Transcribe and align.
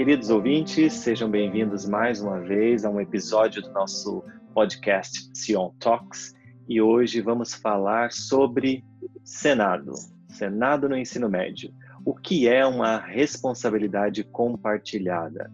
Queridos 0.00 0.30
ouvintes, 0.30 0.94
sejam 0.94 1.30
bem-vindos 1.30 1.86
mais 1.86 2.22
uma 2.22 2.40
vez 2.40 2.86
a 2.86 2.90
um 2.90 2.98
episódio 2.98 3.60
do 3.60 3.70
nosso 3.70 4.24
podcast 4.54 5.28
Sion 5.34 5.74
Talks 5.78 6.34
e 6.66 6.80
hoje 6.80 7.20
vamos 7.20 7.52
falar 7.52 8.10
sobre 8.10 8.82
Senado, 9.22 9.92
Senado 10.30 10.88
no 10.88 10.96
ensino 10.96 11.28
médio. 11.28 11.70
O 12.02 12.14
que 12.14 12.48
é 12.48 12.64
uma 12.64 12.96
responsabilidade 12.96 14.24
compartilhada? 14.24 15.52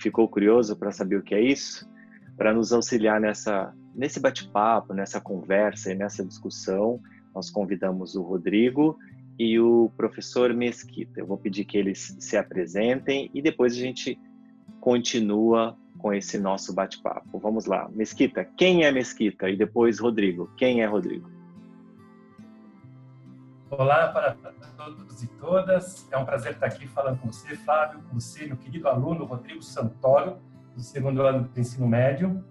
Ficou 0.00 0.26
curioso 0.30 0.74
para 0.76 0.90
saber 0.90 1.16
o 1.16 1.22
que 1.22 1.34
é 1.34 1.42
isso? 1.42 1.86
Para 2.38 2.54
nos 2.54 2.72
auxiliar 2.72 3.20
nessa, 3.20 3.70
nesse 3.94 4.18
bate-papo, 4.18 4.94
nessa 4.94 5.20
conversa 5.20 5.92
e 5.92 5.94
nessa 5.94 6.24
discussão, 6.24 7.02
nós 7.34 7.50
convidamos 7.50 8.14
o 8.14 8.22
Rodrigo 8.22 8.96
e 9.38 9.58
o 9.58 9.90
professor 9.96 10.52
Mesquita. 10.52 11.20
Eu 11.20 11.26
vou 11.26 11.38
pedir 11.38 11.64
que 11.64 11.76
eles 11.76 12.16
se 12.18 12.36
apresentem 12.36 13.30
e 13.34 13.42
depois 13.42 13.72
a 13.72 13.78
gente 13.78 14.18
continua 14.80 15.76
com 15.98 16.12
esse 16.12 16.38
nosso 16.38 16.74
bate-papo. 16.74 17.38
Vamos 17.38 17.66
lá. 17.66 17.88
Mesquita, 17.92 18.44
quem 18.56 18.84
é 18.84 18.92
Mesquita? 18.92 19.48
E 19.48 19.56
depois 19.56 19.98
Rodrigo, 19.98 20.50
quem 20.56 20.82
é 20.82 20.86
Rodrigo? 20.86 21.28
Olá 23.70 24.08
para 24.08 24.36
todos 24.76 25.22
e 25.22 25.26
todas. 25.26 26.06
É 26.12 26.18
um 26.18 26.24
prazer 26.24 26.52
estar 26.52 26.66
aqui 26.66 26.86
falando 26.86 27.18
com 27.18 27.32
você, 27.32 27.56
Flávio, 27.56 28.00
com 28.02 28.20
você, 28.20 28.46
meu 28.46 28.56
querido 28.56 28.86
aluno 28.88 29.24
Rodrigo 29.24 29.62
Santoro, 29.62 30.38
do 30.76 30.82
segundo 30.82 31.22
ano 31.22 31.48
do 31.48 31.60
ensino 31.60 31.88
médio. 31.88 32.44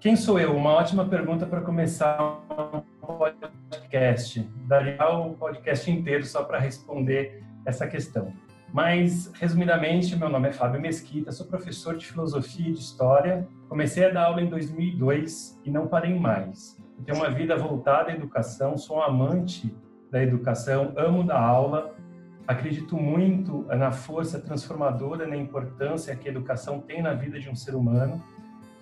Quem 0.00 0.16
sou 0.16 0.38
eu? 0.38 0.56
Uma 0.56 0.70
ótima 0.70 1.04
pergunta 1.04 1.46
para 1.46 1.60
começar 1.60 2.20
um 2.22 2.91
podcast. 3.02 4.40
Daria 4.66 5.08
o 5.08 5.34
podcast 5.34 5.90
inteiro 5.90 6.24
só 6.24 6.44
para 6.44 6.58
responder 6.58 7.42
essa 7.66 7.86
questão. 7.86 8.32
Mas, 8.72 9.30
resumidamente, 9.34 10.16
meu 10.16 10.30
nome 10.30 10.48
é 10.48 10.52
Fábio 10.52 10.80
Mesquita, 10.80 11.30
sou 11.30 11.46
professor 11.46 11.96
de 11.96 12.06
filosofia 12.06 12.68
e 12.68 12.72
de 12.72 12.78
história. 12.78 13.46
Comecei 13.68 14.06
a 14.06 14.10
dar 14.10 14.24
aula 14.26 14.40
em 14.40 14.48
2002 14.48 15.60
e 15.64 15.70
não 15.70 15.86
parei 15.86 16.18
mais. 16.18 16.78
Eu 16.98 17.04
tenho 17.04 17.18
uma 17.18 17.30
vida 17.30 17.54
voltada 17.56 18.10
à 18.10 18.14
educação, 18.14 18.78
sou 18.78 18.96
um 18.96 19.02
amante 19.02 19.74
da 20.10 20.22
educação, 20.22 20.94
amo 20.96 21.22
dar 21.22 21.40
aula, 21.40 21.94
acredito 22.46 22.96
muito 22.96 23.62
na 23.64 23.90
força 23.90 24.38
transformadora, 24.40 25.26
na 25.26 25.36
importância 25.36 26.16
que 26.16 26.28
a 26.28 26.30
educação 26.30 26.80
tem 26.80 27.02
na 27.02 27.12
vida 27.12 27.38
de 27.38 27.50
um 27.50 27.54
ser 27.54 27.74
humano 27.74 28.22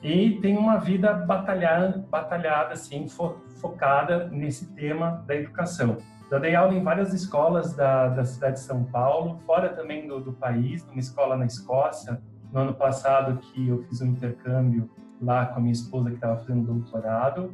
e 0.03 0.39
tenho 0.41 0.59
uma 0.59 0.79
vida 0.79 1.12
batalhada, 1.12 2.05
batalhada 2.11 2.73
assim, 2.73 3.09
fo, 3.09 3.37
focada 3.61 4.29
nesse 4.29 4.73
tema 4.75 5.23
da 5.27 5.34
educação. 5.34 5.98
Já 6.31 6.39
dei 6.39 6.55
aula 6.55 6.73
em 6.75 6.83
várias 6.83 7.12
escolas 7.12 7.75
da, 7.75 8.09
da 8.09 8.25
cidade 8.25 8.55
de 8.55 8.61
São 8.61 8.84
Paulo, 8.84 9.39
fora 9.45 9.69
também 9.71 10.06
do, 10.06 10.21
do 10.21 10.33
país, 10.33 10.87
numa 10.87 11.01
escola 11.01 11.37
na 11.37 11.45
Escócia. 11.45 12.23
No 12.53 12.61
ano 12.61 12.75
passado 12.75 13.39
que 13.39 13.69
eu 13.69 13.83
fiz 13.84 14.01
um 14.01 14.06
intercâmbio 14.06 14.89
lá 15.21 15.47
com 15.47 15.59
a 15.59 15.61
minha 15.61 15.73
esposa 15.73 16.09
que 16.09 16.15
estava 16.15 16.39
fazendo 16.39 16.73
doutorado, 16.73 17.53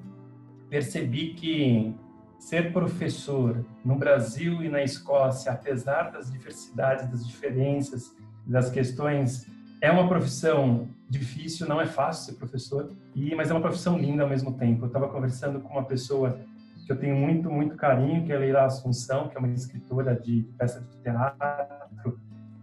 percebi 0.68 1.34
que 1.34 1.96
ser 2.38 2.72
professor 2.72 3.64
no 3.84 3.96
Brasil 3.96 4.62
e 4.62 4.68
na 4.68 4.82
Escócia, 4.82 5.52
apesar 5.52 6.10
das 6.12 6.30
diversidades, 6.30 7.10
das 7.10 7.26
diferenças, 7.26 8.14
das 8.46 8.70
questões, 8.70 9.50
é 9.80 9.90
uma 9.90 10.08
profissão 10.08 10.88
difícil, 11.08 11.68
não 11.68 11.80
é 11.80 11.86
fácil 11.86 12.32
ser 12.32 12.38
professor, 12.38 12.90
e 13.14 13.34
mas 13.34 13.50
é 13.50 13.54
uma 13.54 13.60
profissão 13.60 13.98
linda 13.98 14.22
ao 14.22 14.28
mesmo 14.28 14.52
tempo. 14.54 14.84
Eu 14.84 14.88
estava 14.88 15.08
conversando 15.08 15.60
com 15.60 15.74
uma 15.74 15.84
pessoa 15.84 16.38
que 16.84 16.92
eu 16.92 16.96
tenho 16.96 17.16
muito, 17.16 17.50
muito 17.50 17.74
carinho, 17.76 18.24
que 18.24 18.32
é 18.32 18.36
a 18.36 18.38
Leila 18.38 18.64
Assunção, 18.64 19.28
que 19.28 19.36
é 19.36 19.38
uma 19.38 19.48
escritora 19.48 20.14
de 20.14 20.46
peça 20.56 20.80
de 20.80 20.96
teatro, 21.02 22.20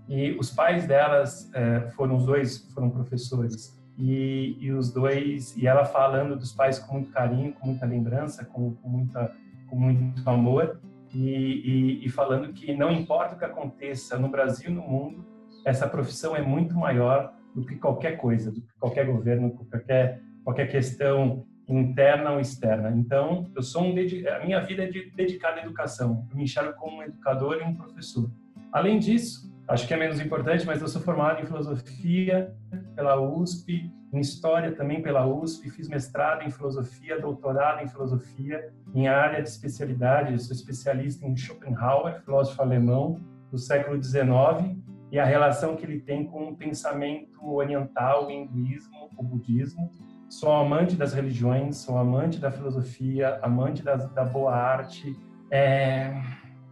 e 0.07 0.31
os 0.37 0.49
pais 0.49 0.85
delas 0.85 1.49
é, 1.53 1.81
foram 1.95 2.15
os 2.15 2.25
dois 2.25 2.69
foram 2.73 2.89
professores 2.89 3.81
e, 3.97 4.57
e, 4.59 4.71
os 4.71 4.91
dois 4.91 5.55
e 5.55 5.65
ela 5.65 5.85
falando 5.85 6.35
dos 6.35 6.51
pais 6.51 6.77
com 6.79 6.95
muito 6.95 7.11
carinho, 7.11 7.53
com 7.53 7.67
muita 7.67 7.85
lembrança, 7.85 8.43
com, 8.43 8.73
com 8.75 8.89
muita 8.89 9.33
com 9.69 9.75
muito 9.75 10.29
amor 10.29 10.79
e, 11.13 11.19
e, 11.19 12.05
e, 12.05 12.09
falando 12.09 12.51
que 12.53 12.75
não 12.75 12.91
importa 12.91 13.35
o 13.35 13.37
que 13.37 13.45
aconteça 13.45 14.17
no 14.17 14.27
Brasil 14.27 14.71
e 14.71 14.73
no 14.73 14.81
mundo, 14.81 15.25
essa 15.65 15.87
profissão 15.87 16.35
é 16.35 16.41
muito 16.41 16.75
maior 16.75 17.33
do 17.55 17.65
que 17.65 17.75
qualquer 17.75 18.17
coisa, 18.17 18.51
do 18.51 18.61
que 18.61 18.73
qualquer 18.79 19.05
governo, 19.05 19.51
qualquer 19.51 20.21
qualquer 20.43 20.69
questão 20.69 21.45
interna 21.67 22.31
ou 22.31 22.39
externa. 22.39 22.91
Então, 22.91 23.49
eu 23.55 23.63
sou 23.63 23.83
um 23.83 23.91
a 23.91 24.45
minha 24.45 24.59
vida 24.59 24.83
é 24.83 24.91
dedicada 25.15 25.61
à 25.61 25.63
educação. 25.63 26.27
Eu 26.29 26.35
me 26.35 26.43
enxergo 26.43 26.73
como 26.77 26.97
um 26.97 27.03
educador 27.03 27.59
e 27.61 27.63
um 27.63 27.73
professor. 27.73 28.29
Além 28.71 28.99
disso, 28.99 29.51
acho 29.67 29.87
que 29.87 29.93
é 29.93 29.97
menos 29.97 30.19
importante, 30.19 30.65
mas 30.65 30.81
eu 30.81 30.87
sou 30.87 31.01
formado 31.01 31.41
em 31.41 31.45
filosofia 31.45 32.53
pela 32.95 33.19
USP, 33.21 33.89
em 34.11 34.19
história 34.19 34.73
também 34.73 35.01
pela 35.01 35.25
USP, 35.25 35.69
fiz 35.69 35.87
mestrado 35.87 36.43
em 36.43 36.51
filosofia, 36.51 37.19
doutorado 37.19 37.81
em 37.81 37.87
filosofia, 37.87 38.71
em 38.93 39.07
área 39.07 39.41
de 39.41 39.49
especialidade, 39.49 40.33
eu 40.33 40.39
sou 40.39 40.55
especialista 40.55 41.25
em 41.25 41.35
Schopenhauer, 41.35 42.21
filósofo 42.23 42.61
alemão 42.61 43.19
do 43.49 43.57
século 43.57 44.01
XIX, 44.01 44.77
e 45.13 45.19
a 45.19 45.25
relação 45.25 45.75
que 45.75 45.85
ele 45.85 45.99
tem 45.99 46.25
com 46.25 46.49
o 46.49 46.55
pensamento 46.55 47.39
oriental, 47.47 48.25
o 48.25 48.31
hinduísmo, 48.31 49.11
o 49.15 49.21
budismo, 49.21 49.93
sou 50.27 50.51
amante 50.51 50.95
das 50.95 51.13
religiões, 51.13 51.77
sou 51.77 51.99
amante 51.99 52.39
da 52.39 52.49
filosofia, 52.49 53.39
amante 53.43 53.83
da, 53.83 53.95
da 53.95 54.25
boa 54.25 54.55
arte. 54.55 55.15
É... 55.51 56.19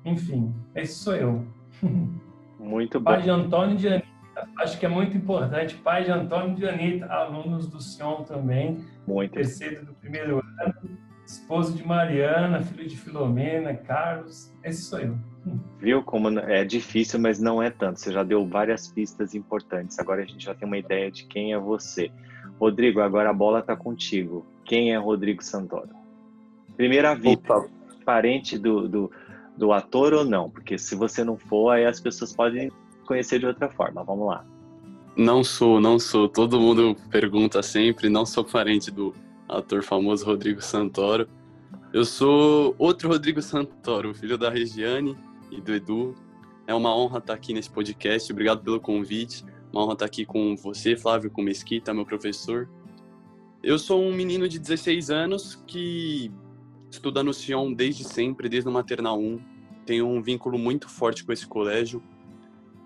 Enfim, 0.04 0.52
esse 0.74 0.96
sou 0.96 1.16
eu. 1.16 1.46
Muito 2.58 3.00
bom. 3.00 3.12
Pai 3.12 3.22
de 3.22 3.30
Antônio 3.30 3.76
e 3.76 3.78
de 3.78 3.88
Anitta. 3.88 4.08
Acho 4.58 4.80
que 4.80 4.88
é 4.88 4.90
muito 4.90 5.16
importante. 5.16 5.76
Pai 5.76 6.04
de 6.04 6.12
Antônio 6.12 6.54
e 6.54 6.56
de 6.56 6.68
Anitta, 6.68 7.06
alunos 7.06 7.68
do 7.68 7.80
Sion 7.80 8.24
também. 8.24 8.84
Muito. 9.06 9.34
Terceiro 9.34 9.86
do 9.86 9.94
primeiro 9.94 10.42
ano. 10.62 10.98
Esposo 11.26 11.76
de 11.76 11.86
Mariana, 11.86 12.64
filho 12.64 12.88
de 12.88 12.98
Filomena, 12.98 13.76
Carlos. 13.76 14.52
Esse 14.64 14.82
sou 14.84 15.00
eu. 15.00 15.31
Viu 15.80 16.04
como 16.04 16.30
é 16.40 16.64
difícil, 16.64 17.20
mas 17.20 17.40
não 17.40 17.62
é 17.62 17.70
tanto. 17.70 18.00
Você 18.00 18.12
já 18.12 18.24
deu 18.24 18.46
várias 18.46 18.88
pistas 18.88 19.34
importantes. 19.34 19.98
Agora 19.98 20.22
a 20.22 20.26
gente 20.26 20.46
já 20.46 20.54
tem 20.54 20.68
uma 20.68 20.78
ideia 20.78 21.10
de 21.10 21.26
quem 21.26 21.54
é 21.54 21.58
você. 21.58 22.12
Rodrigo, 22.60 23.02
agora 23.02 23.32
a 23.32 23.34
bola 23.34 23.60
está 23.60 23.76
contigo. 23.76 24.46
Quem 24.64 24.94
é 24.94 24.98
Rodrigo 24.98 25.44
Santoro? 25.44 25.90
Primeira 26.78 27.16
vista, 27.16 27.66
parente 28.06 28.58
do, 28.60 28.88
do, 28.88 29.12
do, 29.58 29.74
ator 29.74 30.14
ou 30.14 30.24
não? 30.24 30.50
Porque 30.50 30.78
se 30.78 30.96
você 30.96 31.24
não 31.24 31.38
for, 31.38 31.72
aí 31.72 31.86
as 31.86 32.00
pessoas 32.00 32.32
podem 32.32 32.72
conhecer 33.08 33.40
de 33.40 33.48
outra 33.48 33.68
forma. 33.68 34.04
Vamos 34.04 34.28
lá. 34.28 34.46
Não 35.18 35.44
sou, 35.44 35.82
não 35.82 35.98
sou. 35.98 36.30
Todo 36.30 36.60
mundo 36.60 36.96
pergunta 37.10 37.64
sempre. 37.64 38.08
Não 38.08 38.26
sou 38.28 38.44
parente 38.44 38.92
do 38.92 39.16
ator 39.50 39.82
famoso 39.82 40.24
Rodrigo 40.24 40.62
Santoro. 40.62 41.28
Eu 41.92 42.06
sou 42.06 42.76
outro 42.78 43.10
Rodrigo 43.10 43.42
Santoro, 43.42 44.14
filho 44.14 44.38
da 44.38 44.50
Regiane 44.52 45.18
e 45.52 45.60
do 45.60 45.74
Edu. 45.74 46.16
É 46.66 46.74
uma 46.74 46.96
honra 46.96 47.20
estar 47.20 47.34
aqui 47.34 47.54
nesse 47.54 47.70
podcast. 47.70 48.32
Obrigado 48.32 48.64
pelo 48.64 48.80
convite. 48.80 49.44
Uma 49.72 49.84
honra 49.84 49.94
estar 49.94 50.06
aqui 50.06 50.26
com 50.26 50.56
você, 50.56 50.96
Flávio, 50.96 51.30
com 51.30 51.42
Mesquita, 51.42 51.94
meu 51.94 52.06
professor. 52.06 52.70
Eu 53.64 53.78
sou 53.78 54.02
um 54.02 54.14
menino 54.14 54.48
de 54.48 54.58
16 54.58 55.10
anos 55.10 55.62
que 55.68 56.32
estuda 56.90 57.24
no 57.24 57.34
Sion 57.34 57.72
desde 57.74 58.04
sempre, 58.04 58.50
desde 58.50 58.68
o 58.68 58.72
Maternal 58.72 59.20
1. 59.20 59.40
Tenho 59.86 60.08
um 60.08 60.22
vínculo 60.22 60.58
muito 60.58 60.90
forte 60.90 61.24
com 61.24 61.32
esse 61.32 61.46
colégio. 61.46 62.02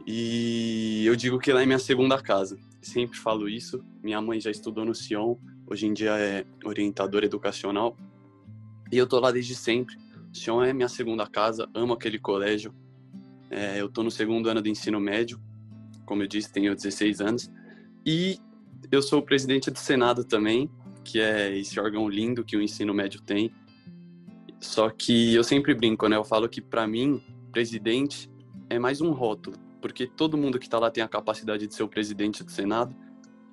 E 0.06 1.04
eu 1.06 1.16
digo 1.16 1.40
que 1.40 1.52
lá 1.52 1.64
é 1.64 1.66
minha 1.66 1.80
segunda 1.80 2.22
casa. 2.22 2.58
Sempre 2.82 3.18
falo 3.18 3.50
isso. 3.50 3.84
Minha 4.04 4.22
mãe 4.22 4.40
já 4.40 4.52
estudou 4.52 4.86
no 4.86 4.94
Sion, 4.94 5.36
hoje 5.66 5.88
em 5.88 5.94
dia 5.94 6.18
é 6.18 6.46
orientadora 6.64 7.26
educacional. 7.26 7.98
E 8.92 8.98
eu 8.98 9.08
tô 9.08 9.20
lá 9.20 9.32
desde 9.32 9.56
sempre. 9.56 9.96
Sion 10.36 10.64
é 10.64 10.74
minha 10.74 10.90
segunda 10.90 11.26
casa, 11.26 11.70
amo 11.74 11.94
aquele 11.94 12.20
colégio. 12.20 12.74
É, 13.50 13.80
eu 13.80 13.90
tô 13.90 14.04
no 14.04 14.12
segundo 14.12 14.50
ano 14.50 14.62
do 14.62 14.68
ensino 14.68 15.00
médio 15.00 15.40
como 16.06 16.24
eu 16.24 16.28
disse, 16.28 16.52
tenho 16.52 16.74
16 16.74 17.20
anos. 17.20 17.52
E 18.06 18.40
eu 18.92 19.02
sou 19.02 19.22
presidente 19.22 19.72
do 19.72 19.80
Senado 19.80 20.24
também, 20.24 20.70
que 21.04 21.20
é 21.20 21.58
esse 21.58 21.80
órgão 21.80 22.08
lindo 22.08 22.46
que 22.46 22.56
o 22.56 22.62
ensino 22.62 22.94
médio 22.94 23.22
tem. 23.22 23.52
Só 24.60 24.90
que 24.90 25.34
eu 25.34 25.44
sempre 25.44 25.74
brinco, 25.74 26.08
né? 26.08 26.16
Eu 26.16 26.24
falo 26.24 26.48
que 26.48 26.62
para 26.62 26.88
mim, 26.88 27.22
presidente 27.52 28.30
é 28.70 28.80
mais 28.80 29.02
um 29.02 29.12
rótulo, 29.12 29.58
porque 29.82 30.08
todo 30.08 30.38
mundo 30.38 30.60
que 30.60 30.66
está 30.66 30.80
lá 30.80 30.90
tem 30.90 31.04
a 31.04 31.08
capacidade 31.08 31.68
de 31.68 31.74
ser 31.74 31.84
o 31.84 31.90
presidente 31.90 32.44
do 32.44 32.52
Senado. 32.52 32.96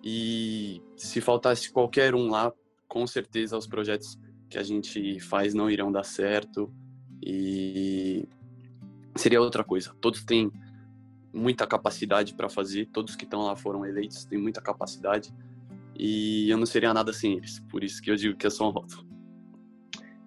E 0.05 0.82
se 0.96 1.20
faltasse 1.20 1.70
qualquer 1.70 2.14
um 2.14 2.29
lá, 2.29 2.52
com 2.88 3.06
certeza 3.06 3.56
os 3.56 3.67
projetos 3.67 4.19
que 4.52 4.58
a 4.58 4.62
gente 4.62 5.19
faz 5.19 5.54
não 5.54 5.70
irão 5.70 5.90
dar 5.90 6.04
certo 6.04 6.70
e 7.25 8.28
seria 9.16 9.40
outra 9.40 9.64
coisa. 9.64 9.94
Todos 9.99 10.22
têm 10.25 10.52
muita 11.32 11.66
capacidade 11.66 12.34
para 12.34 12.50
fazer. 12.50 12.87
Todos 12.93 13.16
que 13.16 13.25
estão 13.25 13.43
lá 13.43 13.56
foram 13.56 13.87
eleitos, 13.87 14.26
têm 14.26 14.38
muita 14.38 14.60
capacidade. 14.60 15.32
E 15.99 16.50
eu 16.50 16.58
não 16.58 16.66
seria 16.66 16.93
nada 16.93 17.12
sem 17.14 17.34
eles. 17.34 17.60
Por 17.70 17.82
isso 17.82 18.02
que 18.02 18.10
eu 18.10 18.16
digo 18.16 18.37
que 18.37 18.46
é 18.46 18.50
só 18.50 18.69
um 18.69 18.72
rótulo. 18.72 19.10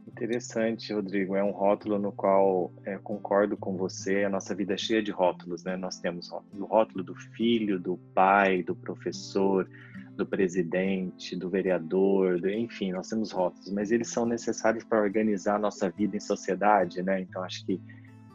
Interessante, 0.07 0.92
Rodrigo. 0.92 1.36
É 1.36 1.44
um 1.44 1.51
rótulo 1.51 2.00
no 2.00 2.12
qual 2.12 2.74
é, 2.83 2.98
concordo 2.98 3.56
com 3.56 3.78
você. 3.78 4.24
A 4.24 4.30
nossa 4.30 4.56
vida 4.56 4.74
é 4.74 4.78
cheia 4.78 5.04
de 5.04 5.12
rótulos, 5.12 5.63
né? 5.63 5.75
Nós 5.75 6.00
temos 6.00 6.31
o 6.31 6.66
rótulo 6.66 7.04
do 7.04 7.13
filho, 7.13 7.80
do 7.80 7.98
pai, 8.16 8.63
do 8.63 8.75
professor, 8.75 9.69
do 10.16 10.26
presidente, 10.26 11.36
do 11.36 11.50
vereador, 11.50 12.40
do, 12.40 12.50
enfim, 12.50 12.92
nós 12.92 13.10
temos 13.10 13.32
rótulos, 13.32 13.72
mas 13.72 13.92
eles 13.92 14.08
são 14.08 14.26
necessários 14.26 14.84
para 14.84 15.02
organizar 15.02 15.56
a 15.56 15.60
nossa 15.60 15.90
vida 15.90 16.16
em 16.16 16.20
sociedade, 16.20 17.02
né? 17.02 17.22
Então 17.22 17.44
acho 17.44 17.66
que 17.66 17.80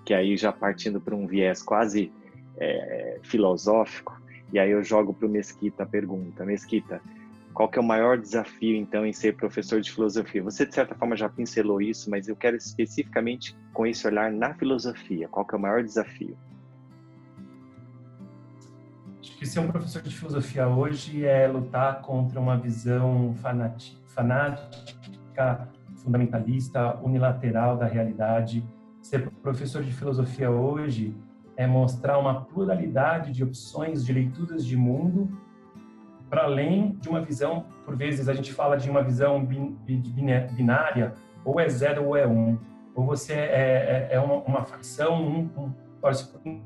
que 0.05 0.15
aí 0.15 0.37
já 0.37 0.50
partindo 0.50 1.00
para 1.00 1.15
um 1.15 1.27
viés 1.27 1.62
quase 1.62 2.11
é, 2.59 3.21
filosófico, 3.23 4.21
e 4.53 4.59
aí 4.59 4.71
eu 4.71 4.82
jogo 4.82 5.12
para 5.12 5.27
o 5.27 5.31
Mesquita 5.31 5.82
a 5.82 5.87
pergunta, 5.87 6.44
Mesquita, 6.44 7.00
qual 7.53 7.69
que 7.69 7.79
é 7.79 7.82
o 7.82 7.85
maior 7.85 8.17
desafio, 8.17 8.77
então, 8.77 9.05
em 9.05 9.12
ser 9.12 9.37
professor 9.37 9.81
de 9.81 9.91
filosofia? 9.91 10.43
Você, 10.43 10.65
de 10.65 10.75
certa 10.75 10.94
forma, 10.94 11.17
já 11.17 11.29
pincelou 11.29 11.81
isso, 11.81 12.09
mas 12.11 12.29
eu 12.29 12.37
quero 12.37 12.56
especificamente 12.56 13.56
com 13.73 13.87
esse 13.87 14.06
olhar 14.06 14.31
na 14.32 14.55
filosofia. 14.55 15.29
Qual 15.29 15.44
que 15.44 15.55
é 15.55 15.59
o 15.59 15.61
maior 15.61 15.82
desafio? 15.82 16.37
Acho 19.20 19.37
que 19.37 19.46
ser 19.46 19.61
um 19.61 19.69
professor 19.69 20.00
de 20.00 20.17
filosofia 20.17 20.67
hoje 20.67 21.26
é 21.26 21.46
lutar 21.46 22.00
contra 22.00 22.40
uma 22.40 22.56
visão 22.56 23.34
fanática, 24.06 25.69
fundamentalista, 25.96 26.96
unilateral 27.02 27.76
da 27.76 27.87
realidade. 27.87 28.64
Ser 29.02 29.31
professor 29.43 29.82
de 29.82 29.93
filosofia 29.93 30.50
hoje 30.50 31.14
é 31.55 31.67
mostrar 31.67 32.19
uma 32.19 32.46
pluralidade 32.46 33.32
de 33.32 33.44
opções, 33.44 34.06
de 34.06 34.12
leituras 34.12 34.64
de 34.64 34.75
mundo 34.76 35.28
para 36.31 36.44
além 36.44 36.93
de 36.93 37.08
uma 37.08 37.20
visão, 37.20 37.67
por 37.84 37.96
vezes 37.96 38.28
a 38.28 38.34
gente 38.34 38.52
fala 38.52 38.76
de 38.76 38.88
uma 38.88 39.02
visão 39.02 39.44
binária, 39.44 41.12
ou 41.44 41.58
é 41.58 41.69
zero 41.69 42.05
ou 42.06 42.17
é 42.17 42.25
um, 42.25 42.56
ou 42.94 43.05
você 43.05 43.32
é, 43.34 44.08
é, 44.12 44.14
é 44.14 44.20
uma, 44.20 44.37
uma, 44.37 44.64
facção, 44.64 45.20
um, 45.20 45.50
um 45.56 45.75
torce 46.00 46.31
por 46.31 46.40
um 46.46 46.62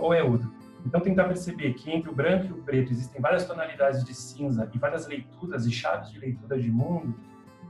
ou 0.00 0.14
é 0.14 0.22
outro. 0.22 0.55
Então 0.86 1.00
tentar 1.00 1.24
perceber 1.24 1.74
que 1.74 1.90
entre 1.90 2.08
o 2.08 2.14
branco 2.14 2.46
e 2.46 2.52
o 2.52 2.62
preto 2.62 2.92
existem 2.92 3.20
várias 3.20 3.44
tonalidades 3.44 4.04
de 4.04 4.14
cinza 4.14 4.70
e 4.72 4.78
várias 4.78 5.06
leituras 5.08 5.66
e 5.66 5.72
chaves 5.72 6.10
de 6.10 6.18
leitura 6.18 6.58
de 6.58 6.70
mundo, 6.70 7.14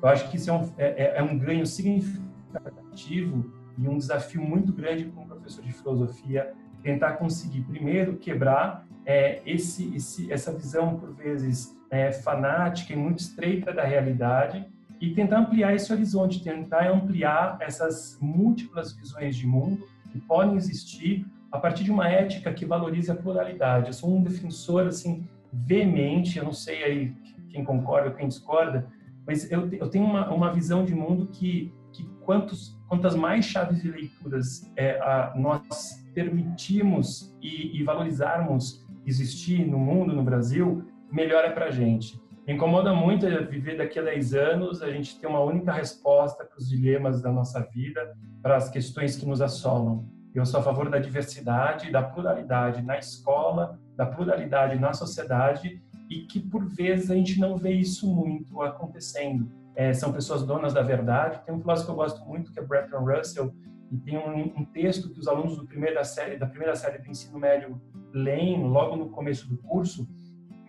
eu 0.02 0.08
acho 0.08 0.30
que 0.30 0.36
isso 0.36 0.50
é 0.50 0.52
um, 0.52 0.72
é, 0.76 0.86
é, 0.86 1.18
é 1.18 1.22
um 1.22 1.38
ganho 1.38 1.66
significativo 1.66 3.50
e 3.78 3.88
um 3.88 3.96
desafio 3.96 4.42
muito 4.42 4.72
grande 4.72 5.06
como 5.06 5.26
professor 5.26 5.64
de 5.64 5.72
filosofia 5.72 6.52
tentar 6.82 7.14
conseguir 7.14 7.62
primeiro 7.62 8.16
quebrar 8.16 8.86
é, 9.04 9.40
esse, 9.46 9.94
esse, 9.94 10.30
essa 10.30 10.52
visão, 10.52 10.96
por 10.96 11.12
vezes, 11.14 11.76
é, 11.90 12.12
fanática 12.12 12.92
e 12.92 12.96
muito 12.96 13.20
estreita 13.20 13.72
da 13.72 13.82
realidade 13.82 14.66
e 15.00 15.12
tentar 15.14 15.40
ampliar 15.40 15.74
esse 15.74 15.92
horizonte, 15.92 16.42
tentar 16.42 16.90
ampliar 16.90 17.56
essas 17.60 18.18
múltiplas 18.20 18.92
visões 18.92 19.36
de 19.36 19.46
mundo 19.46 19.86
que 20.10 20.20
podem 20.20 20.56
existir 20.56 21.26
a 21.50 21.58
partir 21.58 21.84
de 21.84 21.90
uma 21.90 22.08
ética 22.08 22.52
que 22.52 22.64
valorize 22.64 23.10
a 23.10 23.14
pluralidade. 23.14 23.88
Eu 23.88 23.92
sou 23.92 24.14
um 24.14 24.22
defensor, 24.22 24.86
assim, 24.86 25.26
veemente, 25.52 26.38
eu 26.38 26.44
não 26.44 26.52
sei 26.52 26.84
aí 26.84 27.14
quem 27.50 27.64
concorda 27.64 28.10
quem 28.10 28.28
discorda, 28.28 28.86
mas 29.26 29.50
eu, 29.50 29.68
eu 29.72 29.88
tenho 29.88 30.04
uma, 30.04 30.30
uma 30.32 30.52
visão 30.52 30.84
de 30.84 30.94
mundo 30.94 31.26
que, 31.26 31.72
que 31.92 32.04
quantos, 32.20 32.78
quantas 32.88 33.14
mais 33.14 33.44
chaves 33.44 33.82
de 33.82 33.90
leituras 33.90 34.70
é, 34.76 34.98
a, 35.00 35.32
nós 35.36 36.04
permitimos 36.14 37.34
e, 37.42 37.78
e 37.78 37.82
valorizarmos 37.82 38.86
existir 39.06 39.66
no 39.66 39.78
mundo, 39.78 40.14
no 40.14 40.22
Brasil, 40.22 40.84
melhor 41.10 41.44
é 41.44 41.50
para 41.50 41.66
a 41.66 41.70
gente. 41.70 42.20
Me 42.46 42.54
incomoda 42.54 42.94
muito 42.94 43.26
viver 43.48 43.76
daqui 43.76 43.98
a 43.98 44.02
10 44.02 44.34
anos, 44.34 44.82
a 44.82 44.90
gente 44.90 45.18
ter 45.18 45.26
uma 45.26 45.40
única 45.40 45.72
resposta 45.72 46.44
para 46.44 46.58
os 46.58 46.68
dilemas 46.68 47.20
da 47.20 47.30
nossa 47.32 47.60
vida, 47.60 48.16
para 48.40 48.56
as 48.56 48.68
questões 48.68 49.16
que 49.16 49.26
nos 49.26 49.40
assolam. 49.40 50.06
Eu 50.36 50.44
sou 50.44 50.60
a 50.60 50.62
favor 50.62 50.90
da 50.90 50.98
diversidade, 50.98 51.90
da 51.90 52.02
pluralidade 52.02 52.82
na 52.82 52.98
escola, 52.98 53.80
da 53.96 54.04
pluralidade 54.04 54.78
na 54.78 54.92
sociedade 54.92 55.82
e 56.10 56.26
que 56.26 56.38
por 56.38 56.66
vezes 56.66 57.10
a 57.10 57.14
gente 57.14 57.40
não 57.40 57.56
vê 57.56 57.72
isso 57.72 58.06
muito 58.06 58.60
acontecendo. 58.60 59.50
É, 59.74 59.94
são 59.94 60.12
pessoas 60.12 60.42
donas 60.42 60.74
da 60.74 60.82
verdade. 60.82 61.40
Tem 61.46 61.54
um 61.54 61.58
filósofo 61.58 61.86
que 61.86 61.92
eu 61.92 61.96
gosto 61.96 62.28
muito 62.28 62.52
que 62.52 62.60
é 62.60 62.62
Bertrand 62.62 63.00
Russell 63.00 63.50
e 63.90 63.96
tem 63.96 64.18
um, 64.18 64.60
um 64.60 64.64
texto 64.66 65.08
que 65.08 65.18
os 65.18 65.26
alunos 65.26 65.56
do 65.56 65.64
primeira 65.64 66.04
série, 66.04 66.36
da 66.36 66.46
primeira 66.46 66.76
série 66.76 66.98
do 66.98 67.08
ensino 67.08 67.38
médio 67.38 67.80
leem 68.12 68.62
logo 68.62 68.94
no 68.94 69.08
começo 69.08 69.48
do 69.48 69.56
curso, 69.56 70.06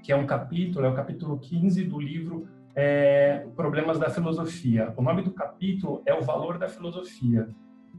que 0.01 0.13
é 0.13 0.15
um 0.15 0.25
capítulo, 0.25 0.85
é 0.85 0.89
o 0.89 0.95
capítulo 0.95 1.37
15 1.39 1.83
do 1.83 1.99
livro 1.99 2.47
é, 2.73 3.45
Problemas 3.53 3.99
da 3.99 4.09
Filosofia. 4.09 4.93
O 4.95 5.01
nome 5.01 5.23
do 5.23 5.31
capítulo 5.31 6.01
é 6.05 6.13
O 6.13 6.21
Valor 6.21 6.57
da 6.57 6.69
Filosofia. 6.69 7.49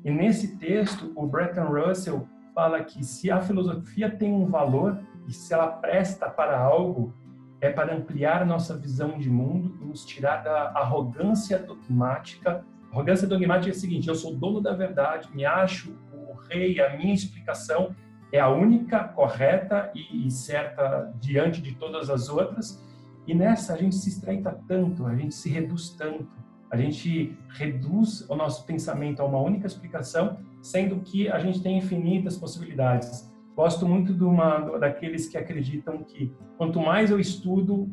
E 0.04 0.10
nesse 0.10 0.56
texto, 0.56 1.12
o 1.16 1.26
Bretton 1.26 1.66
Russell 1.66 2.26
fala 2.54 2.82
que 2.82 3.04
se 3.04 3.30
a 3.30 3.40
filosofia 3.40 4.10
tem 4.10 4.32
um 4.32 4.46
valor 4.46 4.98
e 5.26 5.32
se 5.32 5.52
ela 5.52 5.68
presta 5.68 6.28
para 6.28 6.58
algo, 6.58 7.12
é 7.60 7.70
para 7.70 7.94
ampliar 7.94 8.46
nossa 8.46 8.76
visão 8.76 9.18
de 9.18 9.28
mundo 9.28 9.76
e 9.80 9.84
nos 9.84 10.04
tirar 10.04 10.42
da 10.42 10.70
arrogância 10.74 11.58
dogmática. 11.58 12.64
Arrogância 12.92 13.26
dogmática 13.26 13.70
é 13.70 13.76
a 13.76 13.78
seguinte: 13.78 14.08
eu 14.08 14.14
sou 14.14 14.34
dono 14.34 14.60
da 14.60 14.72
verdade, 14.72 15.28
me 15.34 15.44
acho 15.44 15.92
o 16.12 16.34
rei, 16.48 16.80
a 16.80 16.96
minha 16.96 17.14
explicação 17.14 17.94
é 18.32 18.38
a 18.38 18.48
única 18.48 19.04
correta 19.04 19.90
e 19.94 20.30
certa 20.30 21.12
diante 21.18 21.62
de 21.62 21.74
todas 21.74 22.10
as 22.10 22.28
outras. 22.28 22.84
E 23.26 23.34
nessa 23.34 23.74
a 23.74 23.76
gente 23.76 23.94
se 23.94 24.08
estreita 24.08 24.58
tanto, 24.66 25.06
a 25.06 25.14
gente 25.14 25.34
se 25.34 25.48
reduz 25.48 25.90
tanto, 25.90 26.28
a 26.70 26.76
gente 26.76 27.36
reduz 27.48 28.28
o 28.28 28.36
nosso 28.36 28.66
pensamento 28.66 29.20
a 29.20 29.24
uma 29.24 29.40
única 29.40 29.66
explicação, 29.66 30.38
sendo 30.60 31.00
que 31.00 31.28
a 31.28 31.38
gente 31.38 31.62
tem 31.62 31.78
infinitas 31.78 32.36
possibilidades. 32.36 33.32
Gosto 33.56 33.86
muito 33.86 34.12
de 34.12 34.22
uma, 34.22 34.78
daqueles 34.78 35.28
que 35.28 35.36
acreditam 35.36 35.98
que 36.04 36.32
quanto 36.56 36.80
mais 36.80 37.10
eu 37.10 37.18
estudo, 37.18 37.88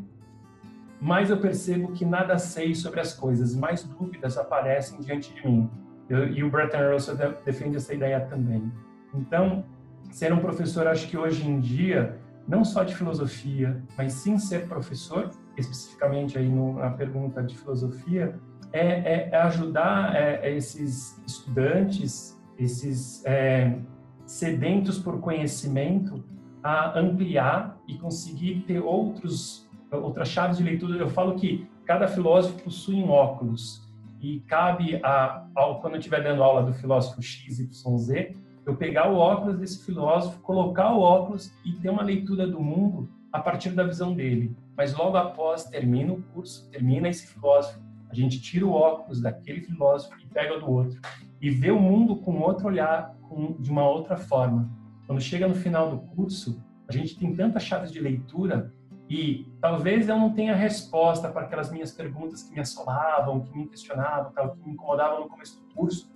mais 1.00 1.30
eu 1.30 1.38
percebo 1.38 1.92
que 1.92 2.06
nada 2.06 2.38
sei 2.38 2.76
sobre 2.76 3.00
as 3.00 3.14
coisas, 3.14 3.56
mais 3.56 3.84
dúvidas 3.84 4.38
aparecem 4.38 5.00
diante 5.00 5.34
de 5.34 5.48
mim. 5.48 5.70
Eu, 6.08 6.28
e 6.28 6.44
o 6.44 6.52
Bretton 6.52 6.92
Russell 6.92 7.16
defende 7.44 7.78
essa 7.78 7.94
ideia 7.94 8.22
também. 8.22 8.72
Então, 9.14 9.64
ser 10.12 10.32
um 10.34 10.40
professor, 10.40 10.88
acho 10.88 11.08
que 11.08 11.18
hoje 11.18 11.48
em 11.48 11.60
dia, 11.60 12.20
não 12.48 12.64
só 12.64 12.84
de 12.84 12.96
filosofia, 12.96 13.82
mas 13.98 14.14
sim 14.14 14.38
ser 14.38 14.68
professor, 14.68 15.32
especificamente 15.58 16.38
aí 16.38 16.48
no, 16.48 16.74
na 16.74 16.92
pergunta 16.92 17.42
de 17.42 17.58
filosofia, 17.58 18.40
é, 18.76 18.80
é, 18.80 19.30
é 19.32 19.38
ajudar 19.44 20.16
é, 20.16 20.42
é 20.44 20.56
esses 20.56 21.22
estudantes, 21.26 22.38
esses 22.58 23.26
é, 23.26 23.78
sedentos 24.26 25.00
por 25.00 25.22
conhecimento, 25.22 26.24
a 26.62 27.00
ampliar 27.00 27.78
e 27.88 27.96
conseguir 27.98 28.64
ter 28.68 28.80
outros 28.80 29.66
outras 29.92 30.28
chaves 30.28 30.58
de 30.58 30.64
leitura. 30.64 30.98
Eu 30.98 31.10
falo 31.10 31.36
que 31.36 31.70
cada 31.86 32.08
filósofo 32.08 32.62
possui 32.64 32.96
um 32.96 33.10
óculos 33.10 33.88
e 34.20 34.42
cabe 34.42 35.00
a, 35.04 35.46
quando 35.80 35.94
eu 35.94 36.00
estiver 36.00 36.22
dando 36.22 36.44
aula 36.44 36.64
do 36.64 36.74
filósofo 36.74 37.22
X, 37.22 37.60
Y, 37.60 37.98
Z, 37.98 38.36
eu 38.66 38.76
pegar 38.76 39.10
o 39.10 39.16
óculos 39.16 39.58
desse 39.58 39.86
filósofo, 39.86 40.42
colocar 40.42 40.92
o 40.92 41.00
óculos 41.00 41.54
e 41.64 41.74
ter 41.74 41.90
uma 41.90 42.04
leitura 42.04 42.48
do 42.48 42.60
mundo 42.60 43.08
a 43.32 43.40
partir 43.40 43.70
da 43.70 43.84
visão 43.84 44.14
dele. 44.14 44.56
Mas 44.76 44.94
logo 44.96 45.16
após 45.16 45.66
termina 45.66 46.12
o 46.12 46.22
curso, 46.34 46.68
termina 46.72 47.08
esse 47.08 47.28
filósofo, 47.28 47.80
a 48.10 48.16
gente 48.16 48.42
tira 48.42 48.66
o 48.66 48.72
óculos 48.72 49.22
daquele 49.22 49.62
filósofo 49.62 50.16
e 50.20 50.26
pega 50.28 50.60
do 50.60 50.70
outro 50.70 51.00
e 51.42 51.50
vê 51.50 51.72
o 51.72 51.80
mundo 51.80 52.18
com 52.18 52.40
outro 52.40 52.68
olhar, 52.68 53.16
com, 53.22 53.54
de 53.60 53.70
uma 53.70 53.88
outra 53.88 54.18
forma. 54.18 54.70
Quando 55.06 55.22
chega 55.22 55.48
no 55.48 55.56
final 55.56 55.92
do 55.92 56.00
curso, 56.16 56.64
a 56.88 56.92
gente 56.92 57.18
tem 57.18 57.36
tantas 57.36 57.64
chaves 57.64 57.92
de 57.92 58.00
leitura 58.00 58.74
e 59.10 59.48
talvez 59.62 60.10
eu 60.10 60.18
não 60.18 60.34
tenha 60.34 60.56
resposta 60.56 61.30
para 61.30 61.42
aquelas 61.42 61.72
minhas 61.72 61.92
perguntas 61.92 62.42
que 62.44 62.54
me 62.54 62.60
assolavam, 62.60 63.42
que 63.42 63.56
me 63.56 63.68
questionavam, 63.68 64.32
que 64.32 64.66
me 64.66 64.74
incomodavam 64.74 65.22
no 65.22 65.30
começo 65.30 65.62
do 65.62 65.74
curso, 65.76 66.12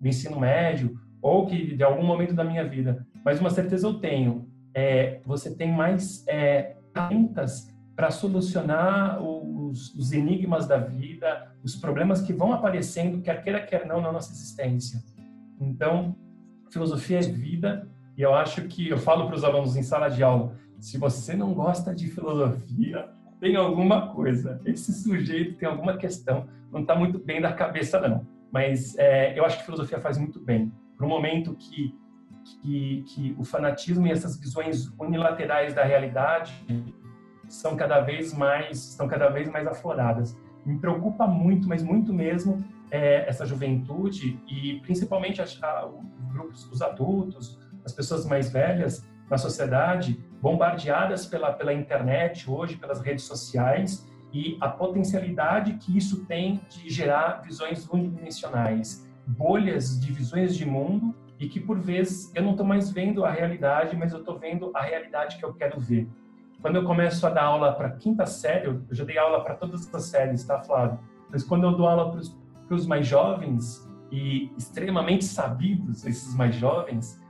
do 0.00 0.08
ensino 0.08 0.40
médio, 0.40 0.98
ou 1.20 1.46
que 1.46 1.76
de 1.76 1.84
algum 1.84 2.04
momento 2.04 2.34
da 2.34 2.42
minha 2.42 2.66
vida. 2.66 3.06
Mas 3.24 3.40
uma 3.40 3.50
certeza 3.50 3.86
eu 3.86 3.94
tenho, 3.94 4.48
é, 4.74 5.20
você 5.24 5.54
tem 5.54 5.70
mais 5.70 6.26
é, 6.26 6.76
para 7.94 8.10
solucionar 8.10 9.22
os, 9.72 9.94
os, 9.94 10.12
enigmas 10.12 10.68
da 10.68 10.76
vida, 10.76 11.50
os 11.64 11.74
problemas 11.74 12.20
que 12.20 12.32
vão 12.32 12.52
aparecendo, 12.52 13.22
quer 13.22 13.42
queira, 13.42 13.60
quer 13.60 13.86
não, 13.86 14.00
na 14.00 14.12
nossa 14.12 14.32
existência. 14.32 15.02
Então, 15.58 16.14
filosofia 16.70 17.18
é 17.18 17.22
vida, 17.22 17.88
e 18.16 18.22
eu 18.22 18.34
acho 18.34 18.62
que 18.62 18.88
eu 18.88 18.98
falo 18.98 19.26
para 19.26 19.36
os 19.36 19.44
alunos 19.44 19.76
em 19.76 19.82
sala 19.82 20.08
de 20.08 20.22
aula, 20.22 20.54
se 20.78 20.98
você 20.98 21.34
não 21.34 21.54
gosta 21.54 21.94
de 21.94 22.08
filosofia, 22.08 23.08
tem 23.40 23.56
alguma 23.56 24.12
coisa. 24.12 24.60
Esse 24.64 24.92
sujeito 24.92 25.56
tem 25.56 25.68
alguma 25.68 25.96
questão, 25.96 26.46
não 26.70 26.80
está 26.80 26.94
muito 26.94 27.18
bem 27.18 27.40
da 27.40 27.52
cabeça, 27.52 28.00
não. 28.00 28.26
Mas 28.52 28.96
é, 28.98 29.38
eu 29.38 29.44
acho 29.44 29.58
que 29.58 29.64
filosofia 29.64 29.98
faz 29.98 30.18
muito 30.18 30.38
bem 30.38 30.70
para 30.96 31.06
um 31.06 31.08
momento 31.08 31.54
que, 31.54 31.94
que, 32.44 33.04
que 33.08 33.36
o 33.38 33.44
fanatismo 33.44 34.06
e 34.06 34.10
essas 34.10 34.38
visões 34.38 34.92
unilaterais 34.98 35.72
da 35.72 35.82
realidade 35.82 36.52
são 37.48 37.76
cada 37.76 38.00
vez 38.00 38.32
mais 38.32 38.90
estão 38.90 39.08
cada 39.08 39.28
vez 39.28 39.48
mais 39.48 39.66
afloradas. 39.66 40.38
Me 40.64 40.78
preocupa 40.78 41.26
muito, 41.26 41.68
mas 41.68 41.82
muito 41.82 42.12
mesmo, 42.12 42.64
é, 42.90 43.28
essa 43.28 43.44
juventude 43.44 44.38
e 44.48 44.80
principalmente 44.80 45.40
os 45.40 45.60
grupos, 46.32 46.70
os 46.70 46.82
adultos, 46.82 47.58
as 47.84 47.92
pessoas 47.92 48.26
mais 48.26 48.52
velhas 48.52 49.04
na 49.30 49.38
sociedade, 49.38 50.22
bombardeadas 50.40 51.26
pela, 51.26 51.52
pela 51.52 51.72
internet 51.72 52.48
hoje, 52.50 52.76
pelas 52.76 53.00
redes 53.00 53.24
sociais, 53.24 54.06
e 54.32 54.56
a 54.60 54.68
potencialidade 54.68 55.74
que 55.74 55.96
isso 55.96 56.24
tem 56.26 56.60
de 56.68 56.88
gerar 56.88 57.42
visões 57.42 57.88
unidimensionais, 57.88 59.06
bolhas 59.26 60.00
de 60.00 60.10
visões 60.12 60.56
de 60.56 60.64
mundo 60.64 61.14
e 61.38 61.48
que 61.48 61.60
por 61.60 61.78
vezes 61.78 62.32
eu 62.34 62.42
não 62.42 62.52
estou 62.52 62.64
mais 62.64 62.90
vendo 62.90 63.24
a 63.24 63.30
realidade, 63.30 63.96
mas 63.96 64.12
eu 64.12 64.20
estou 64.20 64.38
vendo 64.38 64.70
a 64.74 64.82
realidade 64.82 65.36
que 65.36 65.44
eu 65.44 65.52
quero 65.52 65.78
ver. 65.78 66.08
Quando 66.62 66.76
eu 66.76 66.84
começo 66.84 67.26
a 67.26 67.30
dar 67.30 67.42
aula 67.42 67.72
para 67.72 67.90
quinta 67.90 68.24
série, 68.24 68.68
eu 68.68 68.80
já 68.92 69.04
dei 69.04 69.18
aula 69.18 69.42
para 69.42 69.56
todas 69.56 69.92
as 69.92 70.04
séries, 70.04 70.44
tá, 70.44 70.60
Flávio? 70.60 70.96
Mas 71.28 71.42
quando 71.42 71.64
eu 71.64 71.76
dou 71.76 71.88
aula 71.88 72.12
para 72.12 72.76
os 72.76 72.86
mais 72.86 73.04
jovens 73.04 73.84
e 74.12 74.48
extremamente 74.56 75.24
sabidos, 75.24 76.06
esses 76.06 76.36
mais 76.36 76.54
jovens, 76.54 77.20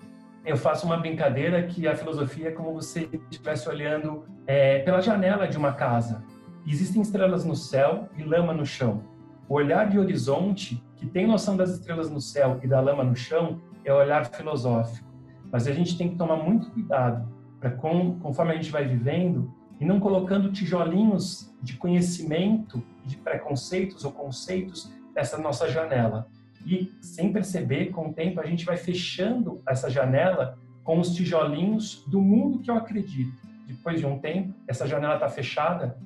eu 0.45 0.55
faço 0.55 0.85
uma 0.85 0.99
brincadeira 0.99 1.63
que 1.63 1.89
a 1.89 1.97
filosofia 1.97 2.49
é 2.49 2.51
como 2.51 2.75
você 2.75 3.09
estivesse 3.31 3.67
olhando 3.71 4.27
é, 4.47 4.81
pela 4.81 5.01
janela 5.01 5.49
de 5.49 5.57
uma 5.57 5.73
casa. 5.73 6.23
Existem 6.67 7.01
estrelas 7.01 7.43
no 7.43 7.57
céu 7.57 8.11
e 8.19 8.23
lama 8.23 8.53
no 8.53 8.67
chão. 8.67 9.03
O 9.49 9.55
olhar 9.55 9.89
de 9.89 9.99
horizonte, 9.99 10.85
que 10.95 11.07
tem 11.07 11.27
noção 11.27 11.57
das 11.57 11.71
estrelas 11.71 12.11
no 12.11 12.21
céu 12.21 12.61
e 12.63 12.69
da 12.69 12.81
lama 12.81 13.03
no 13.03 13.17
chão, 13.17 13.63
é 13.83 13.91
o 13.95 13.97
olhar 13.97 14.27
filosófico. 14.27 15.09
Mas 15.51 15.67
a 15.67 15.73
gente 15.73 15.97
tem 15.97 16.11
que 16.11 16.17
tomar 16.17 16.37
muito 16.37 16.71
cuidado 16.71 17.42
para, 17.63 17.71
conforme 17.71 18.53
a 18.53 18.57
gente 18.57 18.73
vai 18.73 18.85
vivendo, 18.85 19.55
e 19.81 19.85
não 19.85 20.01
colocando 20.01 20.51
tijolinhos 20.51 21.49
de 21.63 21.77
conhecimento, 21.77 22.83
de 23.05 23.17
preconceitos 23.17 24.05
ou 24.05 24.11
conceitos 24.11 24.93
nessa 25.15 25.39
nossa 25.39 25.71
janela. 25.71 26.27
E 26.67 26.93
sem 27.01 27.33
perceber, 27.33 27.91
com 27.91 28.09
o 28.09 28.13
tempo, 28.13 28.41
a 28.41 28.47
gente 28.47 28.65
vai 28.65 28.77
fechando 28.77 29.63
essa 29.67 29.89
janela 29.89 30.59
com 30.83 30.99
os 30.99 31.15
tijolinhos 31.15 32.05
do 32.09 32.21
mundo 32.21 32.59
que 32.59 32.71
eu 32.71 32.75
acredito. 32.75 33.33
Depois 33.67 34.01
de 34.01 34.07
um 34.07 34.19
tempo, 34.19 34.53
essa 34.67 34.87
janela 34.87 35.15
está 35.15 35.29
fechada 35.29 35.97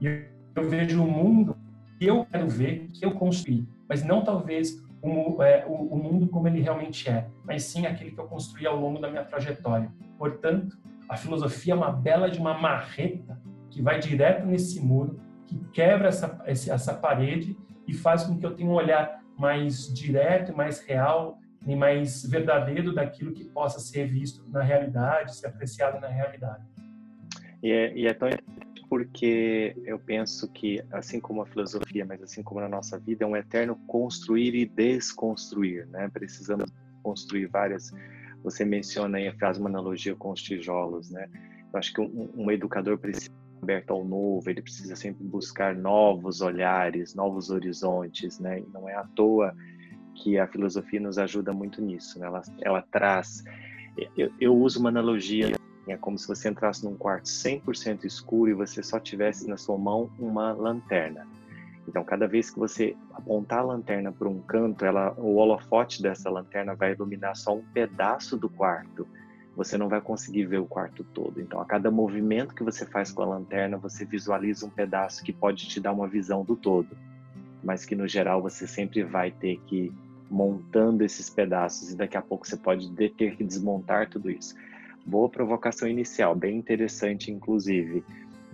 e 0.00 0.06
eu 0.56 0.68
vejo 0.68 1.02
o 1.02 1.10
mundo 1.10 1.56
que 1.98 2.06
eu 2.06 2.26
quero 2.26 2.48
ver, 2.48 2.88
que 2.92 3.04
eu 3.04 3.12
construí, 3.12 3.66
mas 3.88 4.02
não 4.02 4.24
talvez 4.24 4.82
o, 5.02 5.42
é, 5.42 5.66
o, 5.66 5.72
o, 5.72 5.96
mundo 5.96 6.28
como 6.28 6.46
ele 6.46 6.60
realmente 6.60 7.08
é, 7.08 7.26
mas 7.44 7.64
sim 7.64 7.86
aquele 7.86 8.12
que 8.12 8.20
eu 8.20 8.26
construí 8.26 8.66
ao 8.66 8.76
longo 8.76 9.00
da 9.00 9.10
minha 9.10 9.24
trajetória. 9.24 9.92
Portanto, 10.16 10.78
a 11.08 11.16
filosofia 11.16 11.74
é 11.74 11.76
uma 11.76 11.90
bela 11.90 12.30
de 12.30 12.38
uma 12.38 12.54
marreta 12.54 13.40
que 13.68 13.82
vai 13.82 13.98
direto 13.98 14.46
nesse 14.46 14.80
muro, 14.80 15.18
que 15.46 15.58
quebra 15.72 16.08
essa, 16.08 16.40
essa 16.46 16.94
parede 16.94 17.56
e 17.86 17.92
faz 17.92 18.22
com 18.22 18.38
que 18.38 18.46
eu 18.46 18.54
tenha 18.54 18.70
um 18.70 18.74
olhar 18.74 19.20
mais 19.36 19.92
direto, 19.92 20.56
mais 20.56 20.80
real 20.86 21.38
e 21.66 21.74
mais 21.74 22.24
verdadeiro 22.24 22.94
daquilo 22.94 23.32
que 23.32 23.44
possa 23.44 23.80
ser 23.80 24.06
visto 24.06 24.48
na 24.50 24.62
realidade, 24.62 25.36
ser 25.36 25.48
apreciado 25.48 26.00
na 26.00 26.08
realidade. 26.08 26.64
E 27.62 27.70
é, 27.70 27.96
e 27.96 28.06
é 28.06 28.14
tão 28.14 28.28
porque 28.92 29.74
eu 29.86 29.98
penso 29.98 30.46
que, 30.52 30.84
assim 30.92 31.18
como 31.18 31.40
a 31.40 31.46
filosofia, 31.46 32.04
mas 32.04 32.22
assim 32.22 32.42
como 32.42 32.60
na 32.60 32.68
nossa 32.68 32.98
vida, 32.98 33.24
é 33.24 33.26
um 33.26 33.34
eterno 33.34 33.74
construir 33.86 34.54
e 34.54 34.66
desconstruir, 34.66 35.86
né? 35.86 36.10
Precisamos 36.12 36.70
construir 37.02 37.46
várias. 37.46 37.90
Você 38.44 38.66
menciona 38.66 39.16
aí, 39.16 39.32
faz 39.38 39.56
uma 39.56 39.70
analogia 39.70 40.14
com 40.14 40.30
os 40.30 40.42
tijolos, 40.42 41.10
né? 41.10 41.26
Eu 41.72 41.78
acho 41.78 41.90
que 41.94 42.02
um, 42.02 42.28
um 42.36 42.50
educador 42.50 42.98
precisa 42.98 43.30
aberto 43.62 43.92
ao 43.92 44.04
novo, 44.04 44.50
ele 44.50 44.60
precisa 44.60 44.94
sempre 44.94 45.24
buscar 45.24 45.74
novos 45.74 46.42
olhares, 46.42 47.14
novos 47.14 47.48
horizontes, 47.48 48.38
né? 48.38 48.58
E 48.58 48.66
não 48.74 48.86
é 48.86 48.94
à 48.94 49.04
toa 49.04 49.56
que 50.16 50.36
a 50.36 50.46
filosofia 50.46 51.00
nos 51.00 51.16
ajuda 51.16 51.50
muito 51.50 51.80
nisso, 51.80 52.18
né? 52.18 52.26
Ela, 52.26 52.42
ela 52.60 52.82
traz. 52.82 53.42
Eu, 54.18 54.30
eu 54.38 54.54
uso 54.54 54.80
uma 54.80 54.90
analogia 54.90 55.50
é 55.86 55.96
como 55.96 56.18
se 56.18 56.28
você 56.28 56.48
entrasse 56.48 56.84
num 56.84 56.96
quarto 56.96 57.26
100% 57.26 58.04
escuro 58.04 58.50
e 58.50 58.54
você 58.54 58.82
só 58.82 59.00
tivesse 59.00 59.48
na 59.48 59.56
sua 59.56 59.76
mão 59.76 60.10
uma 60.18 60.52
lanterna. 60.52 61.26
Então, 61.88 62.04
cada 62.04 62.28
vez 62.28 62.50
que 62.50 62.58
você 62.58 62.96
apontar 63.12 63.60
a 63.60 63.62
lanterna 63.62 64.12
para 64.12 64.28
um 64.28 64.40
canto, 64.40 64.84
ela, 64.84 65.12
o 65.18 65.36
holofote 65.36 66.00
dessa 66.00 66.30
lanterna 66.30 66.74
vai 66.74 66.92
iluminar 66.92 67.34
só 67.34 67.56
um 67.56 67.62
pedaço 67.74 68.36
do 68.36 68.48
quarto. 68.48 69.06
Você 69.56 69.76
não 69.76 69.88
vai 69.88 70.00
conseguir 70.00 70.46
ver 70.46 70.58
o 70.58 70.66
quarto 70.66 71.02
todo. 71.02 71.40
Então, 71.40 71.60
a 71.60 71.64
cada 71.64 71.90
movimento 71.90 72.54
que 72.54 72.62
você 72.62 72.86
faz 72.86 73.10
com 73.10 73.22
a 73.22 73.26
lanterna, 73.26 73.76
você 73.76 74.04
visualiza 74.04 74.64
um 74.64 74.70
pedaço 74.70 75.24
que 75.24 75.32
pode 75.32 75.68
te 75.68 75.80
dar 75.80 75.92
uma 75.92 76.06
visão 76.06 76.44
do 76.44 76.54
todo, 76.54 76.96
mas 77.62 77.84
que 77.84 77.96
no 77.96 78.06
geral 78.06 78.40
você 78.40 78.66
sempre 78.66 79.02
vai 79.02 79.32
ter 79.32 79.60
que 79.66 79.76
ir 79.86 79.92
montando 80.30 81.04
esses 81.04 81.28
pedaços 81.28 81.90
e 81.90 81.96
daqui 81.96 82.16
a 82.16 82.22
pouco 82.22 82.46
você 82.46 82.56
pode 82.56 82.90
ter 82.92 83.10
que 83.10 83.44
desmontar 83.44 84.08
tudo 84.08 84.30
isso. 84.30 84.54
Boa 85.04 85.28
provocação 85.28 85.88
inicial, 85.88 86.34
bem 86.34 86.56
interessante, 86.56 87.30
inclusive. 87.30 88.04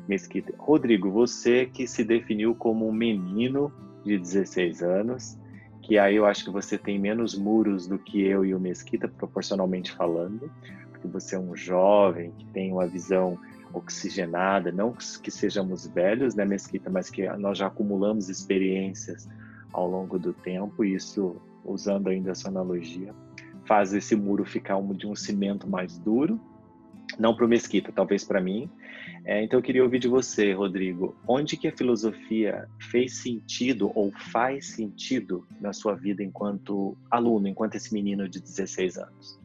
Mesquita. 0.09 0.55
Rodrigo, 0.57 1.11
você 1.11 1.67
que 1.67 1.87
se 1.87 2.03
definiu 2.03 2.55
como 2.55 2.89
um 2.89 2.93
menino 2.93 3.71
de 4.03 4.17
16 4.17 4.83
anos, 4.83 5.39
que 5.83 5.99
aí 5.99 6.17
eu 6.17 6.25
acho 6.25 6.47
que 6.47 6.51
você 6.51 6.79
tem 6.79 6.99
menos 6.99 7.37
muros 7.37 7.87
do 7.87 7.99
que 7.99 8.23
eu 8.23 8.47
e 8.47 8.55
o 8.55 8.61
Mesquita, 8.61 9.07
proporcionalmente 9.07 9.93
falando, 9.93 10.51
porque 10.91 11.07
você 11.07 11.37
é 11.37 11.39
um 11.39 11.55
jovem 11.55 12.33
que 12.39 12.47
tem 12.47 12.73
uma 12.73 12.87
visão 12.87 13.39
oxigenada, 13.75 14.73
não 14.73 14.95
que 14.95 15.31
sejamos 15.31 15.87
velhos, 15.87 16.35
né, 16.35 16.47
Mesquita, 16.47 16.89
mas 16.89 17.11
que 17.11 17.29
nós 17.37 17.59
já 17.59 17.67
acumulamos 17.67 18.31
experiências 18.31 19.29
ao 19.71 19.87
longo 19.87 20.19
do 20.19 20.33
tempo, 20.33 20.83
isso 20.83 21.37
usando 21.63 22.09
ainda 22.09 22.33
a 22.33 22.35
sua 22.35 22.51
analogia 22.51 23.15
faz 23.69 23.93
esse 23.93 24.17
muro 24.17 24.47
ficar 24.47 24.79
um, 24.79 24.95
de 24.95 25.07
um 25.07 25.15
cimento 25.15 25.69
mais 25.69 25.99
duro, 25.99 26.41
não 27.19 27.35
para 27.35 27.45
o 27.45 27.49
Mesquita, 27.49 27.93
talvez 27.93 28.25
para 28.25 28.41
mim. 28.41 28.69
É, 29.25 29.45
então 29.45 29.59
eu 29.59 29.63
queria 29.63 29.85
ouvir 29.85 29.99
de 29.99 30.09
você, 30.09 30.53
Rodrigo, 30.55 31.15
onde 31.27 31.55
que 31.57 31.69
a 31.69 31.77
filosofia 31.77 32.67
fez 32.91 33.17
sentido 33.17 33.93
ou 33.95 34.11
faz 34.33 34.69
sentido 34.69 35.47
na 35.61 35.75
sua 35.75 35.95
vida 35.95 36.23
enquanto 36.23 36.97
aluno, 37.11 37.47
enquanto 37.47 37.75
esse 37.75 37.93
menino 37.93 38.27
de 38.27 38.41
16 38.41 38.97
anos? 38.97 39.39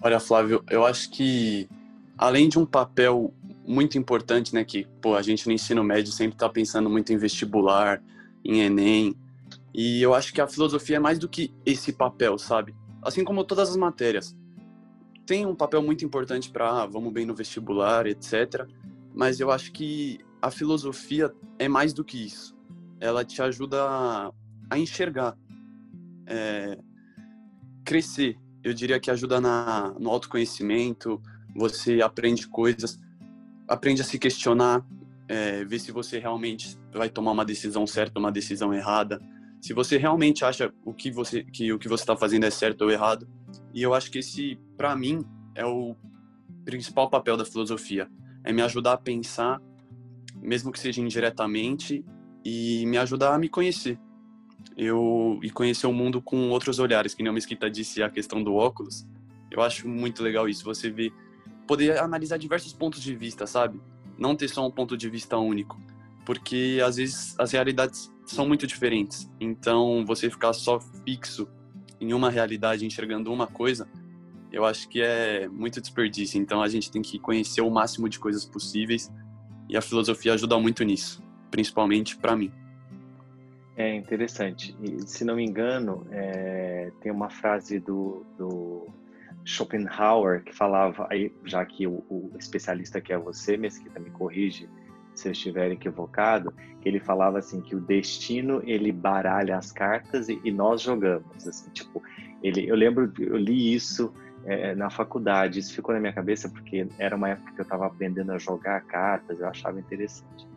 Olha, 0.00 0.20
Flávio, 0.20 0.62
eu 0.70 0.86
acho 0.86 1.10
que 1.10 1.68
além 2.16 2.48
de 2.48 2.58
um 2.58 2.64
papel 2.64 3.34
muito 3.66 3.98
importante, 3.98 4.54
né, 4.54 4.64
que 4.64 4.86
pô, 5.00 5.16
a 5.16 5.22
gente 5.22 5.46
no 5.46 5.52
ensino 5.52 5.82
médio 5.82 6.12
sempre 6.12 6.34
está 6.34 6.48
pensando 6.48 6.88
muito 6.88 7.12
em 7.12 7.16
vestibular, 7.16 8.00
em 8.44 8.60
Enem, 8.60 9.16
e 9.74 10.02
eu 10.02 10.14
acho 10.14 10.32
que 10.32 10.40
a 10.40 10.46
filosofia 10.46 10.96
é 10.96 11.00
mais 11.00 11.18
do 11.18 11.28
que 11.28 11.52
esse 11.64 11.92
papel, 11.92 12.36
sabe? 12.38 12.74
Assim 13.02 13.24
como 13.24 13.44
todas 13.44 13.70
as 13.70 13.76
matérias. 13.76 14.36
Tem 15.26 15.44
um 15.44 15.54
papel 15.54 15.82
muito 15.82 16.04
importante 16.04 16.50
para 16.50 16.82
ah, 16.82 16.86
vamos 16.86 17.12
bem 17.12 17.26
no 17.26 17.34
vestibular, 17.34 18.06
etc. 18.06 18.66
Mas 19.14 19.40
eu 19.40 19.50
acho 19.50 19.72
que 19.72 20.18
a 20.40 20.50
filosofia 20.50 21.32
é 21.58 21.68
mais 21.68 21.92
do 21.92 22.04
que 22.04 22.24
isso. 22.24 22.56
Ela 23.00 23.24
te 23.24 23.42
ajuda 23.42 23.82
a, 23.82 24.32
a 24.70 24.78
enxergar, 24.78 25.36
é, 26.26 26.78
crescer. 27.84 28.38
Eu 28.62 28.72
diria 28.72 29.00
que 29.00 29.10
ajuda 29.10 29.40
na, 29.40 29.94
no 29.98 30.10
autoconhecimento, 30.10 31.20
você 31.54 32.00
aprende 32.00 32.48
coisas, 32.48 32.98
aprende 33.66 34.02
a 34.02 34.04
se 34.04 34.18
questionar, 34.18 34.84
é, 35.28 35.64
ver 35.64 35.78
se 35.78 35.90
você 35.92 36.18
realmente 36.18 36.78
vai 36.92 37.08
tomar 37.08 37.32
uma 37.32 37.44
decisão 37.44 37.86
certa 37.86 38.18
uma 38.18 38.30
decisão 38.30 38.72
errada 38.72 39.20
se 39.62 39.72
você 39.72 39.96
realmente 39.96 40.44
acha 40.44 40.74
o 40.84 40.92
que 40.92 41.08
você 41.08 41.44
que 41.44 41.72
o 41.72 41.78
que 41.78 41.88
você 41.88 42.02
está 42.02 42.16
fazendo 42.16 42.44
é 42.44 42.50
certo 42.50 42.82
ou 42.82 42.90
errado. 42.90 43.28
E 43.72 43.80
eu 43.80 43.94
acho 43.94 44.10
que 44.10 44.18
esse, 44.18 44.58
para 44.76 44.94
mim, 44.96 45.24
é 45.54 45.64
o 45.64 45.94
principal 46.64 47.08
papel 47.08 47.36
da 47.36 47.44
filosofia, 47.44 48.10
é 48.42 48.52
me 48.52 48.60
ajudar 48.60 48.94
a 48.94 48.98
pensar, 48.98 49.62
mesmo 50.42 50.72
que 50.72 50.80
seja 50.80 51.00
indiretamente, 51.00 52.04
e 52.44 52.84
me 52.86 52.98
ajudar 52.98 53.34
a 53.34 53.38
me 53.38 53.48
conhecer. 53.48 53.98
Eu 54.76 55.38
e 55.42 55.48
conhecer 55.48 55.86
o 55.86 55.92
mundo 55.92 56.20
com 56.20 56.50
outros 56.50 56.80
olhares, 56.80 57.14
que 57.14 57.22
nem 57.22 57.30
o 57.30 57.34
Mesquita 57.34 57.70
disse 57.70 58.02
a 58.02 58.10
questão 58.10 58.42
do 58.42 58.54
óculos. 58.54 59.06
Eu 59.48 59.62
acho 59.62 59.86
muito 59.88 60.24
legal 60.24 60.48
isso, 60.48 60.64
você 60.64 60.90
ver 60.90 61.12
poder 61.68 61.98
analisar 62.00 62.36
diversos 62.36 62.72
pontos 62.72 63.00
de 63.00 63.14
vista, 63.14 63.46
sabe? 63.46 63.80
Não 64.18 64.34
ter 64.34 64.48
só 64.48 64.66
um 64.66 64.70
ponto 64.72 64.96
de 64.96 65.08
vista 65.08 65.38
único, 65.38 65.80
porque 66.26 66.80
às 66.84 66.96
vezes 66.96 67.38
as 67.38 67.52
realidades 67.52 68.11
são 68.24 68.46
muito 68.46 68.66
diferentes. 68.66 69.30
Então, 69.40 70.04
você 70.06 70.30
ficar 70.30 70.52
só 70.52 70.80
fixo 71.04 71.48
em 72.00 72.12
uma 72.12 72.30
realidade, 72.30 72.84
enxergando 72.84 73.32
uma 73.32 73.46
coisa, 73.46 73.88
eu 74.50 74.64
acho 74.64 74.88
que 74.88 75.00
é 75.00 75.48
muito 75.48 75.80
desperdício. 75.80 76.40
Então, 76.40 76.62
a 76.62 76.68
gente 76.68 76.90
tem 76.90 77.02
que 77.02 77.18
conhecer 77.18 77.60
o 77.60 77.70
máximo 77.70 78.08
de 78.08 78.18
coisas 78.18 78.44
possíveis 78.44 79.10
e 79.68 79.76
a 79.76 79.80
filosofia 79.80 80.34
ajuda 80.34 80.58
muito 80.58 80.84
nisso, 80.84 81.22
principalmente 81.50 82.16
para 82.16 82.36
mim. 82.36 82.52
É 83.76 83.94
interessante. 83.94 84.76
E, 84.82 85.00
se 85.08 85.24
não 85.24 85.36
me 85.36 85.44
engano, 85.44 86.06
é, 86.10 86.92
tem 87.00 87.10
uma 87.10 87.30
frase 87.30 87.80
do, 87.80 88.26
do, 88.36 88.86
Schopenhauer 89.44 90.44
que 90.44 90.54
falava, 90.54 91.06
aí, 91.10 91.32
já 91.44 91.64
que 91.64 91.86
o, 91.86 92.04
o 92.08 92.32
especialista 92.38 93.00
que 93.00 93.12
é 93.12 93.18
você, 93.18 93.56
Mesquita, 93.56 93.98
me 93.98 94.10
corrige, 94.10 94.68
se 95.14 95.28
eu 95.28 95.32
estiver 95.32 95.70
equivocado, 95.70 96.52
ele 96.84 96.98
falava 96.98 97.38
assim 97.38 97.60
que 97.60 97.76
o 97.76 97.80
destino 97.80 98.62
ele 98.64 98.90
baralha 98.92 99.56
as 99.56 99.70
cartas 99.70 100.28
e, 100.28 100.40
e 100.44 100.50
nós 100.50 100.82
jogamos, 100.82 101.46
assim, 101.46 101.70
tipo, 101.70 102.02
ele, 102.42 102.68
eu 102.68 102.74
lembro, 102.74 103.12
eu 103.18 103.36
li 103.36 103.74
isso 103.74 104.12
é, 104.44 104.74
na 104.74 104.90
faculdade, 104.90 105.60
isso 105.60 105.74
ficou 105.74 105.94
na 105.94 106.00
minha 106.00 106.12
cabeça 106.12 106.48
porque 106.48 106.86
era 106.98 107.14
uma 107.14 107.30
época 107.30 107.52
que 107.52 107.60
eu 107.60 107.64
estava 107.64 107.86
aprendendo 107.86 108.32
a 108.32 108.38
jogar 108.38 108.80
cartas, 108.82 109.38
eu 109.38 109.46
achava 109.46 109.78
interessante. 109.78 110.48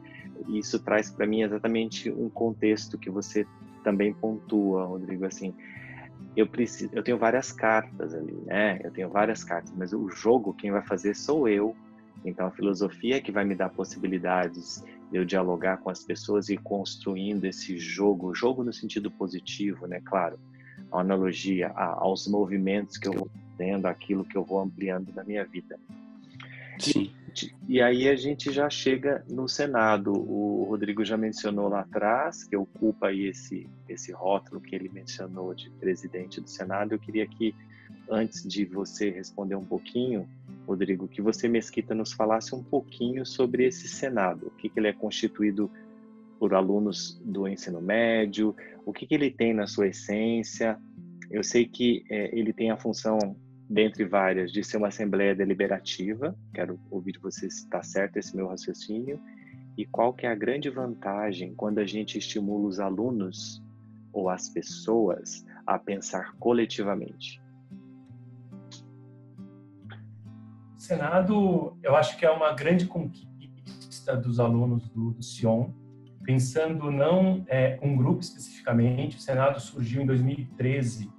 Isso 0.49 0.79
traz 0.79 1.09
para 1.09 1.25
mim 1.27 1.43
exatamente 1.43 2.09
um 2.11 2.29
contexto 2.29 2.97
que 2.97 3.09
você 3.09 3.45
também 3.83 4.13
pontua, 4.13 4.85
Rodrigo, 4.85 5.25
assim, 5.25 5.53
eu 6.35 6.47
preciso, 6.47 6.89
eu 6.93 7.03
tenho 7.03 7.17
várias 7.17 7.51
cartas 7.51 8.13
ali, 8.13 8.35
né? 8.45 8.79
Eu 8.83 8.91
tenho 8.91 9.09
várias 9.09 9.43
cartas, 9.43 9.71
mas 9.75 9.93
o 9.93 10.09
jogo 10.09 10.53
quem 10.53 10.71
vai 10.71 10.81
fazer 10.81 11.15
sou 11.15 11.47
eu. 11.47 11.75
Então 12.25 12.47
a 12.47 12.51
filosofia 12.51 13.17
é 13.17 13.21
que 13.21 13.31
vai 13.31 13.45
me 13.45 13.55
dar 13.55 13.69
possibilidades 13.69 14.83
de 15.11 15.17
eu 15.17 15.25
dialogar 15.25 15.77
com 15.77 15.89
as 15.89 16.03
pessoas 16.03 16.49
e 16.49 16.57
construindo 16.57 17.45
esse 17.45 17.77
jogo, 17.77 18.33
jogo 18.33 18.63
no 18.63 18.73
sentido 18.73 19.11
positivo, 19.11 19.85
né? 19.85 20.01
Claro, 20.03 20.39
a 20.91 20.99
analogia 20.99 21.69
aos 21.69 22.27
movimentos 22.27 22.97
que 22.97 23.07
eu 23.07 23.13
vou 23.13 23.29
tendo, 23.57 23.85
aquilo 23.85 24.25
que 24.25 24.35
eu 24.35 24.43
vou 24.43 24.59
ampliando 24.59 25.13
na 25.13 25.23
minha 25.23 25.45
vida. 25.45 25.79
Sim. 26.79 27.11
E, 27.67 27.75
e 27.75 27.81
aí 27.81 28.09
a 28.09 28.15
gente 28.15 28.51
já 28.51 28.69
chega 28.69 29.23
no 29.29 29.47
Senado. 29.47 30.11
O 30.11 30.65
Rodrigo 30.69 31.03
já 31.05 31.17
mencionou 31.17 31.67
lá 31.67 31.81
atrás 31.81 32.43
que 32.43 32.55
ocupa 32.55 33.07
aí 33.07 33.27
esse 33.27 33.69
esse 33.87 34.11
rótulo 34.11 34.59
que 34.59 34.75
ele 34.75 34.89
mencionou 34.89 35.53
de 35.53 35.69
presidente 35.69 36.41
do 36.41 36.49
Senado. 36.49 36.93
Eu 36.93 36.99
queria 36.99 37.27
que 37.27 37.53
antes 38.09 38.43
de 38.43 38.65
você 38.65 39.09
responder 39.09 39.55
um 39.55 39.65
pouquinho, 39.65 40.27
Rodrigo, 40.65 41.07
que 41.07 41.21
você 41.21 41.47
Mesquita 41.47 41.93
nos 41.93 42.13
falasse 42.13 42.53
um 42.53 42.63
pouquinho 42.63 43.25
sobre 43.25 43.65
esse 43.65 43.87
Senado, 43.87 44.47
o 44.47 44.51
que, 44.51 44.69
que 44.69 44.79
ele 44.79 44.87
é 44.87 44.93
constituído 44.93 45.69
por 46.39 46.53
alunos 46.53 47.19
do 47.23 47.47
ensino 47.47 47.81
médio, 47.81 48.55
o 48.85 48.91
que, 48.91 49.05
que 49.05 49.15
ele 49.15 49.31
tem 49.31 49.53
na 49.53 49.67
sua 49.67 49.87
essência. 49.87 50.77
Eu 51.31 51.43
sei 51.43 51.65
que 51.65 52.03
é, 52.09 52.37
ele 52.37 52.51
tem 52.51 52.71
a 52.71 52.77
função 52.77 53.35
dentre 53.69 54.05
várias, 54.05 54.51
de 54.51 54.63
ser 54.63 54.77
uma 54.77 54.89
assembleia 54.89 55.33
deliberativa. 55.33 56.37
Quero 56.53 56.79
ouvir 56.91 57.13
de 57.13 57.19
você 57.19 57.49
se 57.49 57.63
está 57.63 57.81
certo 57.81 58.17
esse 58.17 58.35
meu 58.35 58.47
raciocínio. 58.47 59.19
E 59.77 59.85
qual 59.85 60.13
que 60.13 60.25
é 60.25 60.29
a 60.29 60.35
grande 60.35 60.69
vantagem 60.69 61.53
quando 61.55 61.79
a 61.79 61.85
gente 61.85 62.17
estimula 62.17 62.67
os 62.67 62.79
alunos 62.79 63.61
ou 64.13 64.29
as 64.29 64.49
pessoas 64.49 65.45
a 65.65 65.77
pensar 65.77 66.33
coletivamente? 66.37 67.41
Senado, 70.85 71.77
eu 71.83 71.95
acho 71.95 72.17
que 72.17 72.25
é 72.25 72.31
uma 72.31 72.53
grande 72.53 72.85
conquista 72.85 74.15
dos 74.15 74.39
alunos 74.39 74.87
do, 74.89 75.11
do 75.11 75.23
Sion, 75.23 75.69
pensando 76.23 76.91
não 76.91 77.43
é, 77.47 77.77
um 77.81 77.95
grupo 77.95 78.21
especificamente. 78.21 79.17
O 79.17 79.19
Senado 79.19 79.59
surgiu 79.59 80.01
em 80.01 80.05
2013 80.05 81.13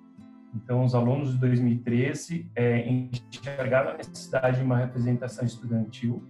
então, 0.57 0.85
os 0.85 0.95
alunos 0.95 1.33
de 1.33 1.39
2013 1.39 2.51
é, 2.55 2.89
enxergaram 2.89 3.91
a 3.91 3.97
necessidade 3.99 4.59
de 4.59 4.65
uma 4.65 4.79
representação 4.79 5.45
estudantil 5.45 6.25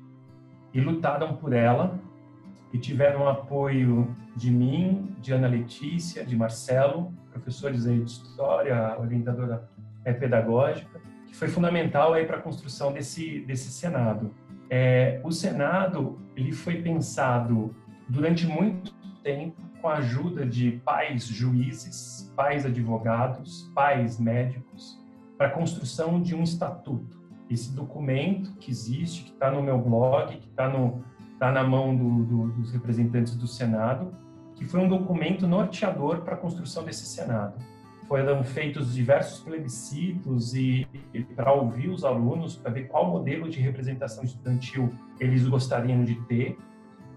e 0.74 0.80
lutaram 0.80 1.36
por 1.36 1.52
ela 1.52 1.98
e 2.72 2.78
tiveram 2.78 3.28
apoio 3.28 4.14
de 4.34 4.50
mim, 4.50 5.14
de 5.20 5.32
Ana 5.32 5.46
Letícia, 5.46 6.24
de 6.24 6.36
Marcelo, 6.36 7.14
professores 7.30 7.86
aí 7.86 8.00
de 8.00 8.10
história, 8.10 8.98
orientadora 8.98 9.68
é, 10.04 10.12
pedagógica, 10.12 11.00
foi 11.36 11.48
fundamental 11.48 12.14
aí 12.14 12.24
para 12.24 12.38
a 12.38 12.40
construção 12.40 12.92
desse 12.92 13.40
desse 13.40 13.70
Senado. 13.70 14.34
É, 14.68 15.20
o 15.22 15.30
Senado 15.30 16.18
ele 16.34 16.52
foi 16.52 16.82
pensado 16.82 17.74
durante 18.08 18.46
muito 18.46 18.94
tempo 19.22 19.60
com 19.80 19.88
a 19.88 19.96
ajuda 19.96 20.46
de 20.46 20.80
pais 20.84 21.26
juízes, 21.26 22.32
pais 22.34 22.64
advogados, 22.64 23.70
pais 23.74 24.18
médicos, 24.18 24.98
para 25.36 25.48
a 25.48 25.50
construção 25.50 26.20
de 26.20 26.34
um 26.34 26.42
estatuto. 26.42 27.20
Esse 27.48 27.72
documento 27.74 28.52
que 28.56 28.70
existe, 28.70 29.24
que 29.24 29.30
está 29.30 29.50
no 29.50 29.62
meu 29.62 29.78
blog, 29.78 30.36
que 30.36 30.48
está 30.48 30.72
tá 31.38 31.52
na 31.52 31.62
mão 31.62 31.94
do, 31.94 32.24
do, 32.24 32.48
dos 32.52 32.72
representantes 32.72 33.36
do 33.36 33.46
Senado, 33.46 34.12
que 34.54 34.64
foi 34.64 34.80
um 34.80 34.88
documento 34.88 35.46
norteador 35.46 36.22
para 36.22 36.34
a 36.34 36.38
construção 36.38 36.82
desse 36.82 37.06
Senado. 37.06 37.54
Foram 38.08 38.44
feitos 38.44 38.94
diversos 38.94 39.40
plebiscitos 39.40 40.54
e, 40.54 40.86
e 41.12 41.22
para 41.22 41.52
ouvir 41.52 41.88
os 41.88 42.04
alunos, 42.04 42.56
para 42.56 42.70
ver 42.70 42.86
qual 42.86 43.10
modelo 43.10 43.48
de 43.48 43.58
representação 43.60 44.22
estudantil 44.22 44.92
eles 45.18 45.46
gostariam 45.46 46.04
de 46.04 46.14
ter, 46.26 46.56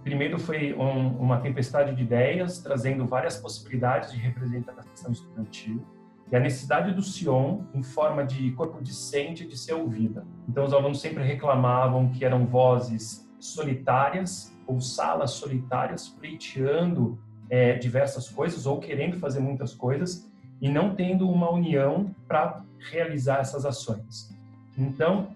Primeiro 0.03 0.39
foi 0.39 0.73
um, 0.73 1.17
uma 1.17 1.39
tempestade 1.39 1.93
de 1.93 2.03
ideias, 2.03 2.59
trazendo 2.59 3.05
várias 3.05 3.37
possibilidades 3.37 4.11
de 4.11 4.17
representação 4.17 5.11
estudantil. 5.11 5.85
E 6.31 6.35
a 6.35 6.39
necessidade 6.39 6.93
do 6.93 7.01
Sion 7.01 7.63
em 7.73 7.83
forma 7.83 8.23
de 8.23 8.51
corpo 8.51 8.81
discente 8.81 9.45
de 9.45 9.57
ser 9.57 9.73
ouvida. 9.73 10.25
Então, 10.47 10.63
os 10.63 10.73
alunos 10.73 11.01
sempre 11.01 11.23
reclamavam 11.23 12.09
que 12.09 12.23
eram 12.23 12.45
vozes 12.45 13.27
solitárias 13.39 14.55
ou 14.65 14.79
salas 14.79 15.31
solitárias 15.31 16.07
pleiteando 16.07 17.19
é, 17.49 17.73
diversas 17.73 18.29
coisas 18.29 18.65
ou 18.65 18.79
querendo 18.79 19.17
fazer 19.17 19.39
muitas 19.39 19.73
coisas 19.73 20.28
e 20.61 20.69
não 20.69 20.95
tendo 20.95 21.29
uma 21.29 21.49
união 21.49 22.13
para 22.27 22.61
realizar 22.91 23.39
essas 23.39 23.65
ações. 23.65 24.33
Então, 24.77 25.29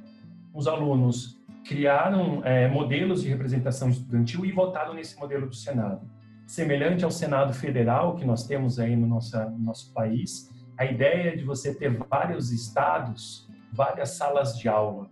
os 0.54 0.68
alunos 0.68 1.42
criaram 1.66 2.42
é, 2.44 2.68
modelos 2.68 3.24
de 3.24 3.30
representação 3.30 3.90
estudantil 3.90 4.46
e 4.46 4.52
votaram 4.52 4.94
nesse 4.94 5.18
modelo 5.18 5.48
do 5.48 5.56
Senado. 5.56 6.02
Semelhante 6.46 7.06
ao 7.06 7.12
Senado 7.12 7.54
Federal 7.54 8.16
que 8.16 8.26
nós 8.26 8.46
temos 8.46 8.80
aí 8.80 8.96
no 8.96 9.08
nosso, 9.08 9.38
no 9.38 9.60
nosso 9.60 9.94
país, 9.94 10.52
a 10.78 10.86
ideia 10.86 11.36
de 11.36 11.44
você 11.44 11.74
ter 11.74 11.98
vários 12.10 12.52
estados, 12.52 13.48
várias 13.72 14.12
salas 14.12 14.58
de 14.58 14.68
aula, 14.68 15.10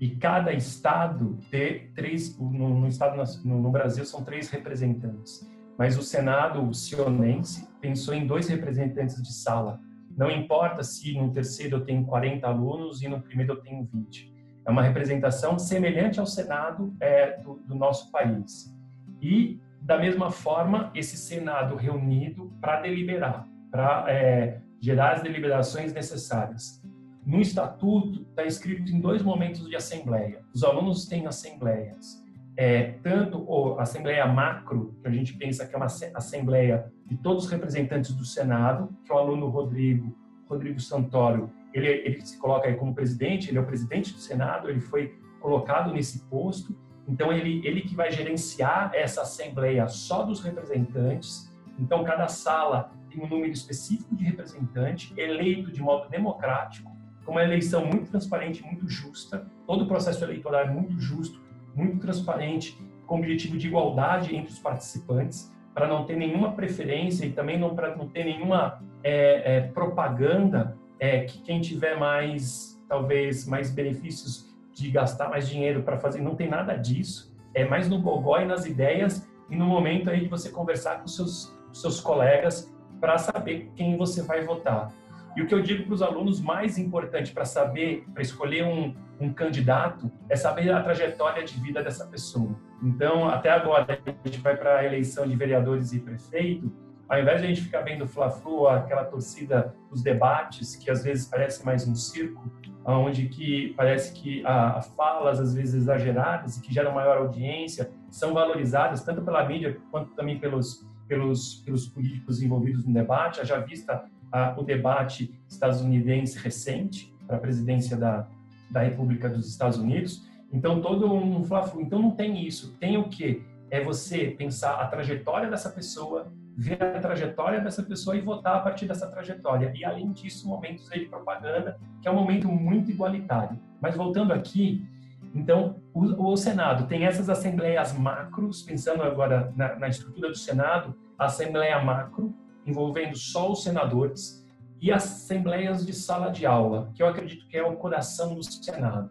e 0.00 0.10
cada 0.10 0.52
estado 0.52 1.38
ter 1.50 1.92
três, 1.94 2.38
no, 2.38 2.80
no 2.80 2.88
estado 2.88 3.22
no, 3.44 3.62
no 3.62 3.70
Brasil 3.70 4.04
são 4.04 4.24
três 4.24 4.50
representantes, 4.50 5.48
mas 5.78 5.96
o 5.96 6.02
Senado 6.02 6.72
sionense 6.72 7.68
pensou 7.80 8.14
em 8.14 8.26
dois 8.26 8.48
representantes 8.48 9.22
de 9.22 9.32
sala. 9.32 9.80
Não 10.16 10.30
importa 10.30 10.82
se 10.82 11.16
no 11.18 11.32
terceiro 11.32 11.78
eu 11.78 11.84
tenho 11.84 12.04
40 12.04 12.46
alunos 12.46 13.02
e 13.02 13.08
no 13.08 13.20
primeiro 13.20 13.54
eu 13.54 13.60
tenho 13.60 13.84
20 13.84 14.34
é 14.64 14.70
uma 14.70 14.82
representação 14.82 15.58
semelhante 15.58 16.18
ao 16.18 16.26
Senado 16.26 16.94
é, 16.98 17.38
do, 17.38 17.56
do 17.66 17.74
nosso 17.74 18.10
país. 18.10 18.74
E, 19.20 19.60
da 19.80 19.98
mesma 19.98 20.30
forma, 20.30 20.90
esse 20.94 21.16
Senado 21.16 21.76
reunido 21.76 22.52
para 22.60 22.80
deliberar, 22.80 23.46
para 23.70 24.06
é, 24.08 24.60
gerar 24.80 25.12
as 25.12 25.22
deliberações 25.22 25.92
necessárias. 25.92 26.82
No 27.26 27.40
estatuto 27.40 28.22
está 28.22 28.44
escrito 28.44 28.90
em 28.90 29.00
dois 29.00 29.22
momentos 29.22 29.68
de 29.68 29.76
assembleia. 29.76 30.42
Os 30.54 30.64
alunos 30.64 31.06
têm 31.06 31.26
assembleias, 31.26 32.22
é, 32.56 32.92
tanto 33.02 33.46
a 33.78 33.82
assembleia 33.82 34.26
macro, 34.26 34.94
que 35.02 35.08
a 35.08 35.10
gente 35.10 35.34
pensa 35.34 35.66
que 35.66 35.74
é 35.74 35.76
uma 35.76 35.86
assembleia 35.86 36.92
de 37.06 37.16
todos 37.16 37.44
os 37.44 37.50
representantes 37.50 38.12
do 38.12 38.24
Senado, 38.24 38.88
que 39.04 39.12
é 39.12 39.14
o 39.14 39.18
aluno 39.18 39.48
Rodrigo, 39.48 40.16
Rodrigo 40.48 40.80
Santoro, 40.80 41.50
ele, 41.72 41.88
ele 41.88 42.20
se 42.20 42.38
coloca 42.38 42.68
aí 42.68 42.76
como 42.76 42.94
presidente, 42.94 43.50
ele 43.50 43.58
é 43.58 43.60
o 43.60 43.66
presidente 43.66 44.12
do 44.12 44.18
Senado, 44.18 44.70
ele 44.70 44.80
foi 44.80 45.18
colocado 45.40 45.92
nesse 45.92 46.20
posto, 46.26 46.74
então 47.08 47.32
ele, 47.32 47.66
ele 47.66 47.82
que 47.82 47.94
vai 47.94 48.10
gerenciar 48.10 48.92
essa 48.94 49.22
assembleia 49.22 49.86
só 49.88 50.22
dos 50.22 50.40
representantes, 50.40 51.52
então 51.78 52.04
cada 52.04 52.28
sala 52.28 52.92
tem 53.10 53.22
um 53.22 53.28
número 53.28 53.52
específico 53.52 54.14
de 54.14 54.24
representante, 54.24 55.12
eleito 55.16 55.72
de 55.72 55.82
modo 55.82 56.08
democrático, 56.08 56.90
com 57.24 57.32
uma 57.32 57.42
eleição 57.42 57.84
muito 57.84 58.10
transparente, 58.10 58.62
muito 58.62 58.88
justa, 58.88 59.46
todo 59.66 59.84
o 59.84 59.88
processo 59.88 60.22
eleitoral 60.24 60.60
é 60.60 60.70
muito 60.70 60.98
justo, 60.98 61.42
muito 61.74 61.98
transparente, 61.98 62.78
com 63.06 63.16
o 63.16 63.18
objetivo 63.18 63.56
de 63.56 63.66
igualdade 63.66 64.34
entre 64.34 64.52
os 64.52 64.58
participantes, 64.58 65.52
para 65.74 65.86
não 65.86 66.04
ter 66.04 66.16
nenhuma 66.16 66.52
preferência 66.52 67.26
e 67.26 67.32
também 67.32 67.58
não 67.58 67.74
para 67.74 67.96
não 67.96 68.08
ter 68.08 68.24
nenhuma 68.24 68.82
é, 69.02 69.56
é, 69.56 69.60
propaganda 69.60 70.76
é 71.00 71.24
que 71.24 71.42
quem 71.42 71.60
tiver 71.60 71.98
mais, 71.98 72.80
talvez, 72.88 73.46
mais 73.46 73.70
benefícios 73.70 74.54
de 74.72 74.90
gastar 74.90 75.28
mais 75.28 75.48
dinheiro 75.48 75.82
para 75.82 75.98
fazer, 75.98 76.20
não 76.20 76.34
tem 76.34 76.48
nada 76.48 76.76
disso. 76.76 77.34
É 77.52 77.64
mais 77.64 77.88
no 77.88 78.00
gogó 78.00 78.38
e 78.40 78.44
nas 78.44 78.64
ideias 78.66 79.28
e 79.50 79.56
no 79.56 79.66
momento 79.66 80.08
aí 80.10 80.20
de 80.20 80.28
você 80.28 80.50
conversar 80.50 81.00
com 81.00 81.06
seus 81.06 81.54
seus 81.74 82.00
colegas 82.00 82.72
para 83.00 83.18
saber 83.18 83.70
quem 83.74 83.96
você 83.96 84.22
vai 84.22 84.44
votar. 84.44 84.92
E 85.36 85.42
o 85.42 85.46
que 85.46 85.54
eu 85.54 85.60
digo 85.60 85.84
para 85.84 85.94
os 85.94 86.02
alunos 86.02 86.40
mais 86.40 86.78
importante 86.78 87.32
para 87.32 87.44
saber, 87.44 88.04
para 88.14 88.22
escolher 88.22 88.64
um, 88.64 88.94
um 89.20 89.32
candidato, 89.32 90.10
é 90.28 90.36
saber 90.36 90.70
a 90.72 90.82
trajetória 90.82 91.44
de 91.44 91.58
vida 91.60 91.82
dessa 91.82 92.06
pessoa. 92.06 92.54
Então, 92.82 93.28
até 93.28 93.50
agora, 93.50 93.86
a 93.88 94.28
gente 94.28 94.40
vai 94.40 94.56
para 94.56 94.78
a 94.78 94.84
eleição 94.84 95.26
de 95.26 95.36
vereadores 95.36 95.92
e 95.92 96.00
prefeito, 96.00 96.70
ao 97.08 97.20
invés 97.20 97.40
de 97.40 97.46
a 97.46 97.48
gente 97.48 97.62
ficar 97.62 97.82
vendo 97.82 98.06
Fla-Flu, 98.06 98.66
aquela 98.66 99.04
torcida, 99.04 99.74
os 99.90 100.02
debates, 100.02 100.74
que 100.74 100.90
às 100.90 101.04
vezes 101.04 101.26
parece 101.26 101.64
mais 101.64 101.86
um 101.86 101.94
circo, 101.94 102.50
onde 102.84 103.28
que 103.28 103.72
parece 103.76 104.12
que 104.12 104.44
há 104.44 104.80
falas 104.82 105.40
às 105.40 105.54
vezes 105.54 105.74
exageradas 105.74 106.56
e 106.56 106.62
que 106.62 106.72
geram 106.72 106.92
maior 106.92 107.18
audiência, 107.18 107.90
são 108.10 108.34
valorizadas 108.34 109.02
tanto 109.02 109.22
pela 109.22 109.44
mídia 109.46 109.78
quanto 109.90 110.10
também 110.14 110.38
pelos, 110.38 110.86
pelos, 111.08 111.62
pelos 111.64 111.88
políticos 111.88 112.42
envolvidos 112.42 112.84
no 112.84 112.92
debate. 112.92 113.44
Já 113.44 113.58
vista 113.58 114.04
a, 114.30 114.54
o 114.58 114.62
debate 114.62 115.38
estadunidense 115.48 116.38
recente 116.38 117.14
para 117.26 117.36
a 117.36 117.40
presidência 117.40 117.96
da, 117.96 118.28
da 118.70 118.80
República 118.80 119.28
dos 119.28 119.48
Estados 119.48 119.78
Unidos. 119.78 120.26
Então, 120.52 120.80
todo 120.80 121.12
um 121.12 121.42
fla 121.42 121.70
Então, 121.78 121.98
não 122.00 122.10
tem 122.10 122.46
isso. 122.46 122.76
Tem 122.78 122.96
o 122.96 123.08
quê? 123.08 123.42
É 123.70 123.82
você 123.82 124.26
pensar 124.28 124.74
a 124.74 124.86
trajetória 124.86 125.50
dessa 125.50 125.70
pessoa, 125.70 126.32
ver 126.56 126.82
a 126.82 127.00
trajetória 127.00 127.60
dessa 127.60 127.82
pessoa 127.82 128.16
e 128.16 128.20
votar 128.20 128.56
a 128.56 128.60
partir 128.60 128.86
dessa 128.86 129.06
trajetória. 129.06 129.72
E, 129.74 129.84
além 129.84 130.12
disso, 130.12 130.48
momentos 130.48 130.88
de 130.88 131.06
propaganda, 131.06 131.78
que 132.00 132.06
é 132.06 132.10
um 132.10 132.14
momento 132.14 132.48
muito 132.48 132.90
igualitário. 132.90 133.58
Mas, 133.80 133.96
voltando 133.96 134.32
aqui, 134.32 134.86
então, 135.34 135.76
o, 135.92 136.32
o 136.32 136.36
Senado 136.36 136.86
tem 136.86 137.04
essas 137.04 137.28
assembleias 137.28 137.92
macros, 137.92 138.62
pensando 138.62 139.02
agora 139.02 139.52
na, 139.56 139.74
na 139.76 139.88
estrutura 139.88 140.28
do 140.28 140.36
Senado, 140.36 140.94
a 141.18 141.24
assembleia 141.24 141.82
macro, 141.82 142.32
envolvendo 142.64 143.16
só 143.16 143.50
os 143.50 143.62
senadores, 143.62 144.43
e 144.84 144.92
assembleias 144.92 145.86
de 145.86 145.94
sala 145.94 146.30
de 146.30 146.44
aula, 146.44 146.90
que 146.94 147.02
eu 147.02 147.06
acredito 147.06 147.48
que 147.48 147.56
é 147.56 147.66
o 147.66 147.74
coração 147.74 148.34
do 148.34 148.42
Senado. 148.42 149.10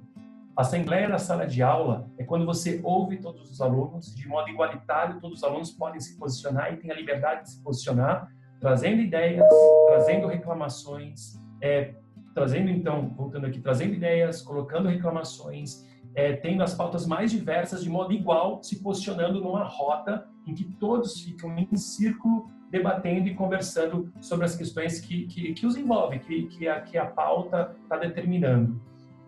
A 0.56 0.62
assembleia 0.62 1.10
da 1.10 1.18
sala 1.18 1.48
de 1.48 1.64
aula 1.64 2.08
é 2.16 2.24
quando 2.24 2.46
você 2.46 2.80
ouve 2.84 3.18
todos 3.18 3.50
os 3.50 3.60
alunos, 3.60 4.14
de 4.14 4.28
modo 4.28 4.48
igualitário, 4.50 5.20
todos 5.20 5.40
os 5.40 5.44
alunos 5.44 5.72
podem 5.72 6.00
se 6.00 6.16
posicionar 6.16 6.72
e 6.72 6.78
têm 6.78 6.92
a 6.92 6.94
liberdade 6.94 7.42
de 7.42 7.50
se 7.54 7.64
posicionar, 7.64 8.32
trazendo 8.60 9.02
ideias, 9.02 9.52
trazendo 9.88 10.28
reclamações, 10.28 11.42
é, 11.60 11.96
trazendo 12.36 12.70
então, 12.70 13.10
voltando 13.18 13.48
aqui, 13.48 13.60
trazendo 13.60 13.96
ideias, 13.96 14.44
colocando 14.44 14.90
reclamações, 14.90 15.90
é, 16.14 16.34
tendo 16.34 16.62
as 16.62 16.76
pautas 16.76 17.08
mais 17.08 17.32
diversas 17.32 17.84
de 17.84 17.90
modo 17.90 18.14
igual, 18.14 18.62
se 18.62 18.76
posicionando 18.76 19.42
numa 19.42 19.64
rota 19.64 20.28
em 20.46 20.54
que 20.54 20.66
todos 20.66 21.20
ficam 21.20 21.58
em 21.58 21.76
círculo 21.76 22.46
debatendo 22.74 23.28
e 23.28 23.36
conversando 23.36 24.12
sobre 24.20 24.46
as 24.46 24.56
questões 24.56 25.00
que, 25.00 25.28
que, 25.28 25.54
que 25.54 25.64
os 25.64 25.78
envolvem, 25.78 26.18
que, 26.18 26.48
que, 26.48 26.68
a, 26.68 26.82
que 26.82 26.98
a 26.98 27.06
pauta 27.06 27.76
está 27.84 27.98
determinando. 27.98 28.82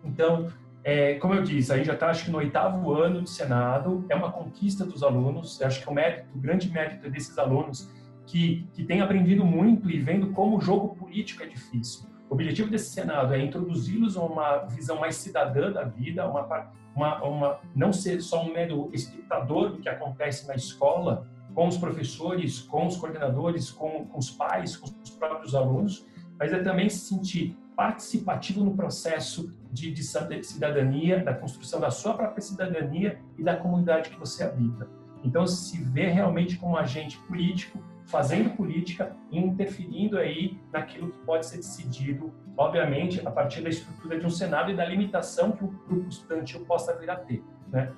Então, 0.04 0.48
é, 0.82 1.14
como 1.14 1.32
eu 1.32 1.44
disse, 1.44 1.72
aí 1.72 1.84
já 1.84 1.94
está 1.94 2.10
acho 2.10 2.24
que 2.24 2.30
no 2.32 2.38
oitavo 2.38 2.92
ano 2.92 3.20
do 3.20 3.28
Senado, 3.28 4.04
é 4.08 4.16
uma 4.16 4.32
conquista 4.32 4.84
dos 4.84 5.04
alunos, 5.04 5.62
acho 5.62 5.80
que 5.80 5.88
é 5.88 5.92
o 5.92 5.94
mérito, 5.94 6.26
o 6.34 6.40
grande 6.40 6.68
mérito 6.68 7.08
desses 7.08 7.38
alunos 7.38 7.88
que, 8.26 8.66
que 8.72 8.82
têm 8.82 9.00
aprendido 9.00 9.44
muito 9.44 9.88
e 9.88 10.00
vendo 10.00 10.32
como 10.32 10.56
o 10.56 10.60
jogo 10.60 10.96
político 10.96 11.44
é 11.44 11.46
difícil. 11.46 12.04
O 12.28 12.34
objetivo 12.34 12.68
desse 12.68 12.90
Senado 12.90 13.32
é 13.32 13.38
introduzi-los 13.38 14.16
a 14.16 14.22
uma 14.22 14.56
visão 14.64 14.98
mais 14.98 15.14
cidadã 15.14 15.70
da 15.70 15.84
vida, 15.84 16.28
uma, 16.28 16.72
uma, 16.96 17.22
uma, 17.22 17.60
não 17.76 17.92
ser 17.92 18.20
só 18.20 18.42
um 18.42 18.52
mero 18.52 18.90
espectador 18.92 19.70
do 19.70 19.78
que 19.78 19.88
acontece 19.88 20.48
na 20.48 20.56
escola, 20.56 21.28
com 21.56 21.68
os 21.68 21.78
professores, 21.78 22.60
com 22.60 22.86
os 22.86 22.98
coordenadores, 22.98 23.70
com, 23.70 24.04
com 24.04 24.18
os 24.18 24.30
pais, 24.30 24.76
com 24.76 24.90
os 25.02 25.08
próprios 25.08 25.54
alunos, 25.54 26.06
mas 26.38 26.52
é 26.52 26.62
também 26.62 26.86
se 26.90 26.98
sentir 26.98 27.56
participativo 27.74 28.62
no 28.62 28.76
processo 28.76 29.50
de, 29.72 29.90
de, 29.90 30.04
cidadania, 30.04 31.24
da 31.24 31.32
construção 31.32 31.80
da 31.80 31.90
sua 31.90 32.12
própria 32.12 32.42
cidadania 32.42 33.18
e 33.38 33.42
da 33.42 33.56
comunidade 33.56 34.10
que 34.10 34.18
você 34.18 34.44
habita. 34.44 34.86
Então, 35.24 35.46
se 35.46 35.82
vê 35.82 36.08
realmente 36.08 36.58
como 36.58 36.76
agente 36.76 37.18
político, 37.20 37.82
fazendo 38.04 38.50
política 38.50 39.16
e 39.32 39.38
interferindo 39.38 40.18
aí 40.18 40.60
naquilo 40.70 41.10
que 41.10 41.18
pode 41.20 41.46
ser 41.46 41.56
decidido, 41.56 42.34
obviamente, 42.54 43.26
a 43.26 43.30
partir 43.30 43.62
da 43.62 43.70
estrutura 43.70 44.20
de 44.20 44.26
um 44.26 44.30
Senado 44.30 44.70
e 44.70 44.76
da 44.76 44.84
limitação 44.84 45.52
que 45.52 45.64
o 45.64 45.68
grupo 45.68 46.08
estudantil 46.10 46.66
possa 46.66 46.94
vir 46.98 47.08
a 47.08 47.16
ter. 47.16 47.42
Né? 47.68 47.90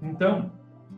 Então, 0.00 0.50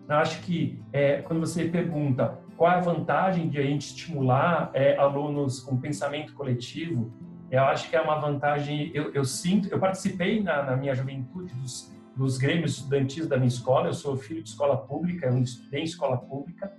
acho 0.08 0.40
que 0.42 0.80
é, 0.92 1.22
quando 1.22 1.40
você 1.40 1.64
pergunta 1.64 2.38
qual 2.56 2.70
é 2.70 2.74
a 2.76 2.80
vantagem 2.80 3.48
de 3.48 3.58
a 3.58 3.62
gente 3.62 3.86
estimular 3.86 4.70
é, 4.74 4.96
alunos 4.96 5.60
com 5.60 5.76
pensamento 5.76 6.34
coletivo, 6.34 7.12
eu 7.50 7.62
acho 7.64 7.88
que 7.88 7.96
é 7.96 8.00
uma 8.00 8.18
vantagem. 8.18 8.90
Eu, 8.94 9.12
eu 9.12 9.24
sinto, 9.24 9.68
eu 9.68 9.78
participei 9.78 10.42
na, 10.42 10.62
na 10.62 10.76
minha 10.76 10.94
juventude 10.94 11.54
dos, 11.54 11.92
dos 12.16 12.38
grêmios 12.38 12.78
estudantis 12.78 13.26
da 13.26 13.36
minha 13.36 13.48
escola. 13.48 13.88
Eu 13.88 13.94
sou 13.94 14.16
filho 14.16 14.42
de 14.42 14.48
escola 14.48 14.76
pública, 14.76 15.26
eu 15.26 15.38
estudei 15.38 15.80
em 15.80 15.84
escola 15.84 16.16
pública. 16.16 16.72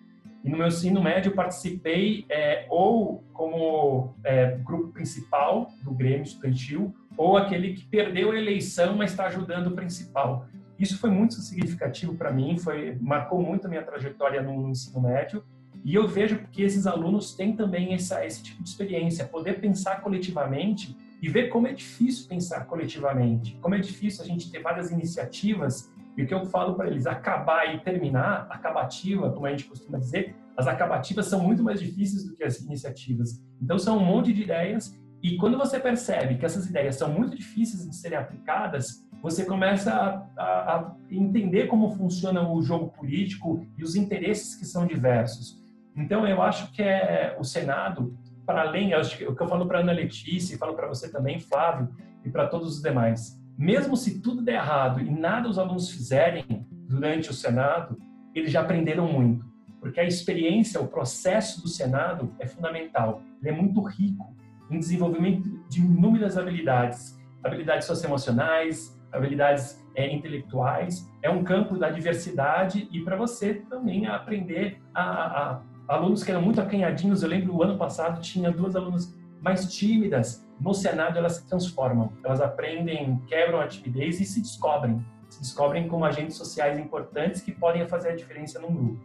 E 0.44 0.50
no 0.50 0.58
meu 0.58 0.68
ensino 0.68 1.02
médio 1.02 1.32
eu 1.32 1.36
participei 1.36 2.26
é, 2.30 2.68
ou 2.70 3.24
como 3.34 4.16
é, 4.24 4.58
grupo 4.58 4.90
principal 4.90 5.72
do 5.82 5.92
Grêmio 5.92 6.22
Estudantil, 6.22 6.94
ou 7.18 7.36
aquele 7.36 7.74
que 7.74 7.86
perdeu 7.86 8.32
a 8.32 8.38
eleição, 8.38 8.96
mas 8.96 9.12
está 9.12 9.26
ajudando 9.26 9.68
o 9.68 9.72
principal. 9.72 10.46
Isso 10.78 10.98
foi 10.98 11.10
muito 11.10 11.36
significativo 11.36 12.16
para 12.16 12.32
mim, 12.32 12.58
foi 12.58 12.98
marcou 13.00 13.42
muito 13.42 13.66
a 13.66 13.70
minha 13.70 13.84
trajetória 13.84 14.42
no 14.42 14.70
ensino 14.70 15.02
médio. 15.02 15.44
E 15.84 15.94
eu 15.94 16.08
vejo 16.08 16.40
que 16.52 16.64
esses 16.64 16.88
alunos 16.88 17.36
têm 17.36 17.56
também 17.56 17.94
essa, 17.94 18.26
esse 18.26 18.42
tipo 18.42 18.64
de 18.64 18.70
experiência, 18.70 19.26
poder 19.26 19.62
pensar 19.62 20.02
coletivamente 20.02 20.98
e 21.22 21.30
ver 21.30 21.50
como 21.50 21.68
é 21.68 21.74
difícil 21.74 22.28
pensar 22.28 22.66
coletivamente, 22.66 23.58
como 23.62 23.76
é 23.76 23.80
difícil 23.80 24.24
a 24.24 24.28
gente 24.28 24.52
ter 24.52 24.62
várias 24.62 24.92
iniciativas. 24.92 25.92
E 26.18 26.24
o 26.24 26.28
que 26.28 26.34
eu 26.34 26.46
falo 26.46 26.76
para 26.76 26.88
eles, 26.88 27.06
acabar 27.06 27.76
e 27.76 27.80
terminar, 27.82 28.48
acabativa, 28.50 29.30
como 29.32 29.46
a 29.46 29.52
gente 29.52 29.66
costuma 29.66 29.98
dizer, 29.98 30.36
as 30.58 30.68
acabativas 30.68 31.28
são 31.28 31.42
muito 31.42 31.62
mais 31.62 31.80
difíceis 31.80 32.26
do 32.26 32.36
que 32.36 32.44
as 32.44 32.62
iniciativas. 32.62 33.44
Então, 33.62 33.78
são 33.78 33.98
um 33.98 34.06
monte 34.06 34.32
de 34.32 34.44
ideias 34.44 34.98
e 35.26 35.38
quando 35.38 35.58
você 35.58 35.80
percebe 35.80 36.36
que 36.36 36.46
essas 36.46 36.68
ideias 36.68 36.98
são 36.98 37.12
muito 37.12 37.36
difíceis 37.36 37.90
de 37.90 37.96
serem 37.96 38.16
aplicadas, 38.18 39.05
você 39.26 39.44
começa 39.44 39.92
a, 40.38 40.44
a, 40.44 40.96
entender 41.10 41.66
como 41.66 41.90
funciona 41.96 42.48
o 42.48 42.62
jogo 42.62 42.90
político 42.90 43.66
e 43.76 43.84
os 43.84 43.96
interesses 43.96 44.54
que 44.54 44.66
são 44.66 44.86
diversos. 44.86 45.60
Então, 45.98 46.28
eu 46.28 46.44
acho 46.44 46.72
que 46.72 46.84
é 46.84 47.36
o 47.40 47.44
Senado, 47.44 48.16
para 48.46 48.62
além, 48.62 48.94
acho 48.94 49.18
que, 49.18 49.26
o 49.26 49.36
que 49.36 49.42
eu 49.42 49.48
falo 49.48 49.66
para 49.66 49.80
Ana 49.80 49.94
Letícia, 49.94 50.54
e 50.54 50.60
falo 50.60 50.76
para 50.76 50.88
você 50.88 51.12
também, 51.12 51.40
Flávio, 51.40 51.90
e 52.24 52.30
para 52.30 52.46
todos 52.46 52.76
os 52.76 52.84
demais, 52.84 53.42
mesmo 53.58 53.98
se 53.98 54.22
tudo 54.22 54.44
der 54.44 54.58
errado 54.58 55.02
e 55.02 55.10
nada 55.10 55.50
os 55.50 55.58
alunos 55.58 55.90
fizerem 55.90 56.68
durante 56.88 57.32
o 57.32 57.34
Senado, 57.34 57.98
eles 58.36 58.52
já 58.52 58.62
aprenderam 58.62 59.12
muito, 59.12 59.44
porque 59.80 60.00
a 60.00 60.06
experiência, 60.06 60.80
o 60.80 60.88
processo 60.88 61.64
do 61.64 61.68
Senado 61.68 62.32
é 62.38 62.46
fundamental, 62.46 63.24
ele 63.42 63.50
é 63.50 63.60
muito 63.60 63.82
rico 63.82 64.36
em 64.70 64.78
desenvolvimento 64.78 65.50
de 65.68 65.82
inúmeras 65.82 66.38
habilidades, 66.38 67.20
habilidades 67.44 67.88
socioemocionais, 67.88 68.95
habilidades 69.16 69.84
é, 69.96 70.14
intelectuais, 70.14 71.10
é 71.22 71.30
um 71.30 71.44
campo 71.44 71.78
da 71.78 71.90
diversidade 71.90 72.88
e 72.92 73.02
para 73.02 73.16
você 73.16 73.56
também 73.70 74.06
aprender 74.08 74.82
a, 74.94 75.02
a, 75.02 75.52
a, 75.88 75.96
alunos 75.96 76.24
que 76.24 76.32
eram 76.32 76.42
muito 76.42 76.60
acanhadinhos. 76.60 77.24
Eu 77.24 77.30
lembro 77.30 77.56
o 77.56 77.64
ano 77.64 77.78
passado 77.78 78.22
tinha 78.22 78.52
duas 78.52 78.76
alunas 78.76 79.16
mais 79.42 79.74
tímidas. 79.74 80.46
No 80.60 80.74
Senado 80.74 81.18
elas 81.18 81.38
se 81.38 81.48
transformam, 81.48 82.12
elas 82.24 82.42
aprendem, 82.42 83.20
quebram 83.28 83.60
a 83.60 83.68
timidez 83.68 84.20
e 84.20 84.26
se 84.26 84.42
descobrem, 84.42 85.04
se 85.30 85.40
descobrem 85.40 85.88
como 85.88 86.06
agentes 86.06 86.36
sociais 86.36 86.78
importantes 86.80 87.42
que 87.42 87.52
podem 87.52 87.88
fazer 87.88 88.10
a 88.10 88.16
diferença 88.16 88.60
num 88.60 88.74
grupo. 88.74 89.04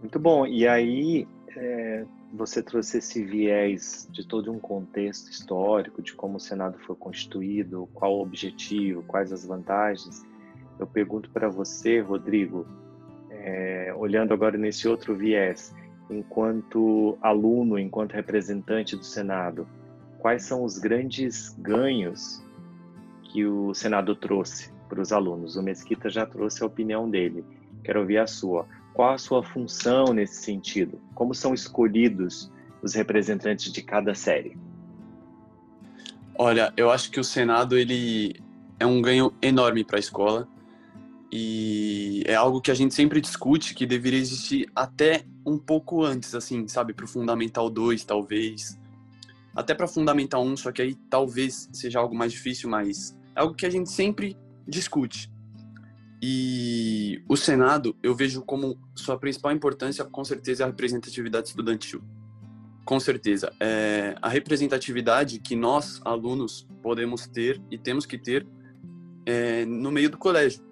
Muito 0.00 0.18
bom. 0.18 0.46
E 0.46 0.66
aí 0.66 1.26
é, 1.56 2.04
você 2.34 2.60
trouxe 2.60 2.98
esse 2.98 3.22
viés 3.22 4.08
de 4.10 4.26
todo 4.26 4.50
um 4.50 4.58
contexto 4.58 5.30
histórico, 5.30 6.02
de 6.02 6.12
como 6.14 6.36
o 6.36 6.40
Senado 6.40 6.76
foi 6.80 6.96
constituído, 6.96 7.88
qual 7.94 8.16
o 8.16 8.22
objetivo, 8.22 9.04
quais 9.04 9.32
as 9.32 9.46
vantagens. 9.46 10.22
Eu 10.78 10.86
pergunto 10.86 11.30
para 11.30 11.48
você, 11.48 12.00
Rodrigo, 12.00 12.66
é, 13.30 13.94
olhando 13.96 14.34
agora 14.34 14.58
nesse 14.58 14.88
outro 14.88 15.14
viés, 15.14 15.72
enquanto 16.10 17.16
aluno, 17.22 17.78
enquanto 17.78 18.14
representante 18.14 18.96
do 18.96 19.04
Senado, 19.04 19.66
quais 20.18 20.42
são 20.42 20.64
os 20.64 20.76
grandes 20.76 21.54
ganhos 21.60 22.42
que 23.22 23.44
o 23.46 23.72
Senado 23.74 24.16
trouxe 24.16 24.72
para 24.88 25.00
os 25.00 25.12
alunos? 25.12 25.56
O 25.56 25.62
Mesquita 25.62 26.10
já 26.10 26.26
trouxe 26.26 26.64
a 26.64 26.66
opinião 26.66 27.08
dele, 27.08 27.44
quero 27.84 28.00
ouvir 28.00 28.18
a 28.18 28.26
sua. 28.26 28.66
Qual 28.94 29.12
a 29.12 29.18
sua 29.18 29.42
função 29.42 30.14
nesse 30.14 30.40
sentido? 30.40 31.00
Como 31.14 31.34
são 31.34 31.52
escolhidos 31.52 32.50
os 32.80 32.94
representantes 32.94 33.72
de 33.72 33.82
cada 33.82 34.14
série? 34.14 34.56
Olha, 36.36 36.72
eu 36.76 36.90
acho 36.90 37.10
que 37.10 37.18
o 37.18 37.24
Senado 37.24 37.76
ele 37.76 38.40
é 38.78 38.86
um 38.86 39.02
ganho 39.02 39.32
enorme 39.42 39.84
para 39.84 39.98
a 39.98 40.00
escola 40.00 40.48
e 41.30 42.22
é 42.24 42.36
algo 42.36 42.60
que 42.60 42.70
a 42.70 42.74
gente 42.74 42.94
sempre 42.94 43.20
discute 43.20 43.74
que 43.74 43.84
deveria 43.84 44.20
existir 44.20 44.70
até 44.74 45.24
um 45.44 45.58
pouco 45.58 46.04
antes, 46.04 46.32
assim, 46.32 46.68
sabe, 46.68 46.94
para 46.94 47.04
o 47.04 47.08
Fundamental 47.08 47.68
2, 47.68 48.04
talvez, 48.04 48.78
até 49.54 49.74
para 49.74 49.88
Fundamental 49.88 50.44
1, 50.44 50.56
só 50.56 50.72
que 50.72 50.80
aí 50.80 50.94
talvez 51.10 51.68
seja 51.72 51.98
algo 51.98 52.14
mais 52.14 52.32
difícil, 52.32 52.70
mas 52.70 53.18
é 53.34 53.40
algo 53.40 53.54
que 53.54 53.66
a 53.66 53.70
gente 53.70 53.90
sempre 53.90 54.36
discute. 54.66 55.33
E 56.26 57.22
o 57.28 57.36
Senado, 57.36 57.94
eu 58.02 58.14
vejo 58.14 58.40
como 58.40 58.78
sua 58.94 59.18
principal 59.18 59.52
importância, 59.52 60.02
com 60.06 60.24
certeza, 60.24 60.62
é 60.62 60.64
a 60.64 60.68
representatividade 60.68 61.48
estudantil. 61.48 62.02
Com 62.82 62.98
certeza. 62.98 63.52
É 63.60 64.16
a 64.22 64.30
representatividade 64.30 65.38
que 65.38 65.54
nós, 65.54 66.00
alunos, 66.02 66.66
podemos 66.82 67.26
ter 67.26 67.60
e 67.70 67.76
temos 67.76 68.06
que 68.06 68.16
ter 68.16 68.46
é, 69.26 69.66
no 69.66 69.92
meio 69.92 70.08
do 70.08 70.16
colégio. 70.16 70.64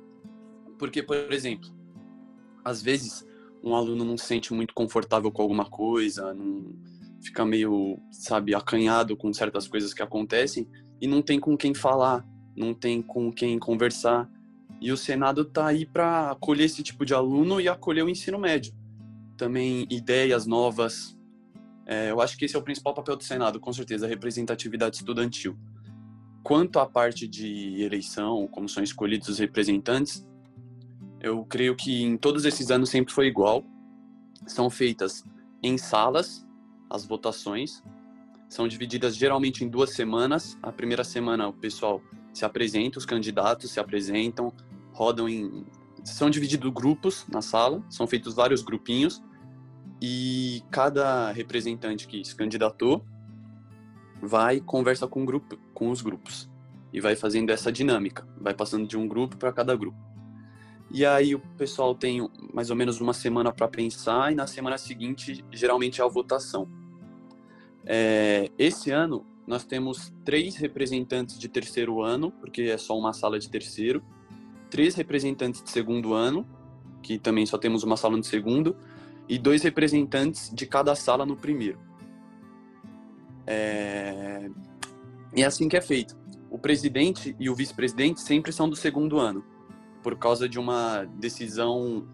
Porque, 0.78 1.02
por 1.02 1.30
exemplo, 1.30 1.68
às 2.64 2.80
vezes 2.80 3.22
um 3.62 3.74
aluno 3.74 4.06
não 4.06 4.16
se 4.16 4.24
sente 4.24 4.54
muito 4.54 4.72
confortável 4.72 5.30
com 5.30 5.42
alguma 5.42 5.66
coisa, 5.66 6.32
não 6.32 6.74
fica 7.22 7.44
meio, 7.44 7.98
sabe, 8.10 8.54
acanhado 8.54 9.18
com 9.18 9.30
certas 9.34 9.68
coisas 9.68 9.92
que 9.92 10.02
acontecem 10.02 10.66
e 10.98 11.06
não 11.06 11.20
tem 11.20 11.38
com 11.38 11.58
quem 11.58 11.74
falar, 11.74 12.26
não 12.56 12.72
tem 12.72 13.02
com 13.02 13.30
quem 13.30 13.58
conversar. 13.58 14.26
E 14.82 14.90
o 14.90 14.96
Senado 14.96 15.42
está 15.42 15.68
aí 15.68 15.86
para 15.86 16.32
acolher 16.32 16.64
esse 16.64 16.82
tipo 16.82 17.06
de 17.06 17.14
aluno 17.14 17.60
e 17.60 17.68
acolher 17.68 18.04
o 18.04 18.08
ensino 18.08 18.36
médio. 18.36 18.74
Também 19.36 19.86
ideias 19.88 20.44
novas. 20.44 21.16
É, 21.86 22.10
eu 22.10 22.20
acho 22.20 22.36
que 22.36 22.44
esse 22.44 22.56
é 22.56 22.58
o 22.58 22.62
principal 22.62 22.92
papel 22.92 23.16
do 23.16 23.22
Senado, 23.22 23.60
com 23.60 23.72
certeza, 23.72 24.06
a 24.06 24.08
representatividade 24.08 24.96
estudantil. 24.96 25.56
Quanto 26.42 26.80
à 26.80 26.86
parte 26.86 27.28
de 27.28 27.80
eleição, 27.80 28.48
como 28.48 28.68
são 28.68 28.82
escolhidos 28.82 29.28
os 29.28 29.38
representantes, 29.38 30.26
eu 31.20 31.44
creio 31.44 31.76
que 31.76 32.02
em 32.02 32.16
todos 32.16 32.44
esses 32.44 32.68
anos 32.72 32.90
sempre 32.90 33.14
foi 33.14 33.28
igual. 33.28 33.64
São 34.48 34.68
feitas 34.68 35.24
em 35.62 35.78
salas 35.78 36.44
as 36.90 37.06
votações. 37.06 37.84
São 38.48 38.66
divididas 38.66 39.14
geralmente 39.14 39.64
em 39.64 39.68
duas 39.68 39.90
semanas. 39.90 40.58
A 40.60 40.72
primeira 40.72 41.04
semana 41.04 41.46
o 41.46 41.52
pessoal 41.52 42.02
se 42.34 42.44
apresenta, 42.44 42.98
os 42.98 43.06
candidatos 43.06 43.70
se 43.70 43.78
apresentam, 43.78 44.52
rodam 45.02 45.28
em. 45.28 45.64
São 46.04 46.30
divididos 46.30 46.72
grupos 46.72 47.26
na 47.28 47.42
sala, 47.42 47.82
são 47.88 48.06
feitos 48.06 48.34
vários 48.34 48.62
grupinhos 48.62 49.22
e 50.00 50.62
cada 50.70 51.30
representante 51.30 52.08
que 52.08 52.24
se 52.24 52.34
candidatou 52.34 53.04
vai 54.20 54.60
conversa 54.60 55.06
com, 55.06 55.24
grupo, 55.24 55.56
com 55.72 55.90
os 55.90 56.02
grupos 56.02 56.50
e 56.92 57.00
vai 57.00 57.14
fazendo 57.14 57.50
essa 57.50 57.70
dinâmica, 57.70 58.26
vai 58.40 58.52
passando 58.52 58.86
de 58.86 58.96
um 58.96 59.06
grupo 59.06 59.36
para 59.36 59.52
cada 59.52 59.76
grupo. 59.76 59.98
E 60.90 61.06
aí 61.06 61.34
o 61.34 61.40
pessoal 61.56 61.94
tem 61.94 62.28
mais 62.52 62.68
ou 62.68 62.76
menos 62.76 63.00
uma 63.00 63.14
semana 63.14 63.52
para 63.52 63.68
pensar 63.68 64.32
e 64.32 64.34
na 64.34 64.46
semana 64.46 64.76
seguinte 64.76 65.44
geralmente 65.52 66.00
é 66.00 66.04
a 66.04 66.08
votação. 66.08 66.68
É, 67.84 68.50
esse 68.58 68.90
ano 68.90 69.24
nós 69.46 69.64
temos 69.64 70.12
três 70.24 70.56
representantes 70.56 71.38
de 71.38 71.48
terceiro 71.48 72.02
ano, 72.02 72.30
porque 72.32 72.62
é 72.62 72.76
só 72.76 72.98
uma 72.98 73.12
sala 73.12 73.38
de 73.38 73.48
terceiro, 73.48 74.02
três 74.72 74.94
representantes 74.94 75.62
de 75.62 75.68
segundo 75.68 76.14
ano, 76.14 76.48
que 77.02 77.18
também 77.18 77.44
só 77.44 77.58
temos 77.58 77.82
uma 77.82 77.94
sala 77.94 78.16
no 78.16 78.24
segundo, 78.24 78.74
e 79.28 79.38
dois 79.38 79.62
representantes 79.62 80.50
de 80.50 80.64
cada 80.64 80.94
sala 80.94 81.26
no 81.26 81.36
primeiro. 81.36 81.78
É... 83.46 84.48
E 85.36 85.42
é 85.42 85.44
assim 85.44 85.68
que 85.68 85.76
é 85.76 85.80
feito. 85.82 86.16
O 86.50 86.58
presidente 86.58 87.36
e 87.38 87.50
o 87.50 87.54
vice-presidente 87.54 88.22
sempre 88.22 88.50
são 88.50 88.66
do 88.66 88.74
segundo 88.74 89.18
ano, 89.18 89.44
por 90.02 90.16
causa 90.16 90.48
de 90.48 90.58
uma 90.58 91.04
decisão 91.18 92.08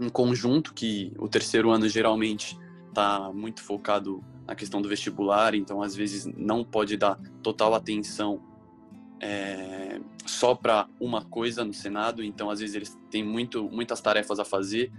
em 0.00 0.08
conjunto 0.08 0.74
que 0.74 1.12
o 1.16 1.28
terceiro 1.28 1.70
ano 1.70 1.88
geralmente 1.88 2.58
está 2.88 3.30
muito 3.32 3.62
focado 3.62 4.20
na 4.44 4.56
questão 4.56 4.82
do 4.82 4.88
vestibular, 4.88 5.54
então 5.54 5.80
às 5.80 5.94
vezes 5.94 6.26
não 6.36 6.64
pode 6.64 6.96
dar 6.96 7.20
total 7.40 7.72
atenção 7.72 8.42
é, 9.20 10.00
só 10.26 10.54
para 10.54 10.86
uma 11.00 11.24
coisa 11.24 11.64
no 11.64 11.72
Senado, 11.72 12.22
então 12.22 12.50
às 12.50 12.60
vezes 12.60 12.74
eles 12.74 12.98
têm 13.10 13.24
muito, 13.24 13.64
muitas 13.70 14.00
tarefas 14.00 14.38
a 14.38 14.44
fazer, 14.44 14.92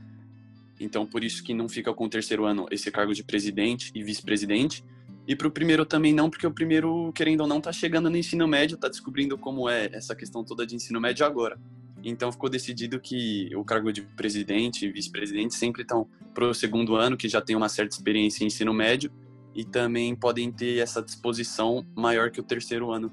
então 0.80 1.06
por 1.06 1.24
isso 1.24 1.44
que 1.44 1.54
não 1.54 1.70
fica 1.70 1.94
com 1.94 2.06
o 2.06 2.10
terceiro 2.10 2.46
ano 2.46 2.66
esse 2.72 2.92
cargo 2.92 3.14
de 3.14 3.24
presidente 3.24 3.92
e 3.94 4.04
vice-presidente, 4.04 4.84
e 5.28 5.36
para 5.36 5.48
o 5.48 5.52
primeiro 5.52 5.86
também 5.86 6.14
não, 6.14 6.30
porque 6.30 6.46
o 6.46 6.52
primeiro, 6.52 7.12
querendo 7.14 7.42
ou 7.42 7.48
não, 7.48 7.58
está 7.58 7.72
chegando 7.72 8.10
no 8.10 8.18
ensino 8.18 8.48
médio, 8.48 8.76
está 8.76 8.88
descobrindo 8.88 9.38
como 9.38 9.68
é 9.68 9.90
essa 9.92 10.16
questão 10.16 10.44
toda 10.44 10.68
de 10.68 10.76
ensino 10.76 11.02
médio 11.02 11.26
agora. 11.26 11.60
Então 12.04 12.32
ficou 12.32 12.48
decidido 12.48 13.00
que 13.00 13.50
o 13.56 13.64
cargo 13.64 13.92
de 13.92 14.04
presidente 14.04 14.86
e 14.86 14.92
vice-presidente 14.92 15.56
sempre 15.56 15.82
estão 15.82 16.08
para 16.36 16.46
o 16.46 16.54
segundo 16.54 16.96
ano, 16.96 17.18
que 17.18 17.28
já 17.28 17.42
tem 17.42 17.56
uma 17.56 17.70
certa 17.70 17.96
experiência 17.96 18.44
em 18.44 18.48
ensino 18.48 18.72
médio, 18.72 19.12
e 19.56 19.64
também 19.64 20.16
podem 20.16 20.52
ter 20.52 20.78
essa 20.78 21.02
disposição 21.02 21.84
maior 21.96 22.30
que 22.30 22.40
o 22.40 22.44
terceiro 22.44 22.92
ano, 22.92 23.12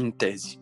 em 0.00 0.10
tese. 0.10 0.58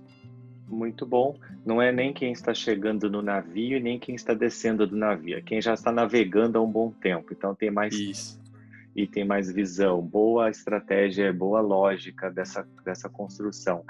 Muito 0.69 1.07
bom. 1.07 1.39
Não 1.65 1.81
é 1.81 1.93
nem 1.93 2.13
quem 2.13 2.33
está 2.33 2.53
chegando 2.53 3.09
no 3.09 3.23
navio, 3.23 3.81
nem 3.81 3.99
quem 3.99 4.15
está 4.15 4.35
descendo 4.35 4.87
do 4.87 4.97
navio. 4.97 5.37
É 5.37 5.41
quem 5.41 5.61
já 5.61 5.75
está 5.75 5.93
navegando 5.93 6.59
há 6.59 6.63
um 6.63 6.71
bom 6.71 6.91
tempo. 6.91 7.33
Então 7.33 7.55
tem 7.55 7.71
mais 7.71 7.95
Isso. 7.95 8.41
e 8.95 9.07
tem 9.07 9.25
mais 9.25 9.53
visão. 9.53 10.03
Boa 10.03 10.51
estratégia, 10.51 11.33
boa 11.33 11.61
lógica 11.61 12.31
dessa 12.31 12.67
dessa 12.85 13.09
construção. 13.09 13.85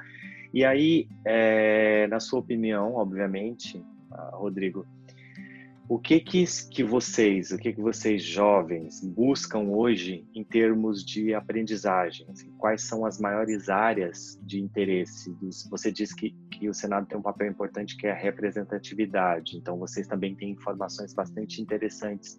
E 0.53 0.65
aí, 0.65 1.09
é, 1.25 2.07
na 2.09 2.21
sua 2.21 2.41
opinião, 2.41 2.95
obviamente, 2.95 3.83
ah, 4.11 4.31
Rodrigo, 4.35 4.87
o 5.89 5.99
que 6.01 6.19
que, 6.19 6.45
que 6.71 6.83
vocês, 6.83 7.53
o 7.53 7.59
que 7.59 7.73
que 7.73 7.81
vocês 7.81 8.23
jovens 8.23 9.01
buscam 9.01 9.69
hoje 9.69 10.27
em 10.35 10.43
termos 10.43 11.05
de 11.05 11.33
aprendizagem? 11.33 12.27
Assim, 12.29 12.51
quais 12.59 12.83
são 12.83 13.07
as 13.07 13.21
maiores 13.21 13.69
áreas 13.69 14.37
de 14.43 14.61
interesse? 14.61 15.33
Você 15.71 15.93
diz 15.93 16.13
que, 16.13 16.31
que 16.51 16.69
o 16.69 16.75
Senado 16.75 17.07
tem 17.07 17.17
um 17.17 17.23
papel 17.23 17.49
importante 17.49 17.97
que 17.97 18.07
é 18.07 18.11
a 18.11 18.17
representatividade. 18.17 19.57
Então, 19.57 19.79
vocês 19.79 20.09
também 20.09 20.35
têm 20.35 20.51
informações 20.51 21.15
bastante 21.15 21.63
interessantes 21.63 22.37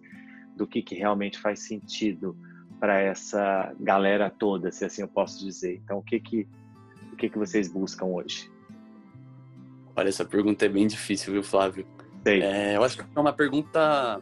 do 0.54 0.66
que, 0.66 0.82
que 0.82 0.94
realmente 0.94 1.38
faz 1.38 1.60
sentido 1.60 2.36
para 2.78 3.00
essa 3.00 3.74
galera 3.80 4.28
toda, 4.28 4.70
se 4.70 4.84
assim 4.84 5.00
eu 5.00 5.08
posso 5.08 5.42
dizer. 5.42 5.80
Então, 5.82 5.98
o 5.98 6.02
que 6.02 6.20
que, 6.20 6.46
o 7.12 7.16
que 7.16 7.30
que 7.30 7.38
vocês 7.38 7.66
buscam 7.66 8.06
hoje? 8.06 8.50
Olha, 9.96 10.08
essa 10.10 10.24
pergunta 10.24 10.66
é 10.66 10.68
bem 10.68 10.86
difícil, 10.86 11.32
viu, 11.32 11.42
Flávio? 11.42 11.86
É, 12.24 12.76
eu 12.76 12.82
acho 12.82 12.98
que 12.98 13.04
é 13.14 13.20
uma 13.20 13.32
pergunta 13.32 14.20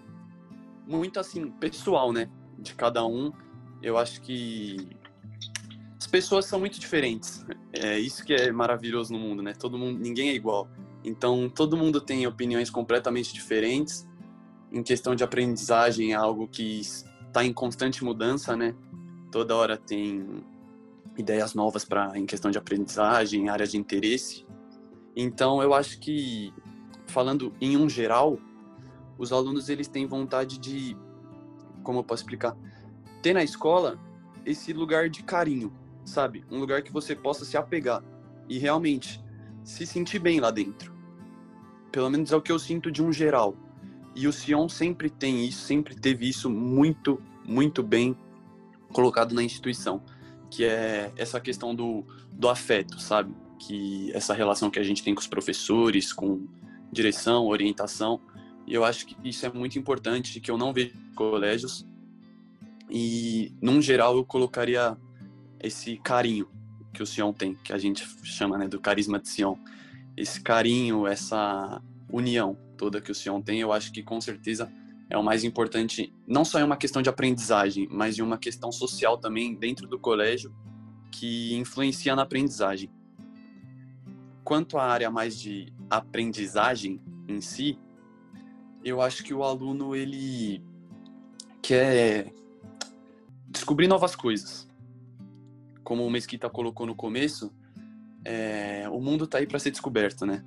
muito 0.86 1.18
assim 1.18 1.50
pessoal, 1.50 2.12
né? 2.12 2.28
De 2.58 2.74
cada 2.74 3.04
um. 3.04 3.32
Eu 3.82 3.98
acho 3.98 4.20
que 4.22 4.88
as 5.98 6.06
pessoas 6.06 6.44
são 6.44 6.60
muito 6.60 6.78
diferentes. 6.78 7.44
É 7.72 7.98
isso 7.98 8.24
que 8.24 8.32
é 8.32 8.52
maravilhoso 8.52 9.12
no 9.12 9.18
mundo, 9.18 9.42
né? 9.42 9.52
Todo 9.52 9.76
mundo, 9.76 9.98
ninguém 9.98 10.30
é 10.30 10.34
igual. 10.34 10.68
Então, 11.04 11.48
todo 11.48 11.76
mundo 11.76 12.00
tem 12.00 12.26
opiniões 12.26 12.70
completamente 12.70 13.32
diferentes. 13.32 14.08
Em 14.72 14.82
questão 14.82 15.14
de 15.14 15.24
aprendizagem, 15.24 16.12
é 16.12 16.14
algo 16.14 16.48
que 16.48 16.80
está 16.80 17.44
em 17.44 17.52
constante 17.52 18.04
mudança, 18.04 18.56
né? 18.56 18.74
Toda 19.30 19.54
hora 19.54 19.76
tem 19.76 20.44
ideias 21.16 21.54
novas 21.54 21.84
para 21.84 22.18
em 22.18 22.26
questão 22.26 22.50
de 22.50 22.58
aprendizagem, 22.58 23.48
área 23.48 23.66
de 23.66 23.76
interesse. 23.76 24.46
Então, 25.14 25.62
eu 25.62 25.72
acho 25.72 25.98
que 25.98 26.52
falando 27.16 27.50
em 27.62 27.78
um 27.78 27.88
geral, 27.88 28.38
os 29.16 29.32
alunos 29.32 29.70
eles 29.70 29.88
têm 29.88 30.04
vontade 30.04 30.58
de, 30.58 30.94
como 31.82 32.00
eu 32.00 32.04
posso 32.04 32.22
explicar, 32.22 32.54
ter 33.22 33.32
na 33.32 33.42
escola 33.42 33.98
esse 34.44 34.70
lugar 34.74 35.08
de 35.08 35.22
carinho, 35.22 35.72
sabe? 36.04 36.44
Um 36.50 36.58
lugar 36.60 36.82
que 36.82 36.92
você 36.92 37.16
possa 37.16 37.46
se 37.46 37.56
apegar 37.56 38.04
e 38.50 38.58
realmente 38.58 39.18
se 39.64 39.86
sentir 39.86 40.18
bem 40.18 40.40
lá 40.40 40.50
dentro. 40.50 40.92
Pelo 41.90 42.10
menos 42.10 42.32
é 42.32 42.36
o 42.36 42.42
que 42.42 42.52
eu 42.52 42.58
sinto 42.58 42.92
de 42.92 43.02
um 43.02 43.10
geral. 43.10 43.56
E 44.14 44.28
o 44.28 44.32
Sion 44.32 44.68
sempre 44.68 45.08
tem 45.08 45.46
isso, 45.46 45.62
sempre 45.62 45.94
teve 45.94 46.28
isso 46.28 46.50
muito, 46.50 47.18
muito 47.46 47.82
bem 47.82 48.14
colocado 48.92 49.34
na 49.34 49.42
instituição, 49.42 50.02
que 50.50 50.66
é 50.66 51.10
essa 51.16 51.40
questão 51.40 51.74
do, 51.74 52.04
do 52.30 52.46
afeto, 52.46 53.00
sabe? 53.00 53.34
Que 53.58 54.12
essa 54.12 54.34
relação 54.34 54.68
que 54.68 54.78
a 54.78 54.82
gente 54.82 55.02
tem 55.02 55.14
com 55.14 55.20
os 55.22 55.26
professores, 55.26 56.12
com 56.12 56.46
direção, 56.92 57.46
orientação. 57.46 58.20
E 58.66 58.74
eu 58.74 58.84
acho 58.84 59.06
que 59.06 59.16
isso 59.24 59.46
é 59.46 59.52
muito 59.52 59.78
importante, 59.78 60.40
que 60.40 60.50
eu 60.50 60.58
não 60.58 60.72
vejo 60.72 60.94
colégios. 61.14 61.86
E, 62.90 63.52
num 63.60 63.80
geral, 63.80 64.16
eu 64.16 64.24
colocaria 64.24 64.96
esse 65.60 65.96
carinho 65.98 66.48
que 66.92 67.02
o 67.02 67.06
Sion 67.06 67.32
tem, 67.32 67.54
que 67.54 67.72
a 67.72 67.78
gente 67.78 68.06
chama 68.22 68.56
né, 68.56 68.68
do 68.68 68.80
carisma 68.80 69.18
de 69.18 69.28
Sion. 69.28 69.56
Esse 70.16 70.40
carinho, 70.40 71.06
essa 71.06 71.82
união 72.10 72.56
toda 72.76 73.00
que 73.00 73.10
o 73.10 73.14
Sion 73.14 73.40
tem, 73.40 73.60
eu 73.60 73.72
acho 73.72 73.92
que 73.92 74.02
com 74.02 74.20
certeza 74.20 74.72
é 75.08 75.16
o 75.16 75.22
mais 75.22 75.44
importante, 75.44 76.12
não 76.26 76.44
só 76.44 76.58
em 76.58 76.64
uma 76.64 76.76
questão 76.76 77.00
de 77.00 77.08
aprendizagem, 77.08 77.88
mas 77.90 78.18
em 78.18 78.22
uma 78.22 78.38
questão 78.38 78.72
social 78.72 79.18
também 79.18 79.54
dentro 79.54 79.86
do 79.86 79.98
colégio, 79.98 80.54
que 81.12 81.54
influencia 81.54 82.14
na 82.16 82.22
aprendizagem. 82.22 82.90
Quanto 84.46 84.78
à 84.78 84.84
área 84.84 85.10
mais 85.10 85.36
de 85.36 85.72
aprendizagem 85.90 87.00
em 87.26 87.40
si, 87.40 87.76
eu 88.84 89.02
acho 89.02 89.24
que 89.24 89.34
o 89.34 89.42
aluno 89.42 89.96
ele 89.96 90.62
quer 91.60 92.32
descobrir 93.48 93.88
novas 93.88 94.14
coisas. 94.14 94.68
Como 95.82 96.06
o 96.06 96.08
Mesquita 96.08 96.48
colocou 96.48 96.86
no 96.86 96.94
começo, 96.94 97.52
é, 98.24 98.88
o 98.88 99.00
mundo 99.00 99.24
está 99.24 99.38
aí 99.38 99.48
para 99.48 99.58
ser 99.58 99.72
descoberto, 99.72 100.24
né? 100.24 100.44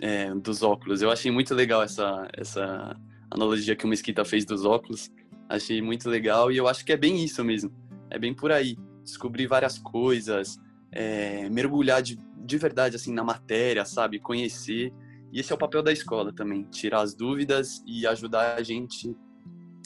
É, 0.00 0.34
dos 0.34 0.64
óculos. 0.64 1.00
Eu 1.00 1.12
achei 1.12 1.30
muito 1.30 1.54
legal 1.54 1.84
essa, 1.84 2.28
essa 2.32 2.96
analogia 3.30 3.76
que 3.76 3.84
o 3.84 3.88
Mesquita 3.88 4.24
fez 4.24 4.44
dos 4.44 4.64
óculos. 4.64 5.08
Achei 5.48 5.80
muito 5.80 6.10
legal 6.10 6.50
e 6.50 6.56
eu 6.56 6.66
acho 6.66 6.84
que 6.84 6.92
é 6.92 6.96
bem 6.96 7.22
isso 7.22 7.44
mesmo. 7.44 7.70
É 8.10 8.18
bem 8.18 8.34
por 8.34 8.50
aí. 8.50 8.76
Descobrir 9.04 9.46
várias 9.46 9.78
coisas, 9.78 10.58
é, 10.96 11.48
mergulhar 11.50 12.02
de 12.02 12.18
de 12.46 12.56
verdade 12.56 12.96
assim 12.96 13.12
na 13.12 13.24
matéria, 13.24 13.84
sabe? 13.84 14.20
Conhecer. 14.20 14.92
E 15.32 15.40
esse 15.40 15.52
é 15.52 15.54
o 15.54 15.58
papel 15.58 15.82
da 15.82 15.92
escola 15.92 16.32
também, 16.32 16.62
tirar 16.70 17.00
as 17.00 17.14
dúvidas 17.14 17.82
e 17.84 18.06
ajudar 18.06 18.54
a 18.54 18.62
gente 18.62 19.14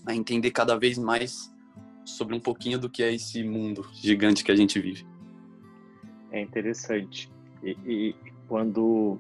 a 0.07 0.15
entender 0.15 0.51
cada 0.51 0.79
vez 0.79 0.99
mais 0.99 1.53
sobre 2.05 2.37
um 2.37 2.41
pouquinho 2.41 2.79
do 2.79 2.89
que 2.89 3.03
é 3.03 3.13
esse 3.13 3.43
mundo 3.43 3.89
gigante 3.95 4.45
que 4.45 4.53
a 4.53 4.57
gente 4.57 4.79
vive. 4.79 5.07
É 6.31 6.41
interessante. 6.41 7.31
E, 7.63 7.77
e 7.87 8.15
quando 8.47 9.19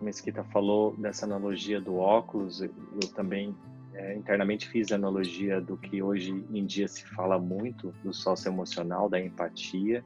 Mesquita 0.00 0.44
falou 0.44 0.94
dessa 0.96 1.24
analogia 1.24 1.80
do 1.80 1.96
óculos, 1.96 2.60
eu 2.60 2.70
também 3.14 3.54
é, 3.94 4.14
internamente 4.14 4.68
fiz 4.68 4.92
a 4.92 4.96
analogia 4.96 5.60
do 5.60 5.76
que 5.76 6.02
hoje 6.02 6.44
em 6.52 6.64
dia 6.66 6.88
se 6.88 7.06
fala 7.08 7.38
muito 7.38 7.94
do 8.04 8.12
socioemocional, 8.12 9.08
da 9.08 9.20
empatia. 9.20 10.04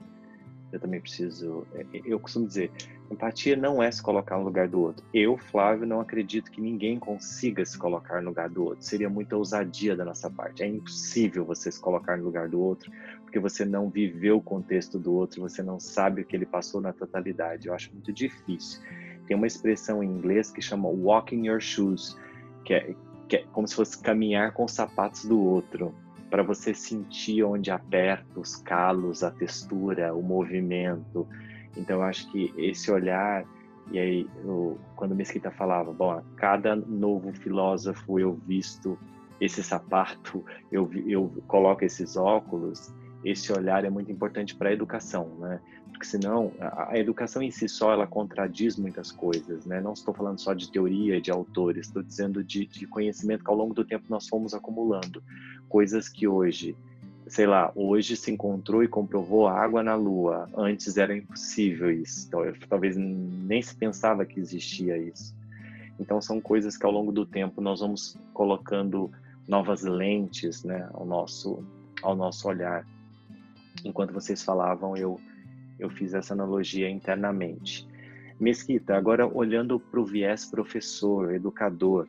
Eu 0.72 0.80
também 0.80 1.00
preciso, 1.00 1.66
é, 1.74 1.86
eu 2.04 2.18
costumo 2.18 2.46
dizer, 2.46 2.70
empatia 3.10 3.56
não 3.56 3.82
é 3.82 3.90
se 3.90 4.02
colocar 4.02 4.36
no 4.36 4.44
lugar 4.44 4.68
do 4.68 4.80
outro. 4.80 5.04
Eu, 5.14 5.38
Flávio, 5.38 5.86
não 5.86 6.00
acredito 6.00 6.50
que 6.50 6.60
ninguém 6.60 6.98
consiga 6.98 7.64
se 7.64 7.78
colocar 7.78 8.20
no 8.20 8.28
lugar 8.28 8.48
do 8.48 8.64
outro. 8.64 8.84
Seria 8.84 9.08
muita 9.08 9.36
ousadia 9.36 9.96
da 9.96 10.04
nossa 10.04 10.28
parte. 10.28 10.62
É 10.62 10.66
impossível 10.66 11.44
você 11.44 11.70
se 11.70 11.80
colocar 11.80 12.16
no 12.16 12.24
lugar 12.24 12.48
do 12.48 12.60
outro, 12.60 12.90
porque 13.22 13.38
você 13.38 13.64
não 13.64 13.88
viveu 13.88 14.38
o 14.38 14.42
contexto 14.42 14.98
do 14.98 15.14
outro, 15.14 15.40
você 15.40 15.62
não 15.62 15.78
sabe 15.78 16.22
o 16.22 16.24
que 16.24 16.34
ele 16.34 16.46
passou 16.46 16.80
na 16.80 16.92
totalidade. 16.92 17.68
Eu 17.68 17.74
acho 17.74 17.92
muito 17.92 18.12
difícil. 18.12 18.82
Tem 19.26 19.36
uma 19.36 19.46
expressão 19.46 20.02
em 20.02 20.08
inglês 20.08 20.50
que 20.50 20.60
chama 20.60 20.88
walking 20.88 21.46
your 21.46 21.60
shoes, 21.60 22.16
que 22.64 22.74
é, 22.74 22.94
que 23.28 23.36
é 23.36 23.44
como 23.52 23.66
se 23.66 23.74
fosse 23.74 24.00
caminhar 24.00 24.52
com 24.52 24.64
os 24.64 24.72
sapatos 24.72 25.24
do 25.24 25.40
outro, 25.40 25.94
para 26.30 26.42
você 26.42 26.74
sentir 26.74 27.42
onde 27.42 27.70
aperta 27.70 28.40
os 28.40 28.56
calos, 28.56 29.22
a 29.22 29.30
textura, 29.30 30.14
o 30.14 30.22
movimento. 30.22 31.26
Então, 31.76 32.02
acho 32.02 32.30
que 32.30 32.52
esse 32.56 32.90
olhar, 32.90 33.44
e 33.90 33.98
aí, 33.98 34.28
eu, 34.44 34.78
quando 34.96 35.14
Mesquita 35.14 35.50
falava, 35.50 35.92
bom, 35.92 36.10
a 36.10 36.22
cada 36.36 36.74
novo 36.74 37.32
filósofo 37.32 38.18
eu 38.18 38.34
visto 38.46 38.98
esse 39.40 39.62
sapato, 39.62 40.44
eu, 40.72 40.90
eu 41.06 41.30
coloco 41.46 41.84
esses 41.84 42.16
óculos, 42.16 42.92
esse 43.24 43.52
olhar 43.52 43.84
é 43.84 43.90
muito 43.90 44.10
importante 44.10 44.54
para 44.54 44.70
a 44.70 44.72
educação, 44.72 45.28
né? 45.38 45.60
porque 45.96 46.06
senão 46.06 46.52
a, 46.60 46.92
a, 46.92 46.98
educação 46.98 47.42
em 47.42 47.50
si 47.50 47.68
só 47.68 47.92
ela 47.92 48.06
contradiz 48.06 48.76
muitas 48.76 49.10
coisas, 49.10 49.64
né? 49.64 49.80
Não 49.80 49.94
estou 49.94 50.12
falando 50.12 50.38
só 50.38 50.52
de 50.52 50.70
teoria, 50.70 51.20
de 51.20 51.30
autores, 51.30 51.86
estou 51.86 52.02
dizendo 52.02 52.44
de, 52.44 52.66
de 52.66 52.86
conhecimento 52.86 53.42
que 53.42 53.50
ao 53.50 53.56
longo 53.56 53.72
do 53.72 53.84
tempo 53.84 54.04
nós 54.08 54.28
fomos 54.28 54.52
acumulando, 54.52 55.22
coisas 55.68 56.08
que 56.08 56.26
hoje, 56.26 56.76
sei 57.26 57.46
lá, 57.46 57.72
hoje 57.74 58.16
se 58.16 58.30
encontrou 58.30 58.82
e 58.82 58.88
comprovou 58.88 59.46
água 59.46 59.82
na 59.82 59.94
Lua, 59.94 60.48
antes 60.56 60.96
era 60.96 61.16
impossível 61.16 61.90
isso, 61.90 62.26
então, 62.28 62.40
talvez 62.68 62.96
nem 62.96 63.60
se 63.60 63.74
pensava 63.74 64.24
que 64.24 64.40
existia 64.40 64.96
isso. 64.96 65.34
Então 65.98 66.20
são 66.20 66.40
coisas 66.40 66.76
que 66.76 66.84
ao 66.84 66.92
longo 66.92 67.10
do 67.10 67.24
tempo 67.24 67.60
nós 67.60 67.80
vamos 67.80 68.16
colocando 68.34 69.10
novas 69.48 69.82
lentes, 69.82 70.62
né, 70.62 70.88
ao 70.92 71.06
nosso 71.06 71.64
ao 72.02 72.14
nosso 72.14 72.46
olhar. 72.48 72.86
Enquanto 73.84 74.12
vocês 74.12 74.42
falavam, 74.42 74.96
eu 74.96 75.18
eu 75.78 75.90
fiz 75.90 76.14
essa 76.14 76.34
analogia 76.34 76.88
internamente. 76.88 77.86
Mesquita, 78.38 78.96
agora 78.96 79.26
olhando 79.26 79.80
para 79.80 80.00
o 80.00 80.04
viés 80.04 80.44
professor, 80.44 81.34
educador, 81.34 82.06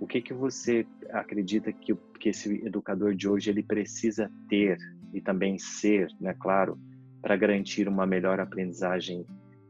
o 0.00 0.06
que 0.06 0.20
que 0.20 0.34
você 0.34 0.86
acredita 1.10 1.72
que, 1.72 1.94
que 2.22 2.28
esse 2.28 2.64
educador 2.64 3.16
de 3.16 3.28
hoje 3.28 3.50
ele 3.50 3.64
precisa 3.64 4.30
ter 4.48 4.78
e 5.12 5.20
também 5.20 5.58
ser, 5.58 6.06
né, 6.20 6.32
claro, 6.38 6.78
para 7.20 7.34
garantir 7.36 7.88
uma 7.88 8.06
melhor 8.06 8.38
aprendizagem 8.38 9.26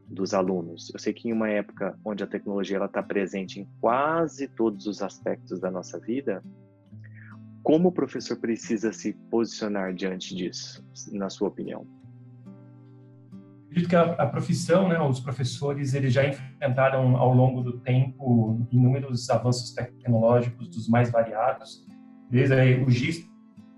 dos 0.07 0.35
alunos? 0.35 0.91
Eu 0.93 0.99
sei 0.99 1.13
que 1.13 1.27
em 1.27 1.33
uma 1.33 1.49
época 1.49 1.97
onde 2.05 2.23
a 2.23 2.27
tecnologia 2.27 2.77
ela 2.77 2.85
está 2.85 3.01
presente 3.01 3.59
em 3.59 3.67
quase 3.81 4.47
todos 4.47 4.85
os 4.85 5.01
aspectos 5.01 5.59
da 5.59 5.71
nossa 5.71 5.99
vida, 5.99 6.43
como 7.63 7.89
o 7.89 7.91
professor 7.91 8.37
precisa 8.37 8.93
se 8.93 9.13
posicionar 9.31 9.91
diante 9.95 10.35
disso, 10.35 10.85
na 11.11 11.31
sua 11.31 11.47
opinião? 11.47 11.87
acredito 13.65 13.89
que 13.89 13.95
a, 13.95 14.03
a, 14.03 14.27
profissão, 14.27 14.87
né, 14.87 14.99
os 15.01 15.19
professores, 15.19 15.95
eles 15.95 16.13
já 16.13 16.27
enfrentaram 16.27 17.17
ao 17.17 17.33
longo 17.33 17.63
do 17.63 17.79
tempo 17.79 18.67
inúmeros 18.71 19.27
avanços 19.31 19.73
tecnológicos 19.73 20.67
dos 20.67 20.87
mais 20.87 21.09
variados, 21.09 21.83
aí, 22.31 22.83
o 22.83 22.89
GIS, 22.89 23.29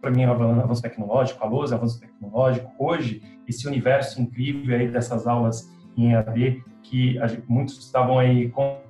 para 0.01 0.11
mim, 0.11 0.23
é 0.23 0.27
um 0.29 0.59
avanço 0.59 0.81
tecnológico, 0.81 1.43
a 1.43 1.47
LOS 1.47 1.71
é 1.71 1.75
um 1.75 1.77
avanço 1.77 1.99
tecnológico. 1.99 2.71
Hoje, 2.77 3.21
esse 3.47 3.67
universo 3.67 4.21
incrível 4.21 4.77
aí 4.77 4.87
dessas 4.87 5.27
aulas 5.27 5.69
em 5.97 6.13
EAD, 6.13 6.63
que 6.83 7.17
muitos 7.47 7.77
estavam 7.79 8.19
aí 8.19 8.49
com 8.49 8.83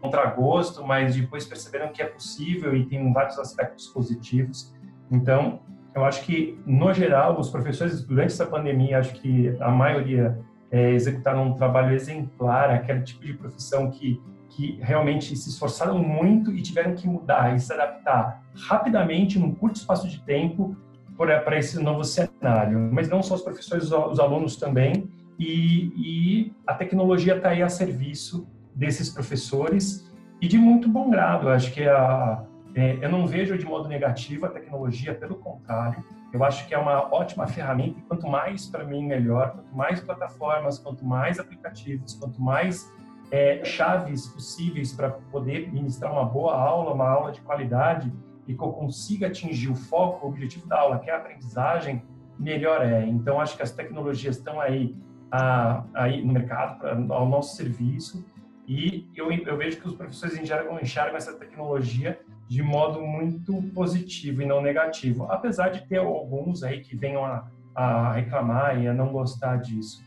contra 0.00 0.24
gosto, 0.26 0.86
mas 0.86 1.16
depois 1.16 1.44
perceberam 1.44 1.88
que 1.88 2.00
é 2.00 2.06
possível 2.06 2.74
e 2.76 2.86
tem 2.86 3.12
vários 3.12 3.38
aspectos 3.38 3.88
positivos. 3.88 4.72
Então, 5.10 5.60
eu 5.94 6.04
acho 6.04 6.22
que, 6.24 6.58
no 6.64 6.92
geral, 6.92 7.38
os 7.38 7.50
professores, 7.50 8.02
durante 8.04 8.26
essa 8.26 8.46
pandemia, 8.46 8.98
acho 8.98 9.14
que 9.14 9.56
a 9.60 9.70
maioria 9.70 10.38
é, 10.70 10.92
executaram 10.92 11.48
um 11.48 11.54
trabalho 11.54 11.94
exemplar, 11.94 12.70
aquele 12.70 13.02
tipo 13.02 13.24
de 13.24 13.34
profissão 13.34 13.90
que, 13.90 14.20
que 14.50 14.78
realmente 14.82 15.36
se 15.36 15.48
esforçaram 15.50 15.98
muito 15.98 16.52
e 16.52 16.62
tiveram 16.62 16.94
que 16.94 17.06
mudar 17.06 17.54
e 17.54 17.60
se 17.60 17.72
adaptar 17.72 18.42
rapidamente, 18.54 19.38
num 19.38 19.54
curto 19.54 19.76
espaço 19.76 20.08
de 20.08 20.20
tempo, 20.22 20.76
para 21.16 21.58
esse 21.58 21.82
novo 21.82 22.04
cenário. 22.04 22.78
Mas 22.92 23.08
não 23.08 23.22
só 23.22 23.34
os 23.34 23.42
professores, 23.42 23.90
os 23.90 24.20
alunos 24.20 24.56
também, 24.56 25.10
e, 25.38 25.92
e 25.96 26.52
a 26.66 26.74
tecnologia 26.74 27.36
está 27.36 27.50
aí 27.50 27.62
a 27.62 27.68
serviço 27.68 28.48
desses 28.74 29.08
professores 29.10 30.10
e 30.40 30.48
de 30.48 30.58
muito 30.58 30.88
bom 30.88 31.10
grado. 31.10 31.48
Acho 31.48 31.72
que 31.72 31.82
a, 31.84 32.44
é, 32.74 32.98
eu 33.00 33.08
não 33.08 33.26
vejo 33.26 33.56
de 33.56 33.64
modo 33.64 33.88
negativo 33.88 34.46
a 34.46 34.48
tecnologia, 34.48 35.14
pelo 35.14 35.36
contrário, 35.36 36.04
eu 36.32 36.44
acho 36.44 36.66
que 36.68 36.74
é 36.74 36.78
uma 36.78 37.12
ótima 37.14 37.46
ferramenta 37.46 37.98
e 37.98 38.02
quanto 38.02 38.28
mais 38.28 38.66
para 38.66 38.84
mim 38.84 39.04
melhor, 39.06 39.52
quanto 39.52 39.74
mais 39.74 40.00
plataformas, 40.00 40.78
quanto 40.78 41.04
mais 41.04 41.38
aplicativos, 41.38 42.14
quanto 42.14 42.40
mais 42.40 42.92
é, 43.30 43.64
chaves 43.64 44.26
possíveis 44.26 44.92
para 44.92 45.10
poder 45.10 45.72
ministrar 45.72 46.12
uma 46.12 46.24
boa 46.24 46.54
aula, 46.54 46.92
uma 46.92 47.08
aula 47.08 47.32
de 47.32 47.40
qualidade 47.40 48.12
e 48.46 48.54
que 48.54 48.62
eu 48.62 48.72
consiga 48.72 49.26
atingir 49.26 49.68
o 49.68 49.74
foco, 49.74 50.24
o 50.26 50.30
objetivo 50.30 50.66
da 50.66 50.80
aula, 50.80 50.98
que 50.98 51.10
é 51.10 51.14
a 51.14 51.18
aprendizagem, 51.18 52.02
melhor 52.38 52.82
é. 52.82 53.04
Então 53.04 53.40
acho 53.40 53.56
que 53.56 53.62
as 53.62 53.70
tecnologias 53.70 54.36
estão 54.36 54.60
aí, 54.60 54.96
a, 55.30 55.84
aí 55.94 56.24
no 56.24 56.32
mercado, 56.32 56.78
pra, 56.78 56.92
ao 57.14 57.28
nosso 57.28 57.56
serviço 57.56 58.24
e 58.66 59.10
eu, 59.16 59.30
eu 59.32 59.56
vejo 59.56 59.80
que 59.80 59.88
os 59.88 59.94
professores 59.94 60.38
enxergam, 60.38 60.78
enxergam 60.80 61.16
essa 61.16 61.32
tecnologia 61.32 62.20
de 62.46 62.62
modo 62.62 63.00
muito 63.00 63.62
positivo 63.74 64.40
e 64.42 64.46
não 64.46 64.62
negativo, 64.62 65.24
apesar 65.30 65.68
de 65.68 65.86
ter 65.86 65.98
alguns 65.98 66.62
aí 66.62 66.80
que 66.80 66.96
venham 66.96 67.24
a, 67.24 67.46
a 67.74 68.12
reclamar 68.12 68.82
e 68.82 68.88
a 68.88 68.94
não 68.94 69.12
gostar 69.12 69.56
disso. 69.56 70.02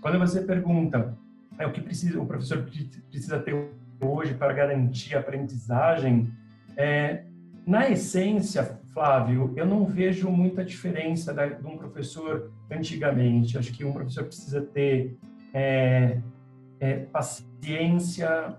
Quando 0.00 0.18
você 0.18 0.40
pergunta 0.42 1.16
é 1.60 1.66
o 1.66 1.72
que 1.72 1.80
precisa, 1.80 2.20
o 2.20 2.26
professor 2.26 2.66
precisa 3.10 3.38
ter 3.38 3.54
hoje 4.00 4.34
para 4.34 4.52
garantir 4.52 5.14
a 5.14 5.20
aprendizagem, 5.20 6.32
é, 6.76 7.24
na 7.66 7.88
essência, 7.88 8.80
Flávio, 8.92 9.52
eu 9.54 9.64
não 9.64 9.84
vejo 9.84 10.28
muita 10.30 10.64
diferença 10.64 11.32
da, 11.32 11.46
de 11.46 11.64
um 11.66 11.76
professor 11.76 12.50
antigamente. 12.70 13.56
Acho 13.56 13.72
que 13.72 13.84
um 13.84 13.92
professor 13.92 14.24
precisa 14.24 14.62
ter 14.62 15.16
é, 15.54 16.20
é, 16.80 16.94
paciência, 16.96 18.56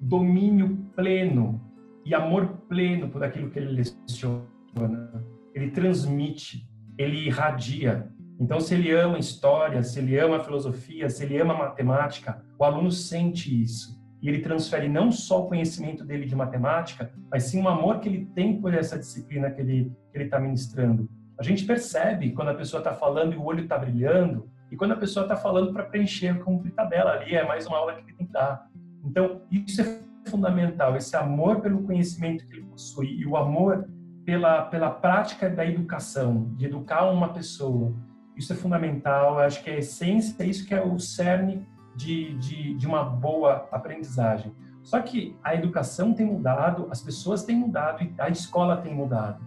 domínio 0.00 0.76
pleno 0.94 1.60
e 2.04 2.14
amor 2.14 2.48
pleno 2.68 3.08
por 3.08 3.24
aquilo 3.24 3.50
que 3.50 3.58
ele 3.58 3.72
leciona. 3.72 5.24
Ele 5.54 5.70
transmite, 5.70 6.68
ele 6.96 7.26
irradia. 7.26 8.11
Então, 8.42 8.58
se 8.58 8.74
ele 8.74 8.90
ama 8.90 9.20
história, 9.20 9.84
se 9.84 10.00
ele 10.00 10.18
ama 10.18 10.42
filosofia, 10.42 11.08
se 11.08 11.22
ele 11.22 11.40
ama 11.40 11.54
matemática, 11.54 12.44
o 12.58 12.64
aluno 12.64 12.90
sente 12.90 13.62
isso. 13.62 13.96
E 14.20 14.28
ele 14.28 14.40
transfere 14.40 14.88
não 14.88 15.12
só 15.12 15.44
o 15.44 15.48
conhecimento 15.48 16.04
dele 16.04 16.26
de 16.26 16.34
matemática, 16.34 17.12
mas 17.30 17.44
sim 17.44 17.62
o 17.62 17.68
amor 17.68 18.00
que 18.00 18.08
ele 18.08 18.26
tem 18.34 18.60
por 18.60 18.74
essa 18.74 18.98
disciplina 18.98 19.48
que 19.48 19.60
ele 19.60 19.94
está 20.12 20.40
ministrando. 20.40 21.08
A 21.38 21.42
gente 21.44 21.64
percebe 21.64 22.32
quando 22.32 22.48
a 22.48 22.54
pessoa 22.54 22.80
está 22.80 22.92
falando 22.92 23.32
e 23.32 23.36
o 23.36 23.44
olho 23.44 23.62
está 23.62 23.78
brilhando, 23.78 24.50
e 24.72 24.76
quando 24.76 24.92
a 24.92 24.96
pessoa 24.96 25.24
está 25.24 25.36
falando 25.36 25.72
para 25.72 25.84
preencher, 25.84 26.42
cumprir 26.42 26.72
tabela 26.72 27.12
ali, 27.12 27.36
é 27.36 27.46
mais 27.46 27.64
uma 27.68 27.78
aula 27.78 27.94
que 27.94 28.00
ele 28.00 28.16
tem 28.16 28.26
que 28.26 28.32
dar. 28.32 28.66
Então, 29.04 29.42
isso 29.52 29.80
é 29.82 30.00
fundamental, 30.28 30.96
esse 30.96 31.14
amor 31.16 31.60
pelo 31.60 31.84
conhecimento 31.84 32.44
que 32.44 32.54
ele 32.54 32.66
possui 32.66 33.06
e 33.06 33.24
o 33.24 33.36
amor 33.36 33.88
pela, 34.24 34.62
pela 34.62 34.90
prática 34.90 35.48
da 35.48 35.64
educação, 35.64 36.52
de 36.56 36.66
educar 36.66 37.08
uma 37.08 37.32
pessoa. 37.32 37.94
Isso 38.36 38.52
é 38.52 38.56
fundamental, 38.56 39.38
acho 39.38 39.62
que 39.62 39.70
é 39.70 39.74
a 39.74 39.78
essência, 39.78 40.42
é 40.42 40.46
isso 40.46 40.66
que 40.66 40.74
é 40.74 40.82
o 40.82 40.98
cerne 40.98 41.66
de, 41.94 42.34
de, 42.38 42.74
de 42.74 42.86
uma 42.86 43.04
boa 43.04 43.68
aprendizagem. 43.70 44.52
Só 44.82 45.00
que 45.00 45.36
a 45.44 45.54
educação 45.54 46.12
tem 46.12 46.26
mudado, 46.26 46.88
as 46.90 47.00
pessoas 47.00 47.44
têm 47.44 47.56
mudado 47.56 48.02
e 48.02 48.12
a 48.18 48.28
escola 48.28 48.76
tem 48.76 48.94
mudado. 48.94 49.40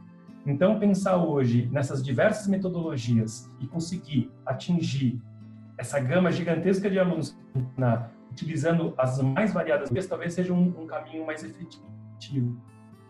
Então, 0.46 0.80
pensar 0.80 1.18
hoje 1.18 1.68
nessas 1.72 2.04
diversas 2.04 2.48
metodologias 2.48 3.50
e 3.60 3.66
conseguir 3.66 4.32
atingir 4.46 5.20
essa 5.78 6.00
gama 6.00 6.32
gigantesca 6.32 6.90
de 6.90 7.00
alunos 7.00 7.36
na 7.76 8.10
utilizando 8.32 8.94
as 8.98 9.22
mais 9.22 9.54
variadas 9.54 9.90
talvez 10.08 10.34
seja 10.34 10.54
um, 10.54 10.82
um 10.82 10.86
caminho 10.86 11.26
mais 11.26 11.42
efetivo. 11.42 11.86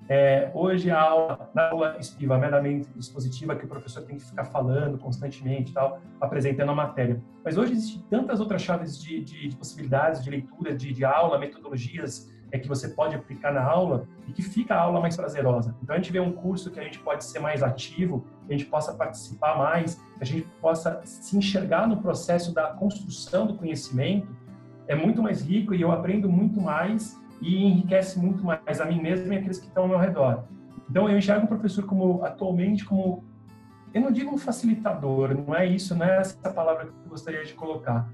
É, 0.07 0.51
hoje 0.53 0.91
a 0.91 1.01
aula, 1.01 1.49
na 1.53 1.69
aula 1.69 1.97
expositiva, 1.99 2.37
meramente 2.37 2.87
expositiva, 2.95 3.55
que 3.55 3.65
o 3.65 3.67
professor 3.67 4.03
tem 4.03 4.17
que 4.17 4.23
ficar 4.23 4.45
falando 4.45 4.99
constantemente, 4.99 5.73
tal, 5.73 5.99
apresentando 6.21 6.71
a 6.71 6.75
matéria. 6.75 7.21
Mas 7.43 7.57
hoje 7.57 7.73
existem 7.73 8.03
tantas 8.09 8.39
outras 8.39 8.61
chaves 8.61 9.01
de, 9.01 9.23
de, 9.23 9.47
de 9.47 9.55
possibilidades 9.55 10.23
de 10.23 10.29
leitura, 10.29 10.75
de, 10.75 10.93
de, 10.93 11.03
aula, 11.03 11.39
metodologias 11.39 12.31
é, 12.51 12.59
que 12.59 12.67
você 12.67 12.89
pode 12.89 13.15
aplicar 13.15 13.51
na 13.51 13.63
aula 13.63 14.07
e 14.27 14.31
que 14.31 14.43
fica 14.43 14.75
a 14.75 14.79
aula 14.79 15.01
mais 15.01 15.15
prazerosa. 15.15 15.75
Então 15.81 15.95
a 15.95 15.97
gente 15.97 16.11
vê 16.11 16.19
um 16.19 16.31
curso 16.31 16.69
que 16.69 16.79
a 16.79 16.83
gente 16.83 16.99
pode 16.99 17.23
ser 17.23 17.39
mais 17.39 17.63
ativo, 17.63 18.27
que 18.45 18.53
a 18.53 18.57
gente 18.57 18.69
possa 18.69 18.93
participar 18.93 19.57
mais, 19.57 19.95
que 19.95 20.21
a 20.21 20.25
gente 20.25 20.47
possa 20.61 21.01
se 21.03 21.35
enxergar 21.35 21.87
no 21.87 21.97
processo 21.97 22.53
da 22.53 22.67
construção 22.67 23.47
do 23.47 23.55
conhecimento, 23.55 24.27
é 24.87 24.93
muito 24.93 25.23
mais 25.23 25.41
rico 25.41 25.73
e 25.73 25.81
eu 25.81 25.91
aprendo 25.91 26.29
muito 26.29 26.61
mais 26.61 27.19
e 27.41 27.65
enriquece 27.65 28.19
muito 28.19 28.43
mais 28.43 28.79
a 28.79 28.85
mim 28.85 29.01
mesmo 29.01 29.31
e 29.31 29.37
aqueles 29.37 29.59
que 29.59 29.67
estão 29.67 29.83
ao 29.83 29.89
meu 29.89 29.97
redor. 29.97 30.43
Então, 30.89 31.09
eu 31.09 31.17
enxergo 31.17 31.45
o 31.45 31.47
professor 31.47 31.85
como, 31.85 32.23
atualmente, 32.23 32.85
como, 32.85 33.23
eu 33.93 34.01
não 34.01 34.11
digo 34.11 34.33
um 34.33 34.37
facilitador, 34.37 35.35
não 35.35 35.55
é 35.55 35.65
isso, 35.65 35.95
não 35.95 36.05
é 36.05 36.17
essa 36.19 36.51
palavra 36.51 36.85
que 36.85 36.91
eu 36.91 37.09
gostaria 37.09 37.43
de 37.43 37.53
colocar. 37.53 38.09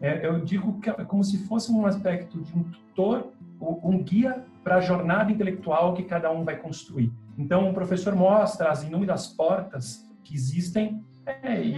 É, 0.00 0.26
eu 0.26 0.40
digo 0.40 0.80
que 0.80 0.88
é 0.88 0.92
como 1.04 1.22
se 1.22 1.46
fosse 1.46 1.70
um 1.70 1.84
aspecto 1.86 2.40
de 2.40 2.56
um 2.56 2.62
tutor, 2.64 3.32
um 3.60 4.02
guia 4.02 4.44
para 4.64 4.76
a 4.76 4.80
jornada 4.80 5.30
intelectual 5.30 5.94
que 5.94 6.02
cada 6.02 6.30
um 6.30 6.44
vai 6.44 6.56
construir. 6.56 7.12
Então, 7.36 7.70
o 7.70 7.74
professor 7.74 8.14
mostra 8.14 8.70
as 8.70 8.82
inúmeras 8.82 9.26
portas 9.26 10.06
que 10.24 10.34
existem 10.34 11.02
é, 11.26 11.62
e, 11.62 11.76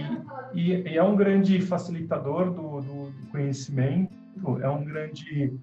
e, 0.53 0.97
é 0.97 1.03
um 1.03 1.15
grande 1.15 1.61
facilitador 1.61 2.51
do, 2.51 2.81
do, 2.81 3.13
conhecimento, 3.31 4.13
é 4.61 4.69
um 4.69 4.83
grande 4.83 5.53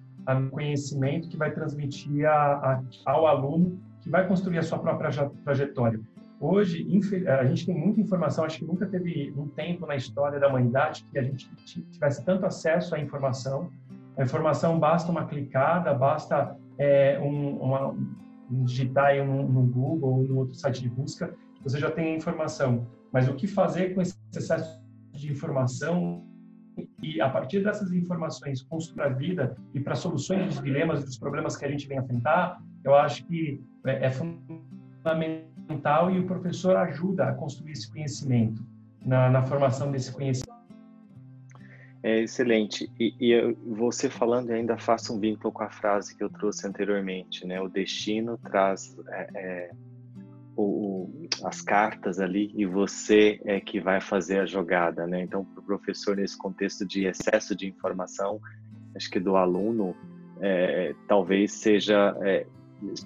conhecimento 0.49 1.27
que 1.27 1.37
vai 1.37 1.51
transmitir 1.51 2.25
a, 2.25 2.33
a, 2.33 2.83
ao 3.05 3.27
aluno 3.27 3.79
que 4.01 4.09
vai 4.09 4.27
construir 4.27 4.57
a 4.57 4.63
sua 4.63 4.79
própria 4.79 5.29
trajetória. 5.43 5.99
Hoje, 6.39 6.87
a 7.27 7.45
gente 7.45 7.67
tem 7.67 7.75
muita 7.75 8.01
informação, 8.01 8.43
acho 8.43 8.57
que 8.57 8.65
nunca 8.65 8.87
teve 8.87 9.31
um 9.37 9.47
tempo 9.47 9.85
na 9.85 9.95
história 9.95 10.39
da 10.39 10.47
humanidade 10.47 11.05
que 11.11 11.19
a 11.19 11.21
gente 11.21 11.47
tivesse 11.91 12.25
tanto 12.25 12.47
acesso 12.47 12.95
à 12.95 12.99
informação. 12.99 13.69
A 14.17 14.23
informação 14.23 14.79
basta 14.79 15.11
uma 15.11 15.25
clicada, 15.25 15.93
basta 15.93 16.57
é, 16.79 17.19
um, 17.19 17.57
uma, 17.57 17.89
um 17.89 18.63
digitar 18.63 19.05
aí 19.05 19.23
no, 19.23 19.47
no 19.47 19.61
Google 19.61 20.13
ou 20.13 20.23
no 20.23 20.37
outro 20.39 20.55
site 20.55 20.81
de 20.81 20.89
busca, 20.89 21.31
você 21.63 21.79
já 21.79 21.91
tem 21.91 22.13
a 22.13 22.17
informação. 22.17 22.87
Mas 23.11 23.27
o 23.27 23.35
que 23.35 23.45
fazer 23.45 23.93
com 23.93 24.01
esse 24.01 24.17
excesso 24.35 24.81
de 25.13 25.31
informação 25.31 26.25
e 27.01 27.19
a 27.19 27.29
partir 27.29 27.63
dessas 27.63 27.91
informações 27.91 28.61
construir 28.61 29.03
a 29.03 29.09
vida 29.09 29.55
e 29.73 29.79
para 29.79 29.95
soluções 29.95 30.45
dos 30.45 30.61
dilemas 30.61 31.01
e 31.01 31.05
dos 31.05 31.17
problemas 31.17 31.57
que 31.57 31.65
a 31.65 31.69
gente 31.69 31.87
vem 31.87 31.97
enfrentar, 31.97 32.61
eu 32.83 32.95
acho 32.95 33.25
que 33.25 33.61
é, 33.85 34.05
é 34.05 34.11
fundamental 34.11 36.11
e 36.11 36.19
o 36.19 36.25
professor 36.25 36.75
ajuda 36.77 37.25
a 37.25 37.33
construir 37.33 37.71
esse 37.71 37.91
conhecimento, 37.91 38.63
na, 39.03 39.29
na 39.29 39.41
formação 39.41 39.91
desse 39.91 40.11
conhecimento. 40.11 40.51
É 42.03 42.21
excelente. 42.21 42.91
E, 42.99 43.15
e 43.19 43.53
você 43.75 44.09
falando 44.09 44.51
ainda 44.51 44.77
faço 44.77 45.15
um 45.15 45.19
vínculo 45.19 45.51
com 45.51 45.63
a 45.63 45.69
frase 45.69 46.15
que 46.15 46.23
eu 46.23 46.29
trouxe 46.29 46.67
anteriormente, 46.67 47.45
né? 47.45 47.61
O 47.61 47.69
destino 47.69 48.39
traz 48.39 48.97
é, 49.09 49.29
é 49.35 49.71
o, 50.55 51.27
as 51.43 51.61
cartas 51.61 52.19
ali 52.19 52.51
e 52.55 52.65
você 52.65 53.39
é 53.45 53.59
que 53.59 53.79
vai 53.79 54.01
fazer 54.01 54.39
a 54.39 54.45
jogada, 54.45 55.07
né? 55.07 55.21
Então, 55.21 55.45
para 55.45 55.61
o 55.61 55.63
professor, 55.63 56.15
nesse 56.15 56.37
contexto 56.37 56.85
de 56.85 57.05
excesso 57.05 57.55
de 57.55 57.67
informação, 57.67 58.39
acho 58.95 59.09
que 59.09 59.19
do 59.19 59.35
aluno, 59.35 59.95
é, 60.39 60.93
talvez 61.07 61.53
seja 61.53 62.15
é, 62.21 62.45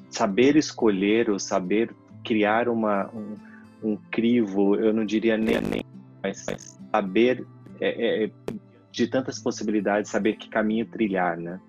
saber 0.10 0.56
escolher 0.56 1.30
ou 1.30 1.40
saber 1.40 1.94
criar 2.24 2.68
uma, 2.68 3.10
um, 3.14 3.36
um, 3.84 3.98
crivo, 4.12 4.76
eu 4.76 4.94
não 4.94 5.06
diria 5.06 5.38
nem, 5.38 5.62
nem 5.62 5.84
mas 6.24 6.46
saber 6.92 7.46
é, 7.80 8.24
é, 8.26 8.32
de 8.92 9.08
tantas 9.08 9.38
possibilidades, 9.40 10.10
saber 10.10 10.38
que 10.38 10.50
caminho 10.50 10.86
trilhar, 10.86 11.38
né? 11.38 11.60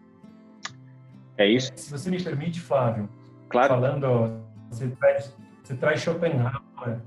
É 1.36 1.46
isso? 1.46 1.70
Se 1.76 1.90
você 1.90 2.08
me 2.08 2.22
permite, 2.22 2.60
Flávio, 2.60 3.08
claro. 3.50 3.74
falando, 3.74 4.40
você 4.70 4.88
você 5.66 5.74
traz 5.74 6.00
Schopenhauer 6.00 7.00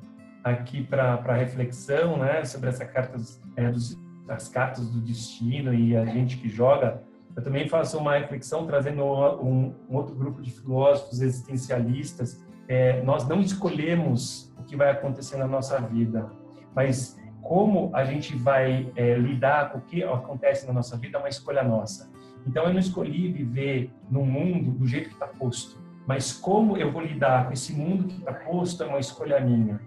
aqui 0.44 0.84
para 0.84 1.34
reflexão, 1.34 2.18
né, 2.18 2.44
sobre 2.44 2.68
essa 2.68 2.86
carta, 2.86 3.18
é, 3.56 3.72
dos, 3.72 3.98
as 4.28 4.50
cartas 4.50 4.90
do 4.90 5.00
destino 5.00 5.74
e 5.74 5.96
a 5.96 6.06
gente 6.06 6.36
que 6.36 6.50
joga. 6.50 7.02
Eu 7.36 7.42
também 7.42 7.70
faço 7.70 7.98
uma 7.98 8.18
reflexão 8.18 8.68
trazendo 8.68 9.02
um, 9.02 9.74
um 9.90 9.96
outro 9.96 10.14
grupo 10.14 10.42
de 10.42 10.52
filósofos 10.52 11.22
existencialistas. 11.22 12.46
É, 12.68 13.02
nós 13.04 13.26
não 13.26 13.40
escolhemos 13.40 14.54
o 14.60 14.64
que 14.64 14.76
vai 14.76 14.92
acontecer 14.92 15.38
na 15.38 15.48
nossa 15.48 15.80
vida, 15.80 16.30
mas 16.76 17.18
como 17.42 17.90
a 17.94 18.04
gente 18.04 18.36
vai 18.36 18.92
é, 18.98 19.16
lidar 19.16 19.72
com 19.72 19.78
o 19.78 19.82
que 19.82 20.04
acontece 20.04 20.68
na 20.68 20.74
nossa 20.74 20.98
vida 20.98 21.18
é 21.18 21.20
uma 21.20 21.30
escolha 21.30 21.64
nossa. 21.64 22.12
Então 22.46 22.66
eu 22.66 22.74
não 22.74 22.80
escolhi 22.80 23.32
viver 23.32 23.90
num 24.12 24.26
mundo 24.26 24.72
do 24.72 24.86
jeito 24.86 25.08
que 25.08 25.16
está 25.16 25.28
posto 25.28 25.79
mas 26.10 26.34
como 26.34 26.76
eu 26.76 26.92
vou 26.92 27.04
lidar 27.04 27.46
com 27.46 27.54
esse 27.54 27.72
mundo 27.72 28.06
que 28.06 28.18
está 28.18 28.34
posto 28.34 28.82
é 28.82 28.88
uma 28.88 28.98
escolha 28.98 29.40
minha. 29.40 29.80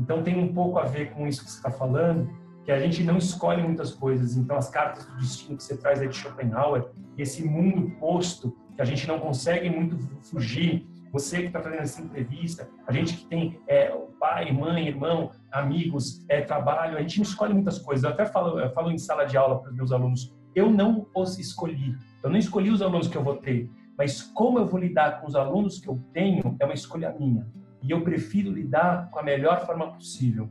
Então 0.00 0.22
tem 0.22 0.38
um 0.38 0.50
pouco 0.50 0.78
a 0.78 0.84
ver 0.84 1.10
com 1.10 1.26
isso 1.26 1.44
que 1.44 1.50
você 1.50 1.58
está 1.58 1.70
falando, 1.70 2.30
que 2.64 2.72
a 2.72 2.78
gente 2.78 3.04
não 3.04 3.18
escolhe 3.18 3.62
muitas 3.62 3.92
coisas. 3.92 4.38
Então 4.38 4.56
as 4.56 4.70
cartas 4.70 5.04
do 5.04 5.18
destino 5.18 5.54
que 5.54 5.62
você 5.62 5.76
traz 5.76 6.00
aí 6.00 6.08
de 6.08 6.16
Schopenhauer, 6.16 6.86
esse 7.18 7.46
mundo 7.46 7.90
posto 8.00 8.56
que 8.74 8.80
a 8.80 8.86
gente 8.86 9.06
não 9.06 9.18
consegue 9.18 9.68
muito 9.68 9.98
fugir. 10.22 10.86
Você 11.12 11.40
que 11.40 11.48
está 11.48 11.60
fazendo 11.60 11.82
essa 11.82 12.00
entrevista, 12.00 12.66
a 12.86 12.92
gente 12.92 13.14
que 13.14 13.26
tem 13.26 13.60
é, 13.68 13.94
pai, 14.18 14.50
mãe, 14.52 14.88
irmão, 14.88 15.30
amigos, 15.52 16.24
é, 16.30 16.40
trabalho, 16.40 16.96
a 16.96 17.02
gente 17.02 17.18
não 17.18 17.24
escolhe 17.24 17.52
muitas 17.52 17.78
coisas. 17.78 18.02
Eu 18.02 18.12
até 18.12 18.24
falo, 18.24 18.58
eu 18.58 18.70
falo 18.70 18.90
em 18.90 18.96
sala 18.96 19.26
de 19.26 19.36
aula 19.36 19.60
para 19.60 19.68
os 19.68 19.76
meus 19.76 19.92
alunos, 19.92 20.34
eu 20.54 20.70
não 20.70 21.06
os 21.14 21.38
escolhi. 21.38 21.94
Eu 22.22 22.30
não 22.30 22.38
escolhi 22.38 22.70
os 22.70 22.80
alunos 22.80 23.08
que 23.08 23.16
eu 23.16 23.22
vou 23.22 23.36
ter 23.36 23.70
mas 23.96 24.22
como 24.22 24.58
eu 24.58 24.66
vou 24.66 24.78
lidar 24.78 25.20
com 25.20 25.26
os 25.26 25.34
alunos 25.34 25.78
que 25.78 25.88
eu 25.88 25.98
tenho 26.12 26.56
é 26.60 26.64
uma 26.64 26.74
escolha 26.74 27.14
minha. 27.18 27.46
E 27.82 27.90
eu 27.90 28.02
prefiro 28.02 28.50
lidar 28.50 29.10
com 29.10 29.18
a 29.18 29.22
melhor 29.22 29.64
forma 29.64 29.92
possível. 29.92 30.48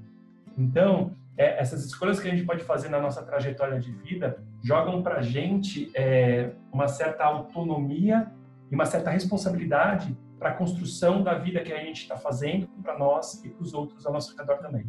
Então, 0.58 1.12
é, 1.38 1.60
essas 1.60 1.84
escolhas 1.86 2.20
que 2.20 2.28
a 2.28 2.32
gente 2.32 2.46
pode 2.46 2.64
fazer 2.64 2.90
na 2.90 3.00
nossa 3.00 3.22
trajetória 3.22 3.80
de 3.80 3.92
vida 3.92 4.42
jogam 4.64 5.04
para 5.04 5.18
a 5.18 5.22
gente 5.22 5.92
é, 5.94 6.52
uma 6.72 6.88
certa 6.88 7.26
autonomia 7.26 8.32
e 8.72 8.76
uma 8.76 8.86
certa 8.86 9.10
responsabilidade 9.10 10.16
para 10.40 10.50
a 10.50 10.54
construção 10.54 11.24
da 11.24 11.34
vida 11.34 11.62
que 11.62 11.74
a 11.74 11.80
gente 11.80 12.04
está 12.04 12.16
fazendo 12.18 12.68
para 12.82 12.98
nós 12.98 13.44
e 13.44 13.50
para 13.50 13.64
os 13.64 13.74
outros 13.74 14.06
ao 14.06 14.14
nosso 14.14 14.36
redor 14.38 14.58
também. 14.58 14.86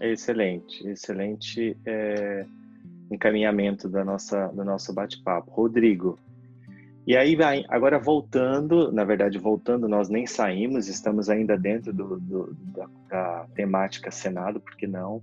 Excelente, 0.00 0.86
excelente 0.86 1.76
é, 1.84 2.46
encaminhamento 3.10 3.88
da 3.88 4.04
nossa, 4.04 4.48
do 4.48 4.64
nosso 4.64 4.92
bate-papo. 4.94 5.50
Rodrigo, 5.50 6.18
e 7.06 7.16
aí, 7.16 7.36
agora 7.68 7.98
voltando, 7.98 8.92
na 8.92 9.04
verdade, 9.04 9.38
voltando, 9.38 9.88
nós 9.88 10.08
nem 10.08 10.26
saímos, 10.26 10.86
estamos 10.86 11.30
ainda 11.30 11.56
dentro 11.56 11.92
do, 11.92 12.20
do, 12.20 12.56
da, 12.74 12.88
da, 13.08 13.46
temática 13.54 14.10
Senado, 14.10 14.60
por 14.60 14.76
que 14.76 14.86
não? 14.86 15.22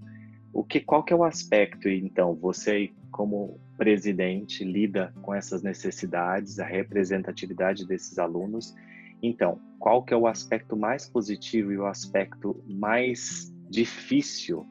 O 0.51 0.63
que, 0.63 0.80
qual 0.80 1.03
que 1.03 1.13
é 1.13 1.15
o 1.15 1.23
aspecto, 1.23 1.88
então, 1.88 2.34
você 2.34 2.91
como 3.11 3.59
presidente 3.78 4.63
lida 4.63 5.13
com 5.21 5.34
essas 5.34 5.61
necessidades, 5.61 6.59
a 6.59 6.65
representatividade 6.65 7.86
desses 7.86 8.17
alunos, 8.17 8.75
então, 9.21 9.59
qual 9.80 10.03
que 10.03 10.13
é 10.13 10.17
o 10.17 10.28
aspecto 10.28 10.75
mais 10.75 11.07
positivo 11.07 11.71
e 11.71 11.78
o 11.78 11.86
aspecto 11.86 12.61
mais 12.67 13.53
difícil 13.69 14.65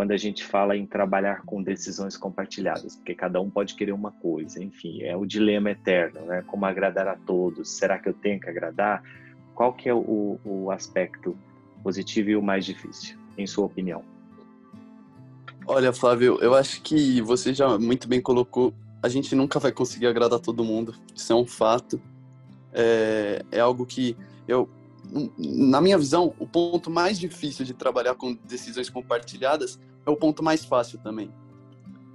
quando 0.00 0.12
a 0.12 0.16
gente 0.16 0.42
fala 0.42 0.74
em 0.74 0.86
trabalhar 0.86 1.42
com 1.42 1.62
decisões 1.62 2.16
compartilhadas, 2.16 2.96
porque 2.96 3.14
cada 3.14 3.38
um 3.38 3.50
pode 3.50 3.74
querer 3.74 3.92
uma 3.92 4.10
coisa, 4.10 4.64
enfim, 4.64 5.02
é 5.02 5.14
o 5.14 5.26
dilema 5.26 5.72
eterno, 5.72 6.22
né? 6.22 6.42
Como 6.46 6.64
agradar 6.64 7.06
a 7.06 7.16
todos? 7.16 7.68
Será 7.68 7.98
que 7.98 8.08
eu 8.08 8.14
tenho 8.14 8.40
que 8.40 8.48
agradar? 8.48 9.02
Qual 9.54 9.74
que 9.74 9.90
é 9.90 9.94
o, 9.94 10.40
o 10.42 10.70
aspecto 10.70 11.36
positivo 11.82 12.30
e 12.30 12.36
o 12.36 12.40
mais 12.40 12.64
difícil, 12.64 13.18
em 13.36 13.46
sua 13.46 13.66
opinião? 13.66 14.02
Olha, 15.66 15.92
Flávio, 15.92 16.38
eu 16.40 16.54
acho 16.54 16.80
que 16.80 17.20
você 17.20 17.52
já 17.52 17.78
muito 17.78 18.08
bem 18.08 18.22
colocou. 18.22 18.72
A 19.02 19.08
gente 19.10 19.34
nunca 19.34 19.58
vai 19.58 19.70
conseguir 19.70 20.06
agradar 20.06 20.40
todo 20.40 20.64
mundo. 20.64 20.94
Isso 21.14 21.30
é 21.30 21.36
um 21.36 21.46
fato. 21.46 22.00
É, 22.72 23.44
é 23.52 23.60
algo 23.60 23.84
que 23.84 24.16
eu 24.48 24.66
na 25.36 25.80
minha 25.80 25.98
visão, 25.98 26.34
o 26.38 26.46
ponto 26.46 26.90
mais 26.90 27.18
difícil 27.18 27.64
de 27.64 27.74
trabalhar 27.74 28.14
com 28.14 28.34
decisões 28.44 28.88
compartilhadas 28.88 29.78
é 30.06 30.10
o 30.10 30.16
ponto 30.16 30.42
mais 30.42 30.64
fácil 30.64 30.98
também, 30.98 31.32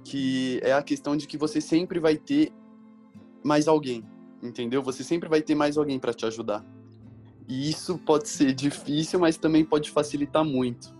que 0.04 0.60
é 0.62 0.72
a 0.72 0.82
questão 0.82 1.16
de 1.16 1.26
que 1.26 1.36
você 1.36 1.60
sempre 1.60 1.98
vai 1.98 2.16
ter 2.16 2.52
mais 3.42 3.68
alguém, 3.68 4.04
entendeu? 4.42 4.82
Você 4.82 5.04
sempre 5.04 5.28
vai 5.28 5.42
ter 5.42 5.54
mais 5.54 5.76
alguém 5.78 5.98
para 5.98 6.12
te 6.12 6.26
ajudar. 6.26 6.64
E 7.48 7.70
isso 7.70 7.96
pode 7.98 8.28
ser 8.28 8.52
difícil, 8.52 9.20
mas 9.20 9.36
também 9.36 9.64
pode 9.64 9.90
facilitar 9.90 10.44
muito. 10.44 10.94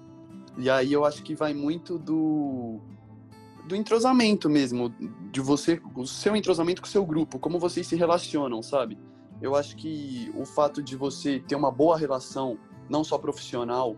E 0.57 0.71
aí 0.71 0.93
eu 0.93 1.05
acho 1.05 1.23
que 1.23 1.35
vai 1.35 1.53
muito 1.53 1.99
do 1.99 2.81
do 3.67 3.75
entrosamento 3.75 4.49
mesmo, 4.49 4.95
de 5.33 5.41
você, 5.41 5.83
o 5.97 6.07
seu 6.07 6.37
entrosamento 6.37 6.81
com 6.81 6.87
o 6.87 6.91
seu 6.91 7.05
grupo, 7.05 7.37
como 7.37 7.59
vocês 7.59 7.85
se 7.85 7.97
relacionam, 7.97 8.63
sabe? 8.63 8.97
Eu 9.43 9.57
acho 9.57 9.77
que 9.77 10.31
o 10.37 10.45
fato 10.45 10.81
de 10.81 10.97
você 10.97 11.41
ter 11.41 11.57
uma 11.57 11.71
boa 11.71 11.99
relação, 11.99 12.57
não 12.89 13.03
só 13.03 13.19
profissional, 13.19 13.97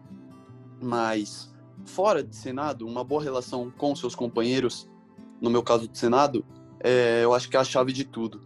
mas 0.81 1.55
fora 1.89 2.23
de 2.23 2.37
Senado, 2.37 2.87
uma 2.87 3.03
boa 3.03 3.23
relação 3.23 3.73
com 3.77 3.97
seus 3.97 4.15
companheiros, 4.15 4.89
no 5.41 5.51
meu 5.51 5.63
caso 5.63 5.89
do 5.89 5.97
Senado, 5.97 6.45
é, 6.81 7.25
eu 7.25 7.35
acho 7.35 7.49
que 7.49 7.57
é 7.57 7.61
a 7.61 7.65
chave 7.65 7.93
de 7.93 8.05
tudo. 8.05 8.41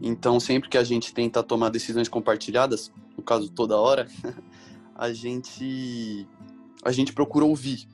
Então, 0.00 0.40
sempre 0.40 0.68
que 0.68 0.76
a 0.76 0.84
gente 0.84 1.14
tenta 1.14 1.42
tomar 1.42 1.70
decisões 1.70 2.08
compartilhadas, 2.08 2.92
no 3.16 3.22
caso 3.22 3.48
toda 3.48 3.78
hora, 3.78 4.08
a 4.94 5.12
gente 5.12 6.26
a 6.84 6.90
gente 6.90 7.12
procura 7.12 7.44
ouvir 7.44 7.86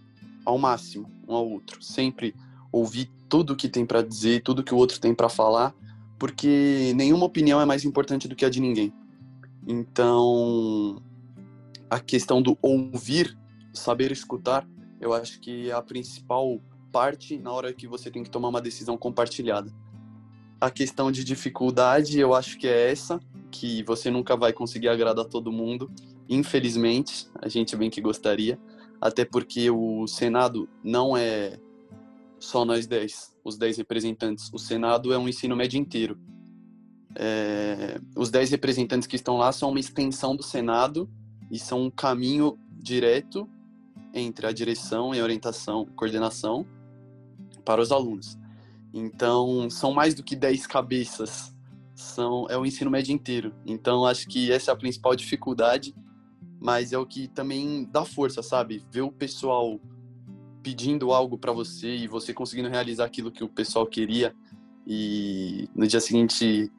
ao 0.45 0.57
máximo 0.57 1.11
um 1.29 1.35
ao 1.35 1.47
outro, 1.47 1.83
sempre 1.83 2.35
ouvir 2.73 3.11
tudo 3.29 3.55
que 3.55 3.69
tem 3.69 3.85
para 3.85 4.01
dizer, 4.01 4.43
tudo 4.43 4.65
que 4.65 4.75
o 4.75 4.79
outro 4.79 4.99
tem 4.99 5.15
para 5.15 5.29
falar, 5.29 5.75
porque 6.19 6.93
nenhuma 6.97 7.27
opinião 7.27 7.61
é 7.61 7.67
mais 7.67 7.85
importante 7.85 8.27
do 8.27 8.35
que 8.35 8.47
a 8.47 8.51
de 8.51 8.61
ninguém. 8.61 8.93
Então, 9.67 11.03
a 11.91 12.01
questão 12.01 12.41
do 12.41 12.57
ouvir, 12.63 13.37
saber 13.75 14.11
escutar, 14.11 14.67
eu 15.01 15.13
acho 15.13 15.41
que 15.41 15.71
é 15.71 15.73
a 15.73 15.83
principal 15.83 16.61
parte 16.91 17.39
na 17.39 17.53
hora 17.53 17.73
que 17.73 17.87
você 17.87 18.11
tem 18.11 18.23
que 18.23 18.31
tomar 18.31 18.49
uma 18.49 18.61
decisão 18.61 18.97
compartilhada. 18.97 19.73
A 20.61 20.71
questão 20.71 21.13
de 21.13 21.23
dificuldade, 21.23 22.19
eu 22.19 22.35
acho 22.35 22.59
que 22.59 22.67
é 22.67 22.91
essa, 22.91 23.21
que 23.51 23.83
você 23.85 24.11
nunca 24.11 24.37
vai 24.37 24.53
conseguir 24.53 24.89
agradar 24.89 25.25
todo 25.25 25.53
mundo, 25.53 25.91
infelizmente, 26.29 27.29
a 27.41 27.49
gente 27.49 27.77
bem 27.77 27.89
que 27.89 28.01
gostaria, 28.01 28.59
até 29.01 29.25
porque 29.25 29.71
o 29.71 30.07
Senado 30.07 30.69
não 30.83 31.17
é 31.17 31.59
só 32.41 32.65
nós 32.65 32.87
10, 32.87 33.37
os 33.45 33.57
10 33.57 33.79
representantes. 33.79 34.51
O 34.53 34.59
Senado 34.59 35.13
é 35.13 35.19
um 35.19 35.29
ensino 35.29 35.57
médio 35.57 35.79
inteiro. 35.79 36.19
É, 37.15 38.01
os 38.17 38.31
10 38.31 38.51
representantes 38.51 39.07
que 39.07 39.17
estão 39.17 39.37
lá 39.37 39.51
são 39.53 39.71
uma 39.71 39.81
extensão 39.81 40.37
do 40.37 40.43
Senado 40.43 41.09
e 41.51 41.59
são 41.59 41.85
um 41.85 41.91
caminho 41.91 42.59
direto 42.73 43.49
entre 44.15 44.47
a 44.47 44.53
direção 44.53 45.15
e 45.15 45.21
a 45.21 45.23
orientação, 45.23 45.87
coordenação 45.97 46.67
para 47.65 47.81
os 47.81 47.93
alunos. 47.93 48.39
Então, 48.93 49.69
são 49.71 49.93
mais 49.93 50.15
do 50.15 50.23
que 50.23 50.35
10 50.35 50.67
cabeças, 50.67 51.55
são 51.95 52.47
é 52.49 52.57
o 52.57 52.65
ensino 52.65 52.91
médio 52.91 53.13
inteiro. 53.13 53.55
Então, 53.67 54.07
acho 54.07 54.27
que 54.29 54.51
essa 54.51 54.71
é 54.71 54.75
a 54.75 54.77
principal 54.77 55.15
dificuldade, 55.15 55.95
mas 56.61 56.93
é 56.93 56.99
o 56.99 57.07
que 57.07 57.29
também 57.29 57.89
dá 57.91 58.05
força, 58.05 58.43
sabe? 58.43 58.85
Ver 58.91 59.03
o 59.03 59.13
pessoal 59.13 59.81
pedindo 60.63 61.13
algo 61.13 61.39
para 61.39 61.53
você 61.53 61.97
e 61.97 62.09
você 62.09 62.35
conseguindo 62.35 62.69
realizar 62.69 63.05
aquilo 63.05 63.31
que 63.31 63.45
o 63.45 63.49
pessoal 63.49 63.87
queria 63.87 64.35
e 64.87 65.69
no 65.75 65.87
dia 65.87 66.01
seguinte, 66.01 66.73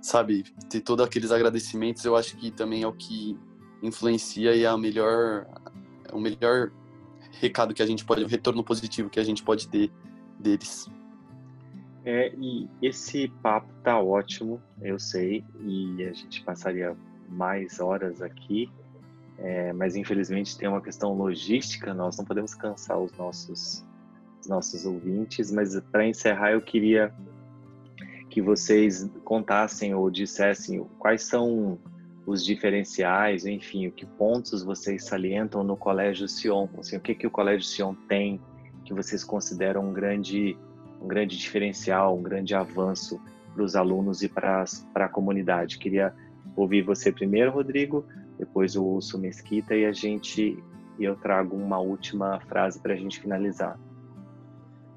sabe, 0.00 0.44
ter 0.68 0.80
todos 0.80 1.04
aqueles 1.04 1.32
agradecimentos, 1.32 2.04
eu 2.04 2.14
acho 2.16 2.36
que 2.36 2.50
também 2.50 2.82
é 2.82 2.86
o 2.86 2.92
que 2.92 3.36
influencia 3.82 4.54
e 4.54 4.62
é 4.62 4.66
a 4.66 4.78
melhor 4.78 5.46
o 6.12 6.20
melhor 6.20 6.70
recado 7.32 7.74
que 7.74 7.82
a 7.82 7.86
gente 7.86 8.04
pode, 8.04 8.24
o 8.24 8.26
retorno 8.26 8.62
positivo 8.64 9.10
que 9.10 9.20
a 9.20 9.24
gente 9.24 9.42
pode 9.42 9.68
ter 9.68 9.90
deles. 10.38 10.90
É, 12.04 12.32
e 12.36 12.68
esse 12.80 13.28
papo 13.42 13.68
tá 13.82 14.00
ótimo, 14.00 14.60
eu 14.80 14.98
sei, 14.98 15.44
e 15.60 16.02
a 16.04 16.12
gente 16.12 16.42
passaria 16.42 16.96
mais 17.28 17.78
horas 17.78 18.22
aqui, 18.22 18.70
é, 19.38 19.72
mas 19.72 19.96
infelizmente 19.96 20.56
tem 20.56 20.68
uma 20.68 20.80
questão 20.80 21.12
logística, 21.14 21.92
nós 21.92 22.16
não 22.16 22.24
podemos 22.24 22.54
cansar 22.54 22.98
os 22.98 23.12
nossos, 23.12 23.84
os 24.40 24.48
nossos 24.48 24.86
ouvintes, 24.86 25.50
mas 25.52 25.78
para 25.92 26.06
encerrar 26.06 26.52
eu 26.52 26.62
queria 26.62 27.14
que 28.30 28.40
vocês 28.40 29.10
contassem 29.24 29.94
ou 29.94 30.10
dissessem 30.10 30.84
quais 30.98 31.24
são 31.24 31.78
os 32.30 32.44
diferenciais, 32.44 33.44
enfim, 33.44 33.88
o 33.88 33.92
que 33.92 34.06
pontos 34.06 34.62
vocês 34.62 35.04
salientam 35.04 35.64
no 35.64 35.76
Colégio 35.76 36.28
Sion, 36.28 36.68
assim, 36.78 36.96
o 36.96 37.00
que, 37.00 37.12
que 37.12 37.26
o 37.26 37.30
Colégio 37.30 37.66
Sion 37.66 37.92
tem 38.08 38.40
que 38.84 38.94
vocês 38.94 39.24
consideram 39.24 39.88
um 39.88 39.92
grande, 39.92 40.56
um 41.02 41.08
grande 41.08 41.36
diferencial, 41.36 42.16
um 42.16 42.22
grande 42.22 42.54
avanço 42.54 43.20
para 43.52 43.64
os 43.64 43.74
alunos 43.74 44.22
e 44.22 44.28
para 44.28 44.64
a 44.94 45.08
comunidade. 45.08 45.78
Queria 45.78 46.14
ouvir 46.56 46.82
você 46.82 47.10
primeiro, 47.10 47.50
Rodrigo, 47.50 48.04
depois 48.38 48.76
o 48.76 48.84
Urso 48.84 49.18
Mesquita 49.18 49.74
e 49.74 49.84
a 49.84 49.92
gente 49.92 50.56
eu 51.00 51.16
trago 51.16 51.56
uma 51.56 51.78
última 51.78 52.38
frase 52.40 52.78
para 52.78 52.92
a 52.92 52.96
gente 52.96 53.18
finalizar. 53.18 53.76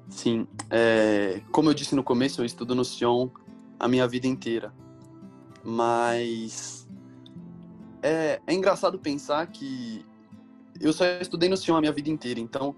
Sim, 0.08 0.46
é, 0.70 1.40
como 1.50 1.68
eu 1.68 1.74
disse 1.74 1.96
no 1.96 2.04
começo, 2.04 2.40
eu 2.40 2.44
estudo 2.44 2.76
no 2.76 2.84
Sion 2.84 3.28
a 3.80 3.88
minha 3.88 4.06
vida 4.06 4.26
inteira, 4.28 4.72
mas 5.64 6.83
é, 8.04 8.40
é 8.46 8.54
engraçado 8.54 8.98
pensar 8.98 9.46
que 9.46 10.04
eu 10.78 10.92
só 10.92 11.06
estudei 11.20 11.48
no 11.48 11.56
Sion 11.56 11.76
a 11.76 11.80
minha 11.80 11.92
vida 11.92 12.10
inteira, 12.10 12.38
então 12.38 12.76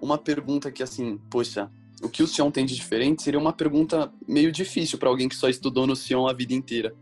uma 0.00 0.16
pergunta 0.16 0.72
que 0.72 0.82
assim, 0.82 1.18
poxa, 1.30 1.70
o 2.02 2.08
que 2.08 2.22
o 2.22 2.26
Sion 2.26 2.50
tem 2.50 2.64
de 2.64 2.74
diferente 2.74 3.22
seria 3.22 3.38
uma 3.38 3.52
pergunta 3.52 4.10
meio 4.26 4.50
difícil 4.50 4.98
para 4.98 5.10
alguém 5.10 5.28
que 5.28 5.36
só 5.36 5.48
estudou 5.48 5.86
no 5.86 5.94
Sion 5.94 6.26
a 6.26 6.32
vida 6.32 6.54
inteira. 6.54 6.94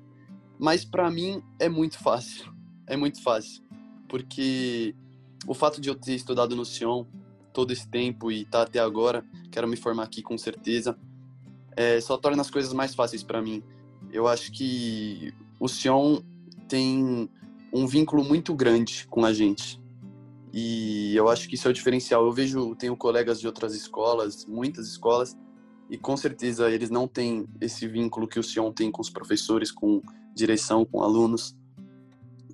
Mas 0.59 0.85
para 0.85 1.09
mim 1.11 1.43
é 1.61 1.69
muito 1.69 1.97
fácil. 1.99 2.53
É 2.87 2.97
muito 2.97 3.23
fácil, 3.23 3.63
porque 4.09 4.93
o 5.47 5.55
fato 5.55 5.81
de 5.81 5.89
eu 5.89 5.95
ter 5.95 6.17
estudado 6.17 6.57
no 6.57 6.65
Sion 6.65 7.07
todo 7.53 7.73
esse 7.73 7.87
tempo 7.87 8.33
e 8.33 8.45
tá 8.45 8.63
até 8.63 8.81
agora, 8.81 9.25
quero 9.51 9.69
me 9.69 9.77
formar 9.77 10.03
aqui 10.03 10.23
com 10.23 10.37
certeza, 10.37 10.99
é, 11.77 12.01
só 12.01 12.17
torna 12.17 12.43
as 12.43 12.51
coisas 12.51 12.73
mais 12.73 12.97
fáceis 12.97 13.23
para 13.23 13.41
mim. 13.41 13.63
Eu 14.13 14.27
acho 14.27 14.51
que 14.51 15.33
o 15.61 15.69
Sion 15.69 16.21
tem 16.69 17.31
um 17.73 17.87
vínculo 17.87 18.25
muito 18.25 18.55
grande 18.55 19.07
com 19.09 19.25
a 19.25 19.33
gente. 19.33 19.81
E 20.53 21.15
eu 21.15 21.29
acho 21.29 21.49
que 21.49 21.55
isso 21.55 21.69
é 21.69 21.71
o 21.71 21.75
diferencial. 21.75 22.25
Eu 22.25 22.33
vejo, 22.33 22.75
tenho 22.75 22.97
colegas 22.97 23.41
de 23.41 23.47
outras 23.47 23.75
escolas, 23.75 24.45
muitas 24.47 24.89
escolas, 24.89 25.37
e 25.89 25.97
com 25.97 26.17
certeza 26.17 26.71
eles 26.71 26.91
não 26.91 27.07
têm 27.07 27.47
esse 27.61 27.87
vínculo 27.87 28.27
que 28.27 28.39
o 28.39 28.43
Sion 28.43 28.73
tem 28.73 28.91
com 28.91 29.01
os 29.01 29.11
professores, 29.11 29.71
com 29.71 30.03
direção, 30.35 30.85
com 30.85 31.03
alunos. 31.03 31.57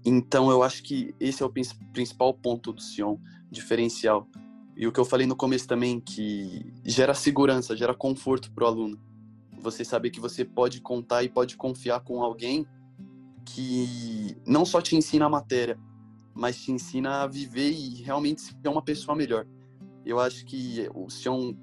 Então 0.04 0.50
eu 0.50 0.62
acho 0.62 0.82
que 0.82 1.14
esse 1.18 1.42
é 1.42 1.46
o 1.46 1.52
principal 1.92 2.32
ponto 2.34 2.72
do 2.72 2.80
Sion, 2.80 3.18
diferencial. 3.50 4.28
E 4.76 4.86
o 4.86 4.92
que 4.92 5.00
eu 5.00 5.04
falei 5.06 5.26
no 5.26 5.34
começo 5.34 5.66
também, 5.66 5.98
que 5.98 6.70
gera 6.84 7.14
segurança, 7.14 7.74
gera 7.74 7.94
conforto 7.94 8.50
para 8.52 8.64
o 8.64 8.66
aluno. 8.66 9.00
Você 9.62 9.84
saber 9.84 10.10
que 10.10 10.20
você 10.20 10.44
pode 10.44 10.82
contar 10.82 11.22
e 11.22 11.30
pode 11.30 11.56
confiar 11.56 12.00
com 12.00 12.22
alguém 12.22 12.66
que 13.46 14.36
não 14.46 14.64
só 14.64 14.82
te 14.82 14.96
ensina 14.96 15.26
a 15.26 15.30
matéria, 15.30 15.78
mas 16.34 16.60
te 16.60 16.72
ensina 16.72 17.22
a 17.22 17.26
viver 17.26 17.70
e 17.70 18.02
realmente 18.02 18.42
ser 18.42 18.68
uma 18.68 18.82
pessoa 18.82 19.16
melhor. 19.16 19.46
Eu 20.04 20.20
acho 20.20 20.44
que 20.44 20.88
o 20.94 21.08
Sion 21.08 21.54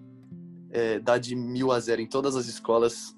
é, 0.72 1.00
dá 1.00 1.18
de 1.18 1.36
mil 1.36 1.72
a 1.72 1.80
zero 1.80 2.02
em 2.02 2.08
todas 2.08 2.36
as 2.36 2.48
escolas 2.48 3.16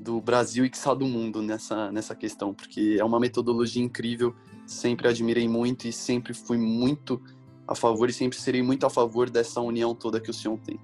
do 0.00 0.20
Brasil 0.20 0.64
e 0.64 0.70
que 0.70 0.78
do 0.94 1.06
mundo 1.06 1.42
nessa, 1.42 1.90
nessa 1.90 2.14
questão, 2.14 2.54
porque 2.54 2.96
é 2.98 3.04
uma 3.04 3.18
metodologia 3.18 3.82
incrível, 3.82 4.34
sempre 4.64 5.08
admirei 5.08 5.48
muito 5.48 5.88
e 5.88 5.92
sempre 5.92 6.32
fui 6.32 6.56
muito 6.56 7.20
a 7.66 7.74
favor 7.74 8.08
e 8.08 8.12
sempre 8.12 8.38
serei 8.38 8.62
muito 8.62 8.86
a 8.86 8.90
favor 8.90 9.28
dessa 9.28 9.60
união 9.60 9.94
toda 9.94 10.20
que 10.20 10.30
o 10.30 10.34
Sion 10.34 10.56
tem. 10.56 10.78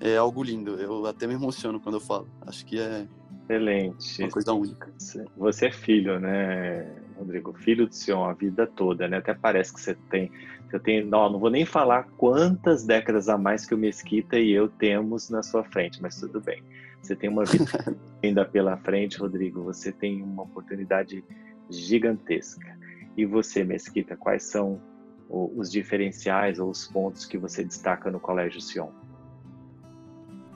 É 0.00 0.16
algo 0.16 0.42
lindo, 0.42 0.72
eu 0.72 1.06
até 1.06 1.26
me 1.26 1.34
emociono 1.34 1.78
quando 1.78 1.96
eu 1.96 2.00
falo. 2.00 2.28
Acho 2.42 2.66
que 2.66 2.78
é 2.78 3.06
Excelente. 3.48 4.22
Uma 4.22 4.30
coisa 4.30 4.52
única. 4.52 4.92
Você 5.36 5.66
é 5.66 5.70
filho, 5.70 6.20
né, 6.20 6.86
Rodrigo? 7.16 7.52
Filho 7.54 7.86
do 7.86 7.94
Senhor 7.94 8.24
a 8.28 8.32
vida 8.32 8.66
toda, 8.66 9.08
né? 9.08 9.18
Até 9.18 9.34
parece 9.34 9.72
que 9.72 9.80
você 9.80 9.94
tem. 10.08 10.30
Eu 10.72 10.78
tenho, 10.78 11.06
não, 11.06 11.30
não 11.30 11.38
vou 11.40 11.50
nem 11.50 11.66
falar 11.66 12.04
quantas 12.16 12.84
décadas 12.84 13.28
a 13.28 13.36
mais 13.36 13.66
que 13.66 13.74
o 13.74 13.78
Mesquita 13.78 14.38
e 14.38 14.52
eu 14.52 14.68
temos 14.68 15.28
na 15.28 15.42
sua 15.42 15.64
frente, 15.64 16.00
mas 16.00 16.18
tudo 16.20 16.40
bem. 16.40 16.62
Você 17.02 17.16
tem 17.16 17.28
uma 17.28 17.44
vida 17.44 17.96
ainda 18.22 18.44
pela 18.44 18.76
frente, 18.76 19.18
Rodrigo. 19.18 19.64
Você 19.64 19.90
tem 19.90 20.22
uma 20.22 20.44
oportunidade 20.44 21.24
gigantesca. 21.68 22.78
E 23.16 23.24
você, 23.24 23.64
Mesquita, 23.64 24.16
quais 24.16 24.44
são 24.44 24.80
os 25.28 25.70
diferenciais 25.70 26.58
ou 26.58 26.70
os 26.70 26.86
pontos 26.88 27.24
que 27.24 27.38
você 27.38 27.64
destaca 27.64 28.10
no 28.10 28.18
Colégio 28.18 28.60
Sion? 28.60 28.90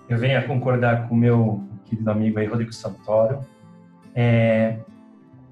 Eu 0.08 0.18
venho 0.18 0.38
a 0.38 0.42
concordar 0.42 1.08
com 1.08 1.14
o 1.14 1.18
meu 1.18 1.64
querido 1.84 2.10
amigo 2.10 2.38
aí, 2.38 2.46
Rodrigo 2.46 2.72
Santoro, 2.72 3.40
é, 4.14 4.78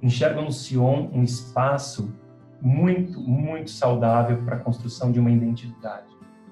no 0.00 0.52
Sion 0.52 1.08
um 1.12 1.22
espaço 1.22 2.12
muito, 2.60 3.20
muito 3.20 3.70
saudável 3.70 4.38
para 4.44 4.56
a 4.56 4.58
construção 4.58 5.10
de 5.10 5.18
uma 5.18 5.30
identidade 5.30 6.06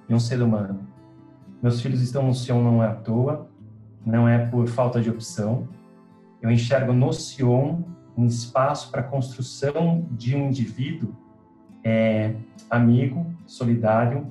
de 0.09 0.15
um 0.15 0.19
ser 0.19 0.43
humano. 0.43 0.81
Meus 1.63 1.81
filhos 1.81 2.01
estão 2.01 2.27
no 2.27 2.35
Sion 2.35 2.63
não 2.63 2.83
é 2.83 2.89
à 2.89 2.95
toa, 2.95 3.49
não 4.05 4.29
é 4.29 4.47
por 4.47 4.67
falta 4.67 5.01
de 5.01 5.09
opção. 5.09 5.69
Eu 6.43 6.51
enxergo 6.51 6.93
no 6.93 7.13
Sion 7.13 7.83
um 8.17 8.27
espaço 8.27 8.91
para 8.91 9.03
a 9.03 9.05
construção 9.05 10.07
de 10.11 10.35
um 10.35 10.49
indivíduo 10.49 11.15
é, 11.85 12.35
amigo, 12.69 13.27
solidário, 13.47 14.27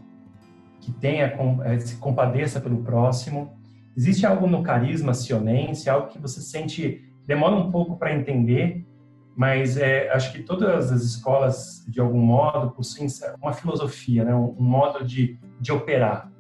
que 0.82 0.90
que 0.90 1.00
tenha, 1.00 1.34
é, 1.64 1.80
se 1.80 1.98
compadeça 1.98 2.60
pelo 2.60 2.78
próximo. 2.84 3.54
Existe 4.00 4.26
algo 4.26 4.48
no 4.48 4.64
carisma 4.64 5.14
sionense, 5.14 5.90
algo 5.90 6.08
que 6.08 6.18
você 6.18 6.40
sente, 6.40 7.04
demora 7.28 7.54
um 7.54 7.70
pouco 7.70 7.98
para 7.98 8.16
entender, 8.16 8.88
mas 9.36 9.76
é, 9.76 10.10
acho 10.14 10.32
que 10.32 10.42
todas 10.42 10.90
as 10.90 11.02
escolas, 11.04 11.84
de 11.86 12.00
algum 12.00 12.22
modo, 12.22 12.72
possuem 12.72 13.10
uma 13.42 13.52
filosofia, 13.52 14.24
né? 14.24 14.34
um, 14.34 14.56
um 14.58 14.64
modo 14.64 15.04
de, 15.04 15.38
de 15.60 15.74
operar. 15.74 16.32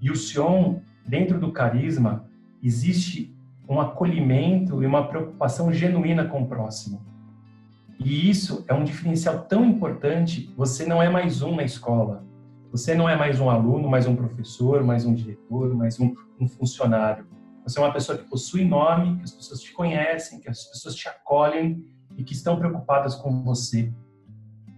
E 0.00 0.10
o 0.10 0.16
Sion, 0.16 0.80
dentro 1.06 1.38
do 1.38 1.52
carisma, 1.52 2.28
existe 2.60 3.32
um 3.68 3.80
acolhimento 3.80 4.82
e 4.82 4.86
uma 4.86 5.06
preocupação 5.06 5.72
genuína 5.72 6.24
com 6.24 6.42
o 6.42 6.48
próximo. 6.48 7.06
E 8.00 8.28
isso 8.28 8.64
é 8.66 8.74
um 8.74 8.82
diferencial 8.82 9.42
tão 9.42 9.64
importante. 9.64 10.52
Você 10.56 10.84
não 10.84 11.00
é 11.00 11.08
mais 11.08 11.40
um 11.40 11.54
na 11.54 11.62
escola. 11.62 12.26
Você 12.76 12.94
não 12.94 13.08
é 13.08 13.16
mais 13.16 13.40
um 13.40 13.48
aluno, 13.48 13.88
mais 13.88 14.06
um 14.06 14.14
professor, 14.14 14.84
mais 14.84 15.06
um 15.06 15.14
diretor, 15.14 15.74
mais 15.74 15.98
um, 15.98 16.14
um 16.38 16.46
funcionário. 16.46 17.26
Você 17.64 17.78
é 17.78 17.82
uma 17.82 17.90
pessoa 17.90 18.18
que 18.18 18.28
possui 18.28 18.66
nome, 18.66 19.16
que 19.16 19.24
as 19.24 19.30
pessoas 19.30 19.62
te 19.62 19.72
conhecem, 19.72 20.40
que 20.40 20.50
as 20.50 20.62
pessoas 20.66 20.94
te 20.94 21.08
acolhem 21.08 21.82
e 22.18 22.22
que 22.22 22.34
estão 22.34 22.58
preocupadas 22.58 23.14
com 23.14 23.42
você. 23.42 23.90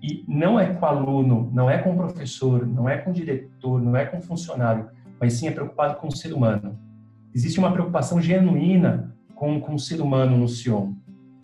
E 0.01 0.25
não 0.29 0.61
é 0.61 0.73
com 0.75 0.87
aluno, 0.87 1.51
não 1.53 1.69
é 1.69 1.79
com 1.79 1.97
professor, 1.97 2.65
não 2.65 2.89
é 2.89 2.99
com 2.99 3.11
diretor, 3.11 3.83
não 3.83 3.97
é 3.97 4.07
com 4.07 4.21
funcionário, 4.21 4.89
mas 5.21 5.33
sim 5.33 5.49
é 5.49 5.51
preocupado 5.51 5.97
com 5.97 6.07
o 6.07 6.17
ser 6.17 6.33
humano. 6.33 6.79
Existe 7.35 7.59
uma 7.59 7.73
preocupação 7.73 8.23
genuína 8.23 9.13
com, 9.35 9.61
com 9.61 9.75
o 9.75 9.79
ser 9.79 10.01
humano 10.01 10.39
no 10.39 10.47
Sion. 10.47 10.93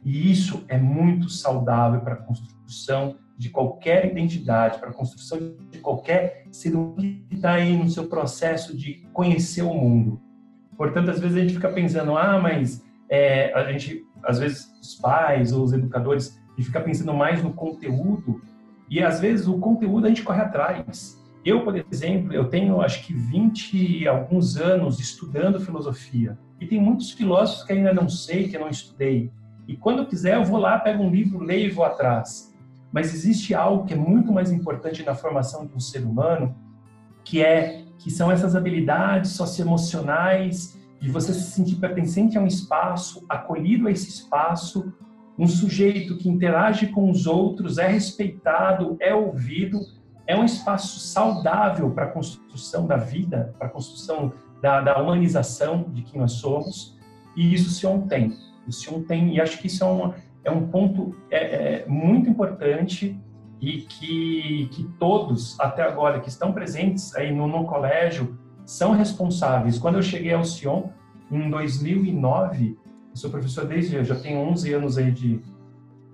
E 0.05 0.31
isso 0.31 0.65
é 0.69 0.79
muito 0.79 1.29
saudável 1.29 2.01
para 2.01 2.15
a 2.15 2.19
construção 2.19 3.17
de 3.37 3.51
qualquer 3.51 4.07
identidade, 4.07 4.79
para 4.79 4.91
a 4.91 4.93
construção 4.93 5.57
de 5.71 5.79
qualquer 5.79 6.45
ser 6.51 6.75
humano 6.75 6.97
que 7.29 7.35
está 7.35 7.55
aí 7.55 7.77
no 7.77 7.89
seu 7.89 8.07
processo 8.07 8.77
de 8.77 9.07
conhecer 9.13 9.63
o 9.63 9.75
mundo. 9.75 10.21
Portanto, 10.77 11.11
às 11.11 11.21
vezes 11.21 11.37
a 11.37 11.41
gente 11.41 11.55
fica 11.55 11.69
pensando, 11.69 12.17
ah, 12.17 12.39
mas 12.41 12.85
é, 13.09 13.53
a 13.55 13.71
gente, 13.73 14.05
às 14.23 14.39
vezes, 14.39 14.73
os 14.81 14.95
pais 14.95 15.53
ou 15.53 15.65
os 15.65 15.73
educadores, 15.73 16.41
a 16.53 16.57
gente 16.57 16.67
fica 16.67 16.81
pensando 16.81 17.13
mais 17.13 17.43
no 17.43 17.53
conteúdo 17.53 18.41
e 18.89 19.03
às 19.03 19.21
vezes 19.21 19.49
o 19.49 19.59
conteúdo 19.59 20.07
a 20.07 20.09
gente 20.09 20.23
corre 20.23 20.43
atrás. 20.43 21.21
Eu, 21.45 21.63
por 21.63 21.77
exemplo, 21.77 22.33
eu 22.33 22.49
tenho 22.49 22.81
acho 22.81 23.05
que 23.07 23.13
20 23.13 23.77
e 23.77 24.09
alguns 24.09 24.57
anos 24.57 24.99
estudando 24.99 25.61
filosofia 25.61 26.39
e 26.61 26.67
tem 26.67 26.81
muitos 26.81 27.11
filósofos 27.11 27.65
que 27.65 27.73
ainda 27.73 27.93
não 27.93 28.09
sei, 28.09 28.49
que 28.49 28.57
eu 28.57 28.61
não 28.61 28.71
estudei. 28.71 29.31
E 29.67 29.77
quando 29.77 30.01
eu 30.01 30.07
quiser, 30.07 30.37
eu 30.37 30.45
vou 30.45 30.59
lá, 30.59 30.79
pego 30.79 31.03
um 31.03 31.11
livro, 31.11 31.39
leio 31.41 31.69
e 31.69 31.71
vou 31.71 31.85
atrás. 31.85 32.54
Mas 32.95 33.13
existe 33.13 33.53
algo 33.57 33.87
que 33.87 33.93
é 33.93 33.97
muito 33.97 34.33
mais 34.33 34.53
importante 34.53 35.03
na 35.03 35.17
formação 35.17 35.67
de 35.67 35.75
um 35.75 35.81
ser 35.81 36.05
humano, 36.05 36.55
que 37.25 37.43
é 37.43 37.83
que 37.99 38.09
são 38.09 38.31
essas 38.31 38.55
habilidades 38.55 39.33
socioemocionais 39.33 40.79
de 41.01 41.11
você 41.11 41.35
se 41.35 41.51
sentir 41.51 41.75
pertencente 41.77 42.39
a 42.39 42.41
um 42.41 42.47
espaço, 42.47 43.25
acolhido 43.29 43.89
a 43.89 43.91
esse 43.91 44.09
espaço, 44.09 44.93
um 45.37 45.49
sujeito 45.49 46.17
que 46.17 46.29
interage 46.29 46.87
com 46.87 47.11
os 47.11 47.27
outros, 47.27 47.79
é 47.79 47.89
respeitado, 47.89 48.97
é 49.01 49.13
ouvido, 49.13 49.81
é 50.25 50.37
um 50.37 50.45
espaço 50.45 51.01
saudável 51.01 51.91
para 51.91 52.05
a 52.05 52.11
construção 52.13 52.87
da 52.87 52.97
vida, 52.97 53.53
para 53.59 53.67
a 53.67 53.71
construção 53.71 54.33
da, 54.63 54.81
da, 54.81 55.03
humanização 55.03 55.87
de 55.93 56.03
quem 56.03 56.21
nós 56.21 56.35
somos, 56.35 56.97
e 57.35 57.53
isso 57.53 57.71
o 57.71 57.73
Sion 57.73 58.03
tem. 58.03 58.39
O 58.69 58.73
Sion 58.73 59.03
tem, 59.03 59.35
e 59.35 59.41
acho 59.41 59.59
que 59.59 59.67
isso 59.67 59.83
é, 59.83 59.87
uma, 59.89 60.15
é 60.45 60.51
um 60.51 60.69
ponto 60.69 61.15
é, 61.31 61.39
é, 61.83 61.87
muito 61.87 62.29
importante 62.29 63.19
e 63.61 63.79
que, 63.79 64.69
que 64.73 64.85
todos, 64.99 65.59
até 65.59 65.83
agora, 65.83 66.21
que 66.21 66.29
estão 66.29 66.53
presentes 66.53 67.15
aí 67.17 67.35
no, 67.35 67.47
no 67.47 67.65
colégio, 67.65 68.39
são 68.67 68.93
responsáveis. 68.93 69.79
Quando 69.79 69.97
eu 69.97 70.03
cheguei 70.03 70.35
ao 70.35 70.45
Sion, 70.45 70.89
em 71.31 71.49
2009, 71.49 72.79
eu 73.11 73.17
sou 73.17 73.31
professor 73.31 73.67
desde, 73.67 73.97
eu 73.97 74.05
já 74.05 74.17
tenho 74.17 74.39
11 74.39 74.73
anos 74.73 74.99
aí 74.99 75.11
de, 75.11 75.41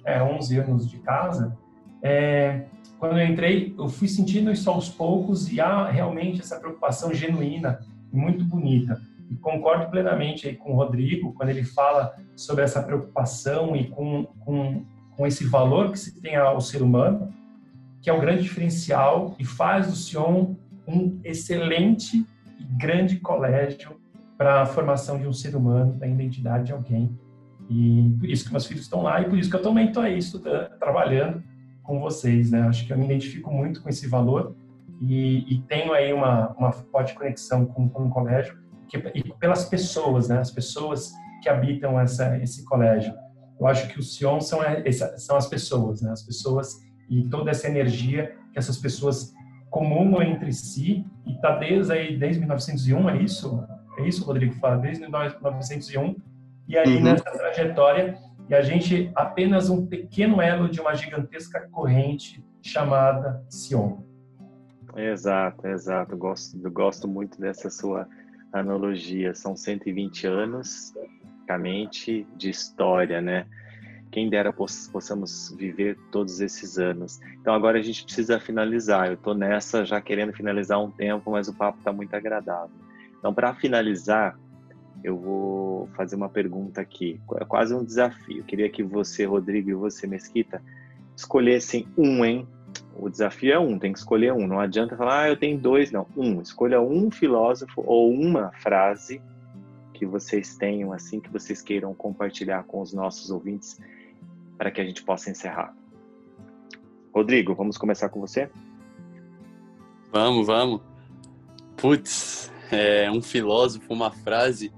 é, 0.05 0.23
11 0.23 0.59
anos 0.59 0.89
de 0.89 0.99
casa, 0.99 1.57
é, 2.03 2.67
quando 2.99 3.19
eu 3.19 3.27
entrei, 3.27 3.75
eu 3.79 3.89
fui 3.89 4.09
sentindo 4.09 4.51
isso 4.51 4.69
aos 4.71 4.89
poucos 4.89 5.51
e 5.51 5.61
há 5.61 5.91
realmente 5.91 6.41
essa 6.41 6.59
preocupação 6.59 7.13
genuína 7.13 7.81
e 8.13 8.17
muito 8.17 8.45
bonita. 8.45 9.01
E 9.31 9.37
concordo 9.37 9.89
plenamente 9.89 10.49
aí 10.49 10.57
com 10.57 10.73
o 10.73 10.77
Rodrigo, 10.77 11.33
quando 11.35 11.51
ele 11.51 11.63
fala 11.63 12.13
sobre 12.35 12.65
essa 12.65 12.83
preocupação 12.83 13.77
e 13.77 13.87
com, 13.87 14.25
com, 14.41 14.85
com 15.17 15.27
esse 15.27 15.45
valor 15.45 15.93
que 15.93 15.99
se 15.99 16.21
tem 16.21 16.35
ao 16.35 16.61
ser 16.61 16.83
humano, 16.83 17.33
que 18.03 18.11
é 18.11 18.13
o 18.13 18.21
grande 18.21 18.43
diferencial 18.43 19.37
e 19.39 19.45
faz 19.45 19.87
do 19.87 19.95
Sion 19.95 20.55
um 20.87 21.21
excelente 21.23 22.27
e 22.59 22.65
grande 22.77 23.21
colégio 23.21 24.01
para 24.37 24.63
a 24.63 24.67
formação 24.67 25.19
de 25.19 25.29
um 25.29 25.33
ser 25.33 25.55
humano, 25.55 25.93
da 25.93 26.07
identidade 26.07 26.67
de 26.67 26.73
alguém. 26.73 27.17
E 27.69 28.17
por 28.19 28.29
isso 28.29 28.45
que 28.45 28.51
meus 28.51 28.67
filhos 28.67 28.83
estão 28.83 29.03
lá 29.03 29.21
e 29.21 29.29
por 29.29 29.39
isso 29.39 29.49
que 29.49 29.55
eu 29.55 29.63
também 29.63 29.89
estou 29.89 30.03
aí 30.03 30.19
estudando, 30.19 30.71
trabalhando 30.79 31.43
com 31.85 32.01
vocês, 32.01 32.51
né? 32.51 32.63
Acho 32.63 32.85
que 32.85 32.93
eu 32.93 32.99
me 32.99 33.05
identifico 33.05 33.53
muito 33.53 33.81
com 33.81 33.89
esse 33.89 34.09
valor 34.09 34.57
e, 35.01 35.55
e 35.55 35.61
tenho 35.63 35.93
aí 35.93 36.13
uma, 36.13 36.49
uma 36.59 36.73
forte 36.73 37.15
conexão 37.15 37.65
com, 37.65 37.89
com 37.89 38.07
o 38.07 38.11
colégio 38.11 38.59
que, 38.91 38.99
e 39.15 39.33
pelas 39.35 39.65
pessoas, 39.65 40.29
né? 40.29 40.39
As 40.39 40.51
pessoas 40.51 41.13
que 41.43 41.49
habitam 41.49 41.99
essa, 41.99 42.37
esse 42.39 42.65
colégio. 42.65 43.15
Eu 43.59 43.67
acho 43.67 43.89
que 43.89 43.99
o 43.99 44.03
Sion 44.03 44.41
são, 44.41 44.61
são 45.17 45.37
as 45.37 45.47
pessoas, 45.47 46.03
né? 46.03 46.11
As 46.11 46.23
pessoas 46.23 46.77
e 47.09 47.29
toda 47.29 47.51
essa 47.51 47.69
energia 47.69 48.35
que 48.53 48.59
essas 48.59 48.79
pessoas 48.79 49.33
comungam 49.71 50.23
entre 50.23 50.53
si 50.53 51.05
e 51.25 51.33
está 51.33 51.57
desde 51.57 51.93
aí 51.93 52.17
desde 52.17 52.41
1901 52.41 53.11
é 53.11 53.23
isso 53.23 53.65
é 53.99 54.03
isso 54.03 54.25
Rodrigo 54.25 54.55
fala 54.55 54.77
desde 54.77 55.01
1901 55.03 56.17
e 56.69 56.77
aí 56.77 56.97
uhum. 56.97 57.03
nessa 57.03 57.25
trajetória 57.25 58.19
e 58.49 58.55
a 58.55 58.63
gente 58.63 59.13
apenas 59.15 59.71
um 59.71 59.87
pequeno 59.87 60.43
elo 60.43 60.69
de 60.69 60.81
uma 60.81 60.93
gigantesca 60.93 61.69
corrente 61.71 62.45
chamada 62.61 63.45
Sion. 63.49 63.99
Exato, 64.97 65.69
exato. 65.69 66.17
Gosto, 66.17 66.59
gosto 66.71 67.07
muito 67.07 67.41
dessa 67.41 67.71
sua 67.71 68.09
analogia. 68.53 69.35
São 69.35 69.57
120 69.57 70.27
anos, 70.27 70.93
basicamente, 71.51 72.27
de 72.37 72.51
história, 72.51 73.21
né? 73.21 73.47
Quem 74.11 74.29
dera 74.29 74.53
possamos 74.53 75.55
viver 75.57 75.97
todos 76.11 76.41
esses 76.41 76.79
anos. 76.79 77.21
Então 77.41 77.55
agora 77.55 77.79
a 77.79 77.83
gente 77.83 78.05
precisa 78.05 78.41
finalizar. 78.41 79.09
Eu 79.09 79.15
estou 79.15 79.35
nessa 79.35 79.85
já 79.85 80.01
querendo 80.01 80.33
finalizar 80.33 80.83
um 80.83 80.91
tempo, 80.91 81.31
mas 81.31 81.49
o 81.49 81.55
papo 81.55 81.79
está 81.79 81.93
muito 81.93 82.15
agradável. 82.15 82.75
Então 83.19 83.33
para 83.33 83.55
finalizar, 83.55 84.37
eu 85.05 85.17
vou 85.17 85.89
fazer 85.97 86.17
uma 86.17 86.29
pergunta 86.29 86.81
aqui, 86.81 87.21
é 87.37 87.45
quase 87.45 87.75
um 87.75 87.85
desafio. 87.85 88.39
Eu 88.39 88.45
queria 88.45 88.69
que 88.69 88.83
você, 88.83 89.25
Rodrigo, 89.25 89.71
e 89.71 89.75
você, 89.75 90.07
Mesquita, 90.07 90.61
escolhessem 91.17 91.87
um, 91.97 92.25
hein? 92.25 92.49
O 93.01 93.09
desafio 93.09 93.53
é 93.53 93.59
um, 93.59 93.79
tem 93.79 93.93
que 93.93 93.99
escolher 93.99 94.33
um. 94.33 94.47
Não 94.47 94.61
adianta 94.61 94.97
falar, 94.97 95.23
ah, 95.23 95.29
eu 95.29 95.37
tenho 95.37 95.59
dois, 95.59 95.91
não. 95.91 96.07
Um, 96.17 96.41
escolha 96.41 96.81
um 96.81 97.11
filósofo 97.11 97.83
ou 97.87 98.13
uma 98.13 98.51
frase 98.53 99.21
que 99.95 100.05
vocês 100.05 100.57
tenham, 100.57 100.93
assim, 100.93 101.21
que 101.21 101.31
vocês 101.31 101.63
queiram 101.63 101.95
compartilhar 101.95 102.65
com 102.65 102.81
os 102.81 102.93
nossos 102.93 103.31
ouvintes 103.31 103.81
para 104.57 104.71
que 104.71 104.81
a 104.81 104.85
gente 104.85 105.03
possa 105.03 105.31
encerrar. 105.31 105.75
Rodrigo, 107.15 107.55
vamos 107.55 107.77
começar 107.77 108.09
com 108.09 108.21
você? 108.21 108.51
Vamos, 110.13 110.47
vamos. 110.47 110.81
Putz, 111.77 112.53
é 112.71 113.11
um 113.11 113.23
filósofo, 113.23 113.93
uma 113.93 114.11
frase 114.11 114.73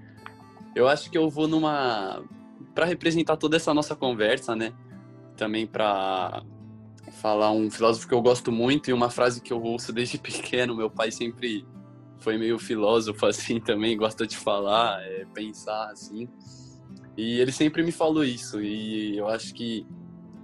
eu 0.75 0.89
acho 0.89 1.11
que 1.11 1.19
eu 1.19 1.29
vou 1.29 1.47
numa 1.47 2.23
para 2.75 2.87
representar 2.87 3.37
toda 3.37 3.57
essa 3.57 3.75
nossa 3.75 3.95
conversa, 3.95 4.57
né? 4.57 4.73
Também 5.37 5.67
para 5.67 6.43
falar 7.23 7.53
um 7.53 7.71
filósofo 7.71 8.09
que 8.09 8.15
eu 8.15 8.21
gosto 8.21 8.51
muito 8.51 8.91
e 8.91 8.93
uma 8.93 9.09
frase 9.09 9.41
que 9.41 9.53
eu 9.53 9.63
ouço 9.63 9.93
desde 9.93 10.19
pequeno. 10.19 10.75
Meu 10.75 10.91
pai 10.91 11.13
sempre 11.13 11.65
foi 12.19 12.37
meio 12.37 12.59
filósofo 12.59 13.25
assim 13.25 13.61
também, 13.61 13.97
gosta 13.97 14.27
de 14.27 14.37
falar, 14.37 15.01
é, 15.05 15.25
pensar 15.33 15.91
assim. 15.91 16.29
E 17.17 17.39
ele 17.39 17.53
sempre 17.53 17.85
me 17.85 17.93
falou 17.93 18.25
isso 18.25 18.61
e 18.61 19.17
eu 19.17 19.29
acho 19.29 19.55
que 19.55 19.87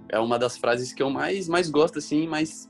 é 0.07 0.19
uma 0.19 0.39
das 0.39 0.57
frases 0.57 0.93
que 0.93 1.03
eu 1.03 1.09
mais 1.09 1.49
mais 1.49 1.69
gosto 1.69 1.99
assim, 1.99 2.27
mais 2.27 2.69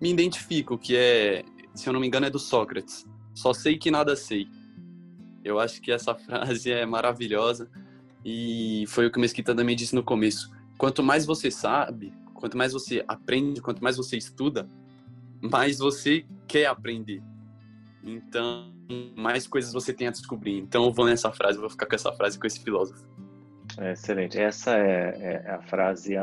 me 0.00 0.10
identifico, 0.10 0.78
que 0.78 0.96
é, 0.96 1.42
se 1.74 1.88
eu 1.88 1.92
não 1.92 2.00
me 2.00 2.06
engano, 2.06 2.26
é 2.26 2.30
do 2.30 2.38
Sócrates. 2.38 3.04
Só 3.34 3.52
sei 3.52 3.76
que 3.76 3.90
nada 3.90 4.14
sei. 4.14 4.46
Eu 5.42 5.58
acho 5.58 5.80
que 5.80 5.90
essa 5.90 6.14
frase 6.16 6.70
é 6.70 6.86
maravilhosa 6.86 7.68
e 8.24 8.84
foi 8.86 9.06
o 9.06 9.10
que 9.10 9.18
o 9.18 9.20
Mesquita 9.20 9.54
também 9.56 9.74
disse 9.74 9.94
no 9.94 10.04
começo. 10.04 10.50
Quanto 10.78 11.02
mais 11.02 11.26
você 11.26 11.50
sabe, 11.50 12.12
quanto 12.40 12.56
mais 12.56 12.72
você 12.72 13.04
aprende, 13.06 13.60
quanto 13.60 13.84
mais 13.84 13.96
você 13.96 14.16
estuda, 14.16 14.66
mais 15.40 15.78
você 15.78 16.24
quer 16.48 16.66
aprender. 16.66 17.22
Então, 18.02 18.72
mais 19.16 19.46
coisas 19.46 19.72
você 19.72 19.92
tem 19.92 20.08
a 20.08 20.10
descobrir. 20.10 20.58
Então, 20.58 20.84
eu 20.84 20.92
vou 20.92 21.06
nessa 21.06 21.30
frase, 21.30 21.58
vou 21.58 21.70
ficar 21.70 21.86
com 21.86 21.94
essa 21.94 22.10
frase 22.12 22.38
com 22.38 22.46
esse 22.46 22.60
filósofo. 22.60 23.04
É 23.78 23.92
excelente. 23.92 24.38
Essa 24.38 24.76
é, 24.76 25.44
é, 25.46 25.50
a 25.50 25.62
frase 25.62 26.14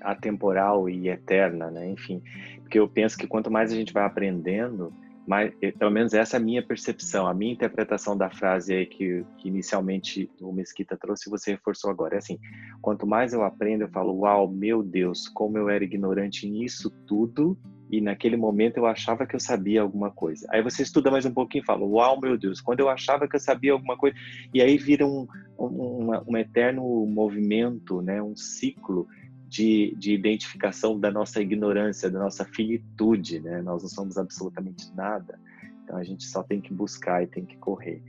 atemporal 0.00 0.88
e 0.88 1.08
eterna, 1.08 1.70
né? 1.70 1.88
Enfim, 1.90 2.22
porque 2.60 2.78
eu 2.78 2.88
penso 2.88 3.18
que 3.18 3.26
quanto 3.26 3.50
mais 3.50 3.72
a 3.72 3.74
gente 3.74 3.92
vai 3.92 4.04
aprendendo, 4.04 4.92
mas 5.26 5.52
eh, 5.60 5.72
pelo 5.72 5.90
menos 5.90 6.14
essa 6.14 6.36
é 6.36 6.38
a 6.38 6.42
minha 6.42 6.62
percepção, 6.62 7.26
a 7.26 7.34
minha 7.34 7.52
interpretação 7.52 8.16
da 8.16 8.30
frase 8.30 8.72
aí 8.72 8.86
que, 8.86 9.24
que 9.38 9.48
inicialmente 9.48 10.30
o 10.40 10.52
Mesquita 10.52 10.96
trouxe, 10.96 11.28
você 11.28 11.52
reforçou 11.52 11.90
agora. 11.90 12.14
É 12.14 12.18
assim: 12.18 12.38
quanto 12.80 13.06
mais 13.06 13.32
eu 13.32 13.42
aprendo, 13.42 13.82
eu 13.82 13.88
falo, 13.88 14.20
uau, 14.20 14.48
meu 14.48 14.82
Deus, 14.82 15.28
como 15.28 15.58
eu 15.58 15.68
era 15.68 15.82
ignorante 15.82 16.48
nisso 16.48 16.90
tudo, 17.06 17.58
e 17.90 18.00
naquele 18.00 18.36
momento 18.36 18.78
eu 18.78 18.86
achava 18.86 19.26
que 19.26 19.34
eu 19.34 19.40
sabia 19.40 19.82
alguma 19.82 20.10
coisa. 20.10 20.46
Aí 20.50 20.62
você 20.62 20.82
estuda 20.82 21.10
mais 21.10 21.24
um 21.24 21.32
pouquinho 21.32 21.62
e 21.62 21.66
fala, 21.66 21.84
uau, 21.84 22.20
meu 22.20 22.36
Deus, 22.36 22.60
quando 22.60 22.80
eu 22.80 22.88
achava 22.88 23.28
que 23.28 23.36
eu 23.36 23.40
sabia 23.40 23.72
alguma 23.72 23.96
coisa, 23.96 24.16
e 24.52 24.60
aí 24.60 24.76
vira 24.76 25.06
um, 25.06 25.26
um, 25.58 26.10
um 26.28 26.36
eterno 26.36 26.82
movimento, 27.06 28.00
né, 28.02 28.22
um 28.22 28.36
ciclo 28.36 29.06
de, 29.56 29.94
de 29.96 30.12
identificação 30.12 30.98
da 30.98 31.10
nossa 31.10 31.40
ignorância, 31.40 32.10
da 32.10 32.18
nossa 32.18 32.44
finitude, 32.44 33.40
né? 33.40 33.62
Nós 33.62 33.82
não 33.82 33.88
somos 33.88 34.18
absolutamente 34.18 34.92
nada, 34.94 35.40
então 35.82 35.96
a 35.96 36.04
gente 36.04 36.24
só 36.24 36.42
tem 36.42 36.60
que 36.60 36.72
buscar 36.74 37.22
e 37.22 37.26
tem 37.26 37.44
que 37.44 37.56
correr. 37.56 38.02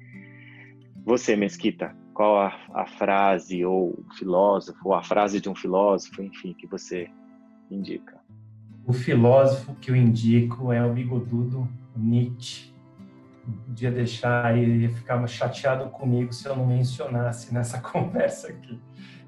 Você, 1.05 1.37
Mesquita, 1.37 1.95
qual 2.13 2.41
a, 2.41 2.53
a 2.73 2.85
frase 2.85 3.63
ou 3.63 4.03
filósofo, 4.17 4.77
ou 4.83 4.93
a 4.93 5.01
frase 5.01 5.39
de 5.39 5.47
um 5.47 5.55
filósofo, 5.55 6.21
enfim, 6.21 6.53
que 6.53 6.67
você 6.67 7.09
indica? 7.71 8.19
O 8.85 8.91
filósofo 8.91 9.73
que 9.75 9.91
eu 9.91 9.95
indico 9.95 10.73
é 10.73 10.85
o 10.85 10.93
bigodudo 10.93 11.67
Nietzsche. 11.95 12.73
Podia 13.65 13.89
deixar 13.89 14.57
ele 14.57 14.89
ficar 14.89 15.25
chateado 15.27 15.89
comigo 15.91 16.33
se 16.33 16.45
eu 16.45 16.57
não 16.57 16.67
mencionasse 16.67 17.53
nessa 17.53 17.79
conversa 17.81 18.49
aqui. 18.49 18.77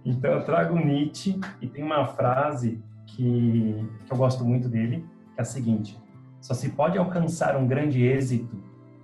Então 0.09 0.31
eu 0.31 0.43
trago 0.43 0.75
Nietzsche 0.75 1.39
e 1.61 1.67
tem 1.67 1.83
uma 1.83 2.03
frase 2.07 2.83
que, 3.05 3.87
que 4.05 4.11
eu 4.11 4.17
gosto 4.17 4.43
muito 4.43 4.67
dele, 4.67 5.05
que 5.35 5.39
é 5.39 5.41
a 5.41 5.45
seguinte: 5.45 5.99
só 6.41 6.55
se 6.55 6.69
pode 6.69 6.97
alcançar 6.97 7.55
um 7.55 7.67
grande 7.67 8.03
êxito 8.03 8.57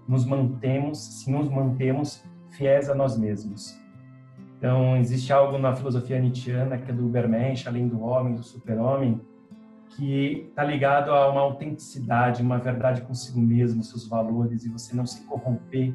nos 0.08 0.26
mantemos 0.26 0.98
se 1.00 1.32
nos 1.32 1.50
mantemos 1.50 2.24
fiéis 2.52 2.90
a 2.90 2.96
nós 2.96 3.18
mesmos. 3.18 3.80
Então 4.58 4.98
existe 4.98 5.32
algo 5.32 5.60
na 5.60 5.76
filosofia 5.76 6.20
nietzschiana 6.20 6.78
que 6.78 6.90
é 6.90 6.94
do 6.94 7.06
Ubermensch, 7.06 7.68
além 7.68 7.88
do 7.88 8.02
homem, 8.02 8.34
do 8.34 8.44
super-homem, 8.44 9.22
que 9.90 10.48
está 10.50 10.64
ligado 10.64 11.12
a 11.12 11.30
uma 11.30 11.42
autenticidade, 11.42 12.42
uma 12.42 12.58
verdade 12.58 13.02
consigo 13.02 13.40
mesmo, 13.40 13.84
seus 13.84 14.08
valores 14.08 14.66
e 14.66 14.70
você 14.70 14.96
não 14.96 15.06
se 15.06 15.24
corromper 15.26 15.94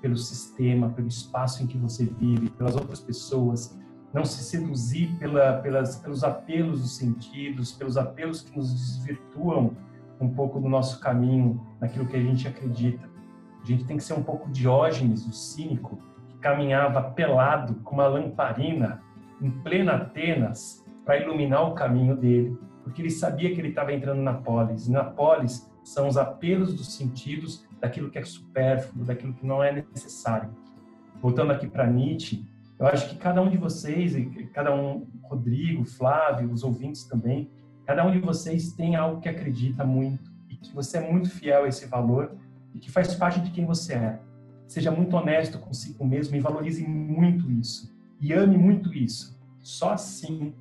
pelo 0.00 0.16
sistema, 0.16 0.88
pelo 0.90 1.08
espaço 1.08 1.62
em 1.62 1.66
que 1.66 1.76
você 1.76 2.04
vive, 2.04 2.48
pelas 2.50 2.74
outras 2.74 3.00
pessoas, 3.00 3.78
não 4.16 4.24
se 4.24 4.42
seduzir 4.42 5.14
pela, 5.18 5.58
pelas, 5.58 5.96
pelos 5.96 6.24
apelos 6.24 6.80
dos 6.80 6.96
sentidos, 6.96 7.72
pelos 7.72 7.98
apelos 7.98 8.40
que 8.40 8.56
nos 8.56 8.72
desvirtuam 8.72 9.76
um 10.18 10.30
pouco 10.30 10.58
do 10.58 10.70
nosso 10.70 10.98
caminho, 11.00 11.60
naquilo 11.78 12.06
que 12.06 12.16
a 12.16 12.22
gente 12.22 12.48
acredita. 12.48 13.06
A 13.62 13.66
gente 13.66 13.84
tem 13.84 13.98
que 13.98 14.02
ser 14.02 14.14
um 14.14 14.22
pouco 14.22 14.50
Diógenes, 14.50 15.26
o 15.26 15.32
cínico, 15.34 15.98
que 16.28 16.38
caminhava 16.38 17.02
pelado 17.10 17.74
com 17.84 17.96
uma 17.96 18.06
lamparina 18.06 19.02
em 19.38 19.50
plena 19.50 19.96
Atenas 19.96 20.82
para 21.04 21.18
iluminar 21.18 21.68
o 21.68 21.74
caminho 21.74 22.16
dele, 22.16 22.58
porque 22.82 23.02
ele 23.02 23.10
sabia 23.10 23.54
que 23.54 23.60
ele 23.60 23.68
estava 23.68 23.92
entrando 23.92 24.22
na 24.22 24.32
polis. 24.32 24.86
E 24.86 24.92
na 24.92 25.04
polis 25.04 25.70
são 25.84 26.08
os 26.08 26.16
apelos 26.16 26.74
dos 26.74 26.94
sentidos 26.94 27.66
daquilo 27.78 28.10
que 28.10 28.18
é 28.18 28.24
supérfluo, 28.24 29.04
daquilo 29.04 29.34
que 29.34 29.44
não 29.44 29.62
é 29.62 29.72
necessário. 29.72 30.48
Voltando 31.20 31.52
aqui 31.52 31.66
para 31.66 31.86
Nietzsche, 31.86 32.55
eu 32.78 32.86
acho 32.86 33.08
que 33.08 33.16
cada 33.16 33.40
um 33.40 33.48
de 33.48 33.56
vocês, 33.56 34.14
cada 34.52 34.74
um, 34.74 35.06
Rodrigo, 35.22 35.84
Flávio, 35.84 36.52
os 36.52 36.62
ouvintes 36.62 37.04
também, 37.04 37.50
cada 37.86 38.04
um 38.06 38.10
de 38.10 38.18
vocês 38.18 38.72
tem 38.72 38.96
algo 38.96 39.20
que 39.20 39.28
acredita 39.28 39.84
muito 39.84 40.30
e 40.48 40.56
que 40.56 40.74
você 40.74 40.98
é 40.98 41.12
muito 41.12 41.30
fiel 41.30 41.64
a 41.64 41.68
esse 41.68 41.86
valor 41.86 42.36
e 42.74 42.78
que 42.78 42.90
faz 42.90 43.14
parte 43.14 43.40
de 43.40 43.50
quem 43.50 43.64
você 43.64 43.94
é. 43.94 44.20
Seja 44.66 44.90
muito 44.90 45.16
honesto 45.16 45.58
consigo 45.58 46.04
mesmo 46.04 46.36
e 46.36 46.40
valorize 46.40 46.86
muito 46.86 47.50
isso. 47.50 47.94
E 48.20 48.32
ame 48.32 48.58
muito 48.58 48.92
isso. 48.92 49.38
Só 49.60 49.92
assim, 49.92 50.54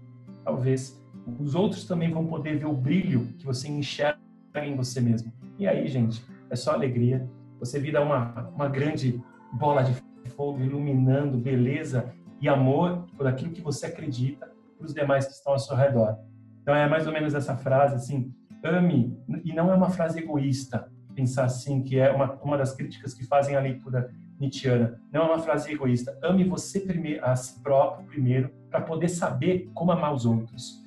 talvez, 0.43 1.01
os 1.39 1.55
outros 1.55 1.85
também 1.85 2.11
vão 2.11 2.25
poder 2.25 2.57
ver 2.57 2.65
o 2.65 2.73
brilho 2.73 3.27
que 3.37 3.45
você 3.45 3.67
enxerga 3.67 4.19
em 4.63 4.75
você 4.75 5.01
mesmo. 5.01 5.33
E 5.57 5.67
aí, 5.67 5.87
gente, 5.87 6.23
é 6.49 6.55
só 6.55 6.73
alegria. 6.73 7.27
Você 7.59 7.79
vira 7.79 8.01
uma, 8.01 8.49
uma 8.55 8.67
grande 8.69 9.21
bola 9.53 9.83
de 9.83 9.93
fogo 10.35 10.63
iluminando 10.63 11.37
beleza 11.37 12.13
e 12.41 12.49
amor 12.49 13.05
por 13.17 13.27
aquilo 13.27 13.51
que 13.51 13.61
você 13.61 13.87
acredita 13.87 14.51
para 14.77 14.85
os 14.85 14.93
demais 14.93 15.25
que 15.25 15.33
estão 15.33 15.53
ao 15.53 15.59
seu 15.59 15.75
redor. 15.75 16.17
Então 16.61 16.75
é 16.75 16.87
mais 16.87 17.07
ou 17.07 17.13
menos 17.13 17.33
essa 17.33 17.55
frase 17.55 17.95
assim, 17.95 18.33
ame 18.63 19.17
e 19.43 19.53
não 19.53 19.71
é 19.71 19.75
uma 19.75 19.89
frase 19.89 20.19
egoísta 20.19 20.89
pensar 21.15 21.45
assim 21.45 21.81
que 21.81 21.97
é 21.97 22.11
uma 22.11 22.33
uma 22.43 22.57
das 22.57 22.73
críticas 22.73 23.13
que 23.13 23.25
fazem 23.25 23.55
a 23.55 23.61
leitura 23.61 24.11
Nietzscheana. 24.39 24.99
Não 25.11 25.21
é 25.21 25.25
uma 25.25 25.39
frase 25.39 25.71
egoísta. 25.71 26.17
Ame 26.21 26.43
você 26.43 26.81
primeiro, 26.81 27.25
a 27.25 27.35
si 27.35 27.61
próprio 27.63 28.05
primeiro 28.05 28.51
para 28.69 28.81
poder 28.81 29.07
saber 29.07 29.69
como 29.73 29.91
amar 29.91 30.13
os 30.13 30.25
outros. 30.25 30.83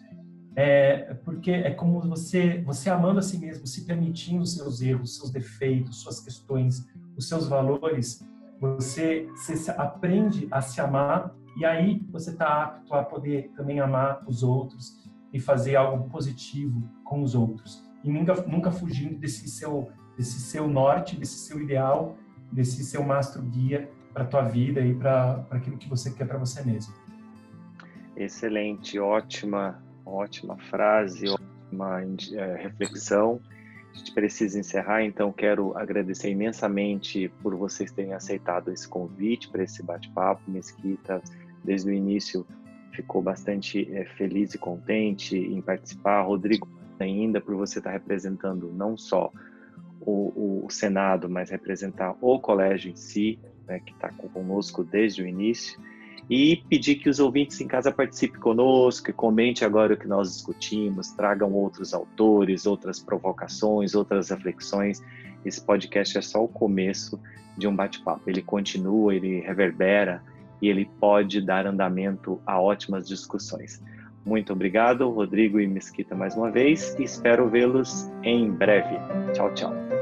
É, 0.55 1.15
porque 1.25 1.53
é 1.53 1.71
como 1.71 2.01
você 2.01 2.63
você 2.63 2.91
amando 2.91 3.21
a 3.21 3.23
si 3.23 3.39
mesmo, 3.39 3.67
se 3.67 3.87
permitindo 3.87 4.43
os 4.43 4.55
seus 4.55 4.83
erros, 4.83 5.17
seus 5.17 5.31
defeitos, 5.31 6.03
suas 6.03 6.21
questões, 6.21 6.85
os 7.17 7.29
seus 7.29 7.49
valores, 7.49 8.21
você, 8.61 9.29
você 9.35 9.71
aprende 9.71 10.49
a 10.51 10.61
se 10.61 10.81
amar 10.81 11.35
e 11.57 11.65
aí 11.65 12.05
você 12.11 12.31
está 12.31 12.65
apto 12.65 12.95
a 12.95 13.03
poder 13.03 13.51
também 13.57 13.81
amar 13.81 14.23
os 14.27 14.43
outros 14.43 15.09
e 15.33 15.41
fazer 15.41 15.77
algo 15.77 16.09
positivo 16.09 16.83
com 17.05 17.23
os 17.23 17.35
outros 17.35 17.85
e 18.05 18.11
nunca 18.11 18.35
nunca 18.43 18.71
fugindo 18.71 19.19
desse 19.19 19.49
seu 19.49 19.91
desse 20.17 20.41
seu 20.41 20.67
norte, 20.67 21.17
desse 21.17 21.39
seu 21.39 21.61
ideal, 21.61 22.17
desse 22.51 22.83
seu 22.83 23.05
mastro 23.05 23.43
guia 23.43 23.89
para 24.13 24.25
tua 24.25 24.43
vida 24.43 24.81
e 24.81 24.95
para 24.95 25.47
aquilo 25.51 25.77
que 25.77 25.89
você 25.89 26.11
quer 26.11 26.27
para 26.27 26.39
você 26.39 26.65
mesmo. 26.65 26.93
Excelente, 28.17 28.99
ótima, 28.99 29.81
ótima 30.05 30.57
frase, 30.57 31.29
ótima 31.29 32.03
é, 32.35 32.57
reflexão. 32.57 33.41
A 33.93 33.99
gente 33.99 34.13
precisa 34.13 34.59
encerrar, 34.59 35.03
então 35.03 35.33
quero 35.33 35.77
agradecer 35.77 36.31
imensamente 36.31 37.29
por 37.43 37.55
vocês 37.57 37.91
terem 37.91 38.13
aceitado 38.13 38.71
esse 38.71 38.87
convite 38.87 39.49
para 39.49 39.63
esse 39.63 39.83
bate-papo. 39.83 40.43
Mesquita, 40.49 41.23
desde 41.65 41.91
o 41.91 41.93
início, 41.93 42.47
ficou 42.93 43.23
bastante 43.23 43.89
é, 43.93 44.05
feliz 44.05 44.55
e 44.55 44.59
contente 44.59 45.37
em 45.37 45.61
participar. 45.61 46.23
Rodrigo, 46.23 46.69
ainda 46.99 47.41
por 47.41 47.55
você 47.57 47.79
estar 47.79 47.91
representando 47.91 48.73
não 48.73 48.97
só 48.97 49.33
o, 50.01 50.65
o 50.65 50.71
Senado, 50.71 51.29
mas 51.29 51.51
representar 51.51 52.17
o 52.21 52.39
colégio 52.39 52.91
em 52.91 52.97
si, 52.97 53.39
né, 53.67 53.81
que 53.81 53.93
está 53.93 54.11
conosco 54.11 54.85
desde 54.85 55.23
o 55.23 55.27
início 55.27 55.81
e 56.29 56.57
pedir 56.69 56.97
que 56.97 57.09
os 57.09 57.19
ouvintes 57.19 57.61
em 57.61 57.67
casa 57.67 57.91
participem 57.91 58.41
conosco, 58.41 59.13
comente 59.15 59.65
agora 59.65 59.95
o 59.95 59.97
que 59.97 60.07
nós 60.07 60.33
discutimos, 60.33 61.11
tragam 61.13 61.53
outros 61.53 61.95
autores, 61.95 62.67
outras 62.67 63.01
provocações, 63.01 63.95
outras 63.95 64.29
reflexões. 64.29 65.03
Esse 65.45 65.61
podcast 65.61 66.19
é 66.19 66.23
só 66.23 66.45
o 66.45 66.49
começo 66.49 67.19
de 67.57 67.67
um 67.67 67.75
bate-papo. 67.75 68.29
Ele 68.29 68.43
continua, 68.43 69.15
ele 69.15 69.41
reverbera 69.41 70.23
e 70.61 70.69
ele 70.69 70.91
pode 71.01 71.41
dar 71.41 71.67
andamento 71.67 72.41
a 72.47 72.61
ótimas 72.61 73.09
discussões. 73.09 73.83
Muito 74.25 74.53
obrigado, 74.53 75.09
Rodrigo 75.09 75.59
e 75.59 75.67
Mesquita, 75.67 76.15
mais 76.15 76.37
uma 76.37 76.51
vez, 76.51 76.95
e 76.99 77.05
espero 77.05 77.49
vê-los 77.49 78.11
em 78.23 78.51
breve. 78.51 78.97
Tchau, 79.33 79.55
tchau. 79.55 79.98